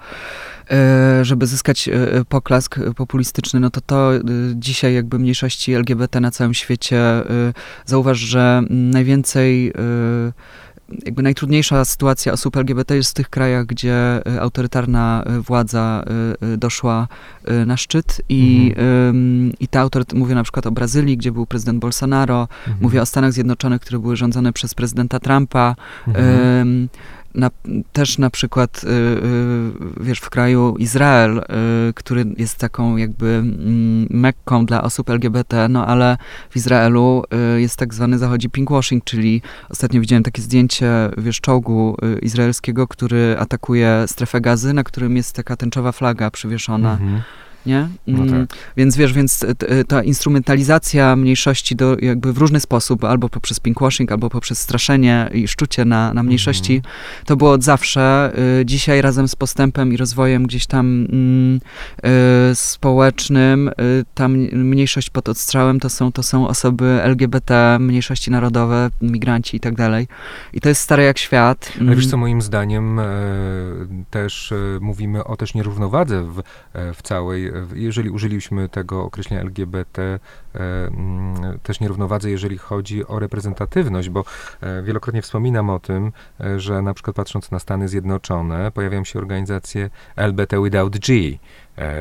żeby 1.22 1.46
zyskać 1.46 1.88
poklask 2.28 2.76
populistyczny, 2.96 3.60
no 3.60 3.70
to 3.70 3.80
to 3.80 4.10
dzisiaj 4.54 4.94
jakby 4.94 5.18
mniejszości 5.18 5.74
LGBT 5.74 6.20
na 6.20 6.30
całym 6.30 6.54
świecie 6.54 7.00
zauważ, 7.84 8.18
że 8.18 8.58
mm, 8.58 8.90
najwięcej 8.90 9.72
jakby 11.04 11.22
najtrudniejsza 11.22 11.84
sytuacja 11.84 12.32
osób 12.32 12.56
LGBT 12.56 12.96
jest 12.96 13.10
w 13.10 13.14
tych 13.14 13.30
krajach, 13.30 13.66
gdzie 13.66 13.94
e, 14.26 14.40
autorytarna 14.40 15.22
e, 15.26 15.40
władza 15.40 16.04
e, 16.40 16.56
doszła 16.56 17.08
na 17.66 17.76
szczyt 17.76 18.20
i, 18.28 18.74
em, 18.76 19.52
i 19.60 19.68
ta 19.68 19.80
autoryt, 19.80 20.12
mówię 20.12 20.34
na 20.34 20.42
przykład 20.42 20.66
o 20.66 20.70
Brazylii, 20.70 21.16
gdzie 21.16 21.32
był 21.32 21.46
prezydent 21.46 21.78
Bolsonaro, 21.78 22.48
Mhm. 22.58 22.76
mówię 22.80 23.02
o 23.02 23.06
Stanach 23.06 23.32
Zjednoczonych, 23.32 23.80
które 23.80 23.98
były 23.98 24.16
rządzone 24.16 24.52
przez 24.52 24.74
prezydenta 24.74 25.20
Trumpa, 25.20 25.76
Mhm. 26.08 26.88
Na, 27.36 27.50
też 27.92 28.18
na 28.18 28.30
przykład, 28.30 28.84
y, 28.84 28.88
y, 28.88 30.04
wiesz, 30.04 30.18
w 30.18 30.30
kraju 30.30 30.76
Izrael, 30.78 31.38
y, 31.38 31.42
który 31.94 32.24
jest 32.36 32.58
taką 32.58 32.96
jakby 32.96 33.26
mm, 33.26 34.06
mekką 34.10 34.66
dla 34.66 34.82
osób 34.82 35.10
LGBT, 35.10 35.68
no 35.68 35.86
ale 35.86 36.16
w 36.50 36.56
Izraelu 36.56 37.22
jest 37.56 37.76
tak 37.76 37.94
zwany 37.94 38.18
zachodzi 38.18 38.50
pinkwashing, 38.50 39.04
czyli 39.04 39.42
ostatnio 39.70 40.00
widziałem 40.00 40.22
takie 40.22 40.42
zdjęcie, 40.42 40.90
wiesz, 41.18 41.40
czołgu 41.40 41.96
izraelskiego, 42.22 42.88
który 42.88 43.36
atakuje 43.38 44.04
strefę 44.06 44.40
gazy, 44.40 44.72
na 44.72 44.84
którym 44.84 45.16
jest 45.16 45.36
taka 45.36 45.56
tęczowa 45.56 45.92
flaga 45.92 46.30
przywieszona, 46.30 46.92
Mhm. 46.92 47.22
Nie? 47.66 47.88
No 48.06 48.22
Mm, 48.22 48.46
tak. 48.48 48.58
Więc 48.76 48.96
wiesz, 48.96 49.12
więc 49.12 49.46
ta 49.88 50.02
instrumentalizacja 50.02 51.16
mniejszości 51.16 51.76
do, 51.76 51.96
jakby 52.02 52.32
w 52.32 52.38
różny 52.38 52.60
sposób, 52.60 53.04
albo 53.04 53.28
poprzez 53.28 53.60
pinkwashing, 53.60 54.12
albo 54.12 54.30
poprzez 54.30 54.58
straszenie 54.60 55.30
i 55.34 55.48
szczucie 55.48 55.84
na, 55.84 56.14
na 56.14 56.22
mniejszości, 56.22 56.76
Mhm. 56.76 56.94
to 57.26 57.36
było 57.36 57.50
od 57.52 57.62
zawsze. 57.64 58.32
Y, 58.60 58.66
Dzisiaj 58.66 59.02
razem 59.02 59.28
z 59.28 59.36
postępem 59.36 59.92
i 59.92 59.96
rozwojem 59.96 60.46
gdzieś 60.46 60.66
tam 60.66 61.06
mm, 61.12 61.60
y, 62.50 62.54
społecznym, 62.54 63.68
y, 63.68 63.72
ta 64.14 64.28
mniejszość 64.28 65.10
pod 65.10 65.28
odstrzałem 65.28 65.80
to 65.80 65.90
są, 65.90 66.12
to 66.12 66.22
są 66.22 66.48
osoby 66.48 66.84
LGBT, 67.02 67.76
mniejszości 67.80 68.30
narodowe, 68.30 68.90
migranci 69.02 69.56
i 69.56 69.60
tak 69.60 69.74
dalej. 69.74 70.08
I 70.52 70.60
to 70.60 70.68
jest 70.68 70.80
stare 70.80 71.02
jak 71.04 71.18
świat. 71.18 71.72
Ale 71.80 71.88
wiesz 71.90 71.98
Mm. 72.04 72.10
co, 72.10 72.16
moim 72.16 72.42
zdaniem 72.42 72.98
e, 72.98 73.04
też 74.10 74.52
e, 74.52 74.56
mówimy 74.80 75.24
o 75.24 75.36
też 75.36 75.54
nierównowadze 75.54 76.22
w, 76.22 76.38
e, 76.72 76.94
w 76.94 77.02
całej, 77.02 77.50
jeżeli 77.74 78.10
użyliśmy 78.10 78.68
tego 78.68 79.04
określenia 79.04 79.42
LGBT, 79.42 80.02
e, 80.02 80.58
mm, 80.86 81.58
też 81.62 81.80
nierównowadze, 81.80 82.30
jeżeli 82.30 82.58
chodzi 82.58 83.06
o 83.06 83.18
reprezentatywność, 83.18 84.08
bo 84.08 84.24
e, 84.60 84.82
wielokrotnie 84.82 85.22
wspominam 85.22 85.70
o 85.70 85.78
tym, 85.78 86.12
e, 86.40 86.60
że 86.60 86.82
na 86.82 86.94
przykład 86.94 87.16
patrząc 87.16 87.50
na 87.50 87.58
Stany 87.58 87.88
Zjednoczone, 87.88 88.70
pojawiają 88.70 89.04
się 89.04 89.18
organizacje 89.18 89.90
LGBT 90.16 90.62
without 90.62 90.98
G, 90.98 91.38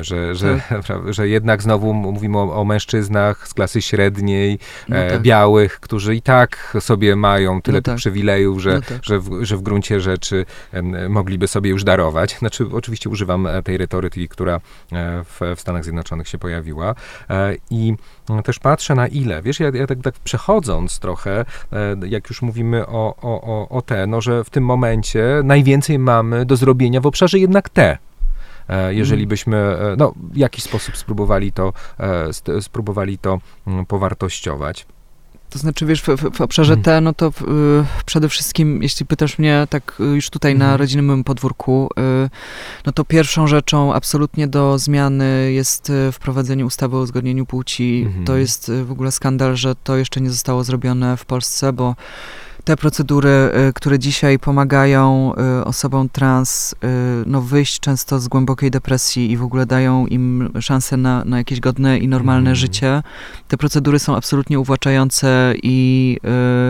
że, 0.00 0.34
że, 0.34 0.60
pra- 0.86 1.12
że 1.12 1.28
jednak 1.28 1.62
znowu 1.62 1.94
mówimy 1.94 2.38
o, 2.38 2.60
o 2.60 2.64
mężczyznach 2.64 3.48
z 3.48 3.54
klasy 3.54 3.82
średniej, 3.82 4.58
No 4.88 4.96
e, 4.96 5.10
tak. 5.10 5.22
białych, 5.22 5.80
którzy 5.80 6.16
i 6.16 6.22
tak 6.22 6.76
sobie 6.80 7.16
mają 7.16 7.62
tyle 7.62 7.78
No 7.78 7.82
tych 7.82 7.92
tak. 7.92 7.96
przywilejów, 7.96 8.60
że, 8.60 8.74
No 8.74 8.80
tak. 8.80 9.04
że, 9.04 9.18
w, 9.18 9.44
że 9.44 9.56
w 9.56 9.62
gruncie 9.62 10.00
rzeczy 10.00 10.46
mogliby 11.08 11.48
sobie 11.48 11.70
już 11.70 11.84
darować. 11.84 12.38
Znaczy, 12.38 12.66
oczywiście 12.72 13.10
używam 13.10 13.46
e, 13.46 13.62
tej 13.62 13.76
retoryki, 13.76 14.28
która 14.28 14.54
e, 14.54 14.60
w, 15.24 15.40
w 15.56 15.60
Stanach 15.60 15.84
Zjednoczonych 15.84 16.28
się 16.28 16.38
pojawiła. 16.38 16.94
E, 17.30 17.54
I 17.70 17.94
mm, 18.30 18.42
też 18.42 18.58
patrzę 18.58 18.94
na 18.94 19.06
ile. 19.06 19.42
Wiesz, 19.42 19.60
ja, 19.60 19.70
ja 19.74 19.86
tak, 19.86 19.98
tak 20.02 20.14
przechodząc 20.24 20.98
trochę, 20.98 21.44
e, 21.72 21.96
jak 22.06 22.28
już 22.28 22.42
mówimy 22.42 22.86
o, 22.86 23.14
o, 23.22 23.42
o, 23.42 23.68
o 23.68 23.82
te, 23.82 24.06
no, 24.06 24.20
że 24.20 24.44
w 24.44 24.50
tym 24.50 24.64
momencie 24.64 25.40
najwięcej 25.44 25.98
mamy 25.98 26.46
do 26.46 26.56
zrobienia 26.56 27.00
w 27.00 27.06
obszarze 27.06 27.38
jednak 27.38 27.68
te. 27.68 27.98
E, 28.68 28.94
Jeżeli 28.94 29.22
Mm. 29.22 29.28
byśmy 29.28 29.56
e, 29.56 29.94
no, 29.98 30.12
w 30.32 30.36
jakiś 30.36 30.64
sposób 30.64 30.96
spróbowali 30.96 31.52
to, 31.52 31.72
e, 32.00 32.62
spróbowali 32.62 33.18
to 33.18 33.38
mm, 33.66 33.86
powartościować. 33.86 34.86
To 35.50 35.58
znaczy, 35.58 35.86
wiesz, 35.86 36.02
w, 36.02 36.06
w, 36.08 36.36
w 36.36 36.40
obszarze 36.40 36.72
Mhm. 36.74 36.84
T, 36.84 37.00
no 37.00 37.12
to 37.14 37.26
y, 37.28 37.32
przede 38.06 38.28
wszystkim, 38.28 38.82
jeśli 38.82 39.06
pytasz 39.06 39.38
mnie 39.38 39.66
tak 39.70 39.94
y, 40.00 40.04
już 40.04 40.30
tutaj 40.30 40.54
na 40.54 40.64
Mhm. 40.64 40.80
rodzinnym 40.80 41.24
podwórku, 41.24 41.88
y, 42.24 42.30
no 42.86 42.92
to 42.92 43.04
pierwszą 43.04 43.46
rzeczą 43.46 43.94
absolutnie 43.94 44.48
do 44.48 44.78
zmiany 44.78 45.52
jest 45.52 45.90
y, 45.90 46.12
wprowadzenie 46.12 46.66
ustawy 46.66 46.96
o 46.96 47.00
uzgodnieniu 47.00 47.46
płci. 47.46 48.02
Mhm. 48.06 48.24
To 48.24 48.36
jest 48.36 48.68
y, 48.68 48.84
w 48.84 48.90
ogóle 48.92 49.12
skandal, 49.12 49.56
że 49.56 49.74
to 49.74 49.96
jeszcze 49.96 50.20
nie 50.20 50.30
zostało 50.30 50.64
zrobione 50.64 51.16
w 51.16 51.24
Polsce, 51.24 51.72
bo 51.72 51.94
te 52.66 52.76
procedury, 52.76 53.28
y, 53.68 53.72
które 53.72 53.98
dzisiaj 53.98 54.38
pomagają 54.38 55.32
y, 55.60 55.64
osobom 55.64 56.08
trans 56.08 56.72
y, 56.72 56.76
no, 57.26 57.40
wyjść 57.40 57.80
często 57.80 58.18
z 58.20 58.28
głębokiej 58.28 58.70
depresji 58.70 59.30
i 59.30 59.36
w 59.36 59.42
ogóle 59.42 59.66
dają 59.66 60.06
im 60.06 60.52
szansę 60.60 60.96
na, 60.96 61.24
na 61.24 61.38
jakieś 61.38 61.60
godne 61.60 61.98
i 61.98 62.08
normalne 62.08 62.50
Mhm. 62.50 62.56
życie, 62.56 63.02
te 63.48 63.56
procedury 63.56 63.98
są 63.98 64.16
absolutnie 64.16 64.60
uwłaczające 64.60 65.54
i 65.62 66.18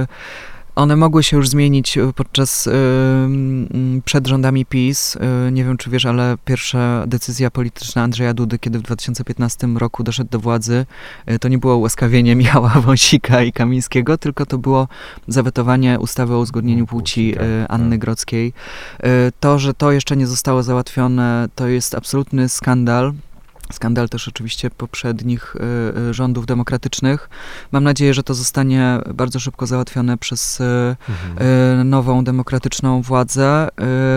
y, 0.03 0.07
one 0.77 0.97
mogły 0.97 1.23
się 1.23 1.37
już 1.37 1.49
zmienić 1.49 1.99
y, 1.99 2.13
podczas 2.13 2.67
y, 2.67 2.71
mm, 2.71 4.03
przed 4.05 4.27
rządami 4.27 4.67
PiS. 4.67 5.17
Y, 5.49 5.53
Nie 5.53 5.65
wiem, 5.65 5.77
czy 5.77 5.91
wiesz, 5.91 6.07
ale 6.07 6.37
pierwsza 6.45 7.05
decyzja 7.07 7.51
polityczna 7.51 8.03
Andrzeja 8.03 8.35
Dudy, 8.35 8.59
kiedy 8.59 8.79
w 8.79 8.83
2015 8.83 9.67
roku 9.77 10.03
doszedł 10.03 10.31
do 10.31 10.41
władzy, 10.41 10.87
to 11.41 11.49
nie 11.49 11.59
było 11.59 11.77
ułaskawienie 11.77 12.37
Michała 12.47 12.69
Wąsika 12.69 13.43
i 13.43 13.53
Kamińskiego, 13.53 14.19
tylko 14.19 14.47
to 14.47 14.59
było 14.59 14.89
zawetowanie 15.29 15.99
ustawy 16.01 16.35
o 16.35 16.39
uzgodnieniu 16.39 16.87
Płci, 16.87 17.31
płci 17.31 17.35
tak, 17.35 17.67
Anny. 17.69 17.99
Grodzkiej. 17.99 18.53
To, 19.41 19.59
że 19.59 19.75
to 19.75 19.93
jeszcze 19.93 20.17
nie 20.17 20.27
zostało 20.27 20.63
załatwione, 20.63 21.49
to 21.55 21.69
jest 21.69 21.95
absolutny 21.95 22.49
skandal. 22.49 23.13
Skandal 23.73 24.09
też 24.09 24.29
oczywiście 24.29 24.71
poprzednich 24.71 25.57
y, 25.57 26.09
y, 26.11 26.15
rządów 26.15 26.47
demokratycznych. 26.47 27.29
Mam 27.73 27.85
nadzieję, 27.85 28.15
że 28.15 28.23
to 28.23 28.35
zostanie 28.35 28.99
bardzo 29.15 29.41
szybko 29.41 29.67
załatwione 29.67 30.19
przez 30.19 30.61
y, 30.61 30.97
Mhm. 31.09 31.89
nową 31.89 32.25
demokratyczną 32.25 33.03
władzę, 33.03 33.69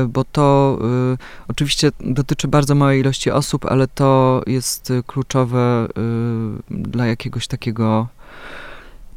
bo 0.07 0.23
to 0.23 0.79
oczywiście 1.47 1.91
dotyczy 1.99 2.47
bardzo 2.47 2.75
małej 2.75 2.99
ilości 2.99 3.31
osób, 3.31 3.65
ale 3.65 3.87
to 3.87 4.41
jest 4.47 4.93
kluczowe 5.07 5.87
dla 6.69 7.07
jakiegoś 7.07 7.47
takiego 7.47 8.07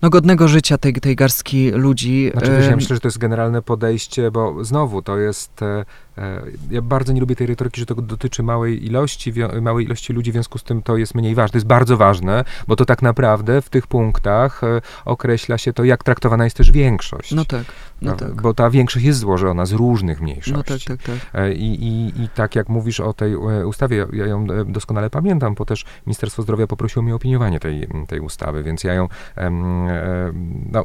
no, 0.02 0.10
godnego 0.10 0.48
życia 0.48 0.78
tej, 0.78 0.92
tej 0.92 1.16
garstki 1.16 1.70
ludzi. 1.70 2.30
Znaczy, 2.32 2.66
ja 2.70 2.76
myślę, 2.76 2.96
że 2.96 3.00
to 3.00 3.08
jest 3.08 3.18
generalne 3.18 3.62
podejście, 3.62 4.30
bo 4.30 4.64
znowu 4.64 5.02
to 5.02 5.18
jest. 5.18 5.60
E, 6.18 6.22
e, 6.22 6.42
ja 6.70 6.82
bardzo 6.82 7.12
nie 7.12 7.20
lubię 7.20 7.36
tej 7.36 7.46
retoryki, 7.46 7.80
że 7.80 7.86
to 7.86 7.94
dotyczy 7.94 8.42
małej 8.42 8.86
ilości, 8.86 9.32
małej 9.60 9.84
ilości 9.84 10.12
ludzi, 10.12 10.30
w 10.30 10.34
związku 10.34 10.58
z 10.58 10.62
tym 10.62 10.82
to 10.82 10.96
jest 10.96 11.14
mniej 11.14 11.34
ważne. 11.34 11.52
To 11.52 11.58
jest 11.58 11.66
bardzo 11.66 11.96
ważne, 11.96 12.44
bo 12.68 12.76
to 12.76 12.84
tak 12.84 13.02
naprawdę 13.02 13.62
w 13.62 13.68
tych 13.68 13.86
punktach 13.86 14.64
e, 14.64 14.80
określa 15.04 15.58
się 15.58 15.72
to, 15.72 15.84
jak 15.84 16.04
traktowana 16.04 16.44
jest 16.44 16.56
też 16.56 16.70
większość. 16.70 17.32
No 17.32 17.44
tak, 17.44 17.64
no 18.02 18.08
Prawda? 18.16 18.26
tak. 18.26 18.42
Bo 18.42 18.54
ta 18.54 18.70
większość 18.70 19.04
jest 19.06 19.18
złożona 19.18 19.66
z 19.66 19.72
różnych 19.72 20.20
mniejszości. 20.20 20.52
No 20.52 20.62
tak, 20.62 20.80
tak, 20.80 21.02
tak. 21.02 21.16
E, 21.34 21.52
I, 21.54 21.84
i, 21.84 22.22
I 22.22 22.28
tak 22.28 22.56
jak 22.56 22.68
mówisz 22.68 23.00
o 23.00 23.12
tej 23.12 23.32
e, 23.32 23.66
ustawie, 23.66 24.06
ja- 24.12 24.26
ją 24.26 24.46
e, 24.50 24.64
doskonale 24.64 25.10
pamiętam, 25.10 25.54
bo 25.54 25.64
też 25.64 25.84
Ministerstwo 26.06 26.42
Zdrowia 26.42 26.66
poprosiło 26.66 27.02
mnie 27.02 27.12
o 27.12 27.16
opiniowanie 27.16 27.60
tej, 27.60 27.88
tej 28.08 28.20
ustawy, 28.20 28.62
więc 28.62 28.84
ja 28.84 28.94
ją 28.94 29.08
e, 29.36 29.50
no, 30.72 30.80
e, 30.80 30.84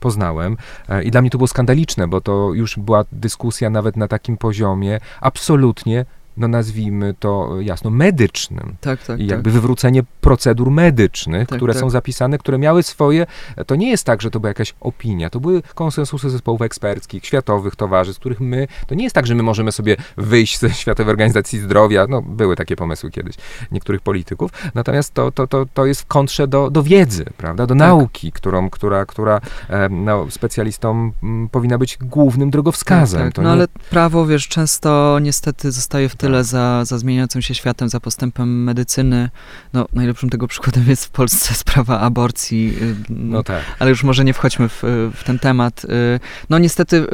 poznałem. 0.00 0.56
E, 0.88 1.02
I 1.02 1.10
dla 1.10 1.20
mnie 1.20 1.30
to 1.30 1.38
było 1.38 1.48
skandaliczne, 1.48 2.08
bo 2.08 2.20
to 2.20 2.54
już 2.54 2.78
była 2.78 3.04
dyskusja 3.12 3.70
nawet 3.70 3.96
na 3.96 4.05
takim 4.08 4.36
poziomie 4.36 5.00
absolutnie, 5.20 6.04
no 6.36 6.48
nazwijmy 6.48 7.14
to 7.18 7.60
jasno, 7.60 7.90
medycznym. 7.90 8.76
Tak, 8.80 9.02
tak, 9.02 9.20
I 9.20 9.22
tak. 9.22 9.30
jakby 9.30 9.50
wywrócenie 9.50 10.02
procedur 10.20 10.70
medycznych, 10.70 11.48
Tak, 11.48 11.58
które 11.58 11.72
tak. 11.72 11.80
są 11.80 11.90
zapisane, 11.90 12.38
które 12.38 12.58
miały 12.58 12.82
swoje. 12.82 13.26
To 13.66 13.74
nie 13.76 13.90
jest 13.90 14.04
tak, 14.04 14.22
że 14.22 14.30
to 14.30 14.40
była 14.40 14.48
jakaś 14.48 14.74
opinia. 14.80 15.30
To 15.30 15.40
były 15.40 15.62
konsensusy 15.74 16.30
zespołów 16.30 16.62
eksperckich, 16.62 17.26
światowych 17.26 17.76
towarzystw, 17.76 18.20
których 18.20 18.40
my. 18.40 18.68
To 18.86 18.94
nie 18.94 19.04
jest 19.04 19.14
tak, 19.14 19.26
że 19.26 19.34
my 19.34 19.42
możemy 19.42 19.72
sobie 19.72 19.96
wyjść 20.16 20.58
ze 20.58 20.70
Światowej 20.82 21.10
Organizacji 21.10 21.58
Zdrowia. 21.60 22.06
No, 22.08 22.22
były 22.22 22.56
takie 22.56 22.76
pomysły 22.76 23.10
kiedyś 23.10 23.36
niektórych 23.72 24.00
polityków. 24.00 24.50
Natomiast 24.74 25.14
to, 25.14 25.32
to, 25.32 25.46
to, 25.46 25.66
to 25.74 25.86
jest 25.86 26.00
w 26.00 26.06
kontrze 26.06 26.48
do, 26.48 26.70
do 26.70 26.82
wiedzy, 26.82 27.24
prawda? 27.36 27.66
Do 27.66 27.74
Tak. 27.74 27.78
nauki, 27.78 28.32
którą, 28.32 28.70
która, 28.70 29.06
która 29.06 29.40
em, 29.68 30.04
no, 30.04 30.26
specjalistom 30.30 31.12
mm, 31.22 31.48
powinna 31.48 31.78
być 31.78 31.98
głównym 32.00 32.50
drogowskazem. 32.50 33.20
Tak, 33.22 33.32
tak. 33.32 33.44
No 33.44 33.50
nie- 33.50 33.52
ale 33.52 33.68
prawo, 33.90 34.26
wiesz, 34.26 34.48
często 34.48 35.18
niestety 35.18 35.72
zostaje 35.72 36.08
w 36.08 36.16
tyle 36.26 36.44
za, 36.44 36.84
za 36.84 36.98
zmieniającym 36.98 37.42
się 37.42 37.54
światem, 37.54 37.88
za 37.88 38.00
postępem 38.00 38.64
medycyny. 38.64 39.30
No, 39.72 39.86
najlepszym 39.92 40.30
tego 40.30 40.48
przykładem 40.48 40.84
jest 40.88 41.04
w 41.04 41.10
Polsce 41.10 41.54
sprawa 41.54 42.00
aborcji. 42.00 42.76
No 43.08 43.42
tak. 43.42 43.62
ale 43.78 43.90
już 43.90 44.04
może 44.04 44.24
nie 44.24 44.32
wchodźmy 44.32 44.68
w, 44.68 44.82
w 45.14 45.24
ten 45.24 45.38
temat. 45.38 45.84
Y, 45.84 46.20
No 46.50 46.58
niestety, 46.58 46.96
y, 46.96 47.06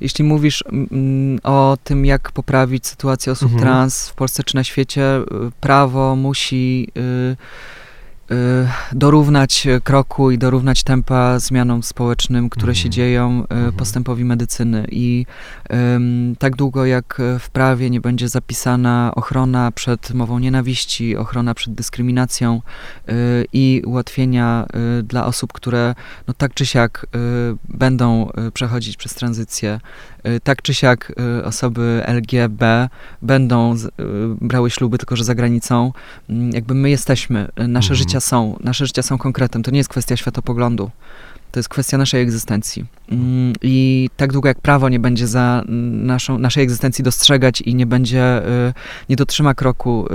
jeśli 0.00 0.24
mówisz 0.24 0.64
mm, 0.72 1.38
o 1.42 1.78
tym, 1.84 2.04
jak 2.06 2.32
poprawić 2.32 2.86
sytuację 2.86 3.32
osób 3.32 3.52
Mhm. 3.52 3.62
trans 3.62 4.08
w 4.08 4.14
Polsce 4.14 4.44
czy 4.44 4.54
na 4.56 4.64
świecie, 4.64 5.16
y, 5.18 5.24
prawo 5.60 6.16
musi 6.16 6.88
dorównać 8.92 9.66
kroku 9.84 10.30
i 10.30 10.38
dorównać 10.38 10.82
tempa 10.82 11.38
zmianom 11.38 11.82
społecznym, 11.82 12.50
które 12.50 12.74
się 12.74 12.80
Mhm. 12.88 12.92
dzieją, 12.92 13.40
y, 13.40 13.54
Mhm. 13.54 13.72
postępowi 13.72 14.24
medycyny. 14.24 14.86
I 14.90 15.26
ym, 15.94 16.36
tak 16.38 16.56
długo 16.56 16.86
jak 16.86 17.22
w 17.40 17.50
prawie 17.50 17.90
nie 17.90 18.00
będzie 18.00 18.28
zapisana 18.28 19.12
ochrona 19.14 19.70
przed 19.72 20.14
mową 20.14 20.38
nienawiści, 20.38 21.16
ochrona 21.16 21.54
przed 21.54 21.74
dyskryminacją 21.74 22.62
y, 23.08 23.12
i 23.52 23.82
ułatwienia 23.86 24.66
y, 25.00 25.02
dla 25.02 25.26
osób, 25.26 25.52
które 25.52 25.94
no 26.28 26.34
tak 26.34 26.54
czy 26.54 26.66
siak 26.66 27.06
y, 27.14 27.18
będą 27.68 28.28
y, 28.48 28.52
przechodzić 28.52 28.96
przez 28.96 29.14
tranzycję, 29.14 29.80
y, 30.15 30.15
tak 30.42 30.62
czy 30.62 30.74
siak 30.74 31.12
y, 31.40 31.44
osoby 31.44 32.02
LGB 32.06 32.88
będą 33.22 33.76
z, 33.76 33.84
y, 33.84 33.90
brały 34.40 34.70
śluby, 34.70 34.98
tylko 34.98 35.16
że 35.16 35.24
za 35.24 35.34
granicą. 35.34 35.92
Mm, 36.30 36.50
Jakby 36.50 36.74
my 36.74 36.90
jesteśmy, 36.90 37.48
nasze 37.56 37.86
Mhm. 37.92 37.96
życia 37.96 38.20
są, 38.20 38.56
nasze 38.60 38.86
życia 38.86 39.02
są 39.02 39.18
konkretem. 39.18 39.62
To 39.62 39.70
nie 39.70 39.78
jest 39.78 39.90
kwestia 39.90 40.16
światopoglądu. 40.16 40.90
To 41.52 41.58
jest 41.58 41.68
kwestia 41.68 41.98
naszej 41.98 42.22
egzystencji. 42.22 42.84
Mm, 43.12 43.52
I 43.62 44.08
tak 44.16 44.32
długo 44.32 44.48
jak 44.48 44.60
prawo 44.60 44.88
nie 44.88 45.00
będzie 45.00 45.26
za 45.26 45.62
naszą, 45.92 46.38
naszej 46.38 46.62
egzystencji 46.64 47.04
dostrzegać 47.04 47.60
i 47.60 47.74
nie 47.74 47.86
będzie, 47.86 48.42
nie 49.08 49.16
dotrzyma 49.16 49.54
kroku 49.54 50.08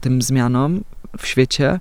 tym 0.00 0.22
zmianom 0.22 0.80
w 1.18 1.26
świecie, 1.26 1.80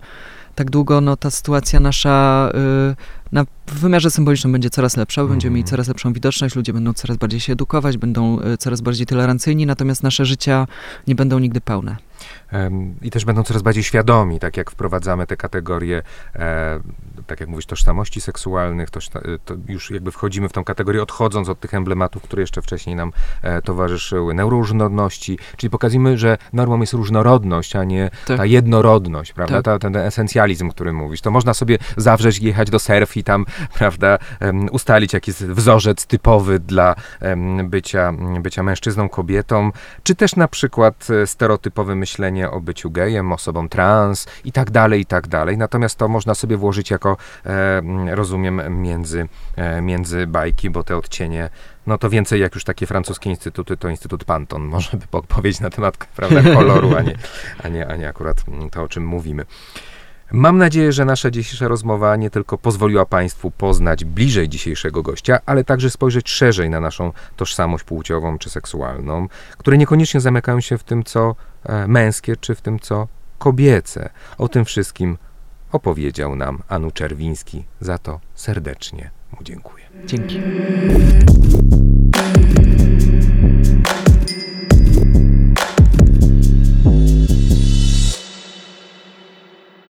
tak 0.55 0.69
długo 0.69 1.01
no, 1.01 1.17
ta 1.17 1.31
sytuacja 1.31 1.79
nasza 1.79 2.49
y, 2.91 3.31
na, 3.31 3.43
w 3.67 3.79
wymiarze 3.79 4.11
symbolicznym 4.11 4.51
będzie 4.53 4.69
coraz 4.69 4.97
lepsza, 4.97 5.21
bo 5.23 5.27
będziemy 5.27 5.53
mieli 5.53 5.61
Mhm. 5.61 5.69
coraz 5.69 5.87
lepszą 5.87 6.13
widoczność, 6.13 6.55
ludzie 6.55 6.73
będą 6.73 6.93
coraz 6.93 7.17
bardziej 7.17 7.39
się 7.39 7.53
edukować, 7.53 7.97
będą 7.97 8.39
y, 8.41 8.57
coraz 8.57 8.81
bardziej 8.81 9.05
tolerancyjni, 9.07 9.65
natomiast 9.65 10.03
nasze 10.03 10.25
życia 10.25 10.67
nie 11.07 11.15
będą 11.15 11.39
nigdy 11.39 11.61
pełne. 11.61 11.97
I 13.01 13.11
też 13.11 13.25
będą 13.25 13.43
coraz 13.43 13.61
bardziej 13.61 13.83
świadomi, 13.83 14.39
tak 14.39 14.57
jak 14.57 14.71
wprowadzamy 14.71 15.27
te 15.27 15.37
kategorie, 15.37 16.03
e, 16.35 16.79
tak 17.27 17.39
jak 17.39 17.49
mówisz, 17.49 17.65
tożsamości 17.65 18.21
seksualnych, 18.21 18.89
toż, 18.89 19.09
to 19.45 19.55
już 19.67 19.91
jakby 19.91 20.11
wchodzimy 20.11 20.49
w 20.49 20.53
tą 20.53 20.63
kategorię, 20.63 21.01
odchodząc 21.01 21.49
od 21.49 21.59
tych 21.59 21.73
emblematów, 21.73 22.23
które 22.23 22.41
jeszcze 22.41 22.61
wcześniej 22.61 22.95
nam 22.95 23.13
e, 23.41 23.61
towarzyszyły, 23.61 24.33
neuroróżnorodności, 24.33 25.39
czyli 25.57 25.69
pokazujemy, 25.69 26.17
że 26.17 26.37
normą 26.53 26.79
jest 26.81 26.93
różnorodność, 26.93 27.75
a 27.75 27.83
nie 27.83 28.09
Tak. 28.25 28.37
ta 28.37 28.45
jednorodność, 28.45 29.33
prawda, 29.33 29.55
Tak. 29.55 29.65
ta, 29.65 29.79
ten 29.79 29.95
esencjalizm, 29.95 30.69
który 30.69 30.93
mówisz. 30.93 31.21
To 31.21 31.31
można 31.31 31.53
sobie 31.53 31.77
zawrzeć, 31.97 32.39
jechać 32.39 32.69
do 32.69 32.79
surf 32.79 33.17
i 33.17 33.23
tam, 33.23 33.45
prawda, 33.79 34.17
ustalić, 34.71 35.13
jaki 35.13 35.31
jest 35.31 35.45
wzorzec 35.45 36.05
typowy 36.05 36.59
dla 36.59 36.95
bycia, 37.63 38.13
bycia 38.39 38.63
mężczyzną, 38.63 39.09
kobietą, 39.09 39.71
czy 40.03 40.15
też 40.15 40.35
na 40.35 40.47
przykład 40.47 41.07
e, 41.09 41.27
stereotypowe 41.27 41.95
myślenie 42.15 42.51
o 42.51 42.61
byciu 42.61 42.91
gejem, 42.91 43.31
osobą 43.31 43.69
trans 43.69 44.27
i 44.45 44.51
tak 44.51 44.71
dalej, 44.71 45.01
i 45.01 45.05
tak 45.05 45.27
dalej. 45.27 45.57
Natomiast 45.57 45.97
to 45.97 46.07
można 46.07 46.35
sobie 46.35 46.57
włożyć 46.57 46.91
jako, 46.91 47.17
e, 47.45 47.81
rozumiem, 48.15 48.81
między, 48.81 49.27
e, 49.55 49.81
między 49.81 50.27
bajki, 50.27 50.69
bo 50.69 50.83
te 50.83 50.97
odcienie, 50.97 51.49
no 51.87 51.97
to 51.97 52.09
więcej 52.09 52.41
jak 52.41 52.55
już 52.55 52.63
takie 52.63 52.85
francuskie 52.85 53.29
instytuty, 53.29 53.77
to 53.77 53.89
Instytut 53.89 54.23
Panton 54.23 54.63
może 54.63 54.97
by 54.97 55.21
powiedzieć 55.27 55.61
na 55.61 55.69
temat, 55.69 55.97
prawda, 55.97 56.41
koloru, 56.53 56.95
a 56.95 57.01
nie, 57.01 57.15
a 57.63 57.67
nie, 57.67 57.87
a 57.87 57.95
nie 57.95 58.07
akurat 58.07 58.43
to, 58.71 58.83
o 58.83 58.87
czym 58.87 59.05
mówimy. 59.05 59.45
Mam 60.31 60.57
nadzieję, 60.57 60.91
że 60.91 61.05
nasza 61.05 61.31
dzisiejsza 61.31 61.67
rozmowa 61.67 62.15
nie 62.15 62.29
tylko 62.29 62.57
pozwoliła 62.57 63.05
Państwu 63.05 63.51
poznać 63.51 64.05
bliżej 64.05 64.49
dzisiejszego 64.49 65.03
gościa, 65.03 65.39
ale 65.45 65.63
także 65.63 65.89
spojrzeć 65.89 66.29
szerzej 66.29 66.69
na 66.69 66.79
naszą 66.79 67.11
tożsamość 67.35 67.83
płciową 67.83 68.37
czy 68.37 68.49
seksualną, 68.49 69.27
które 69.57 69.77
niekoniecznie 69.77 70.21
zamykają 70.21 70.61
się 70.61 70.77
w 70.77 70.83
tym, 70.83 71.03
co 71.03 71.35
e, 71.63 71.87
męskie, 71.87 72.35
czy 72.37 72.55
w 72.55 72.61
tym, 72.61 72.79
co 72.79 73.07
kobiece. 73.39 74.09
O 74.37 74.47
tym 74.47 74.65
wszystkim 74.65 75.17
opowiedział 75.71 76.35
nam 76.35 76.63
Anu 76.67 76.91
Czerwiński. 76.91 77.63
Za 77.81 77.97
to 77.97 78.19
serdecznie 78.35 79.09
mu 79.31 79.43
dziękuję. 79.43 79.83
Dzięki. 80.05 80.41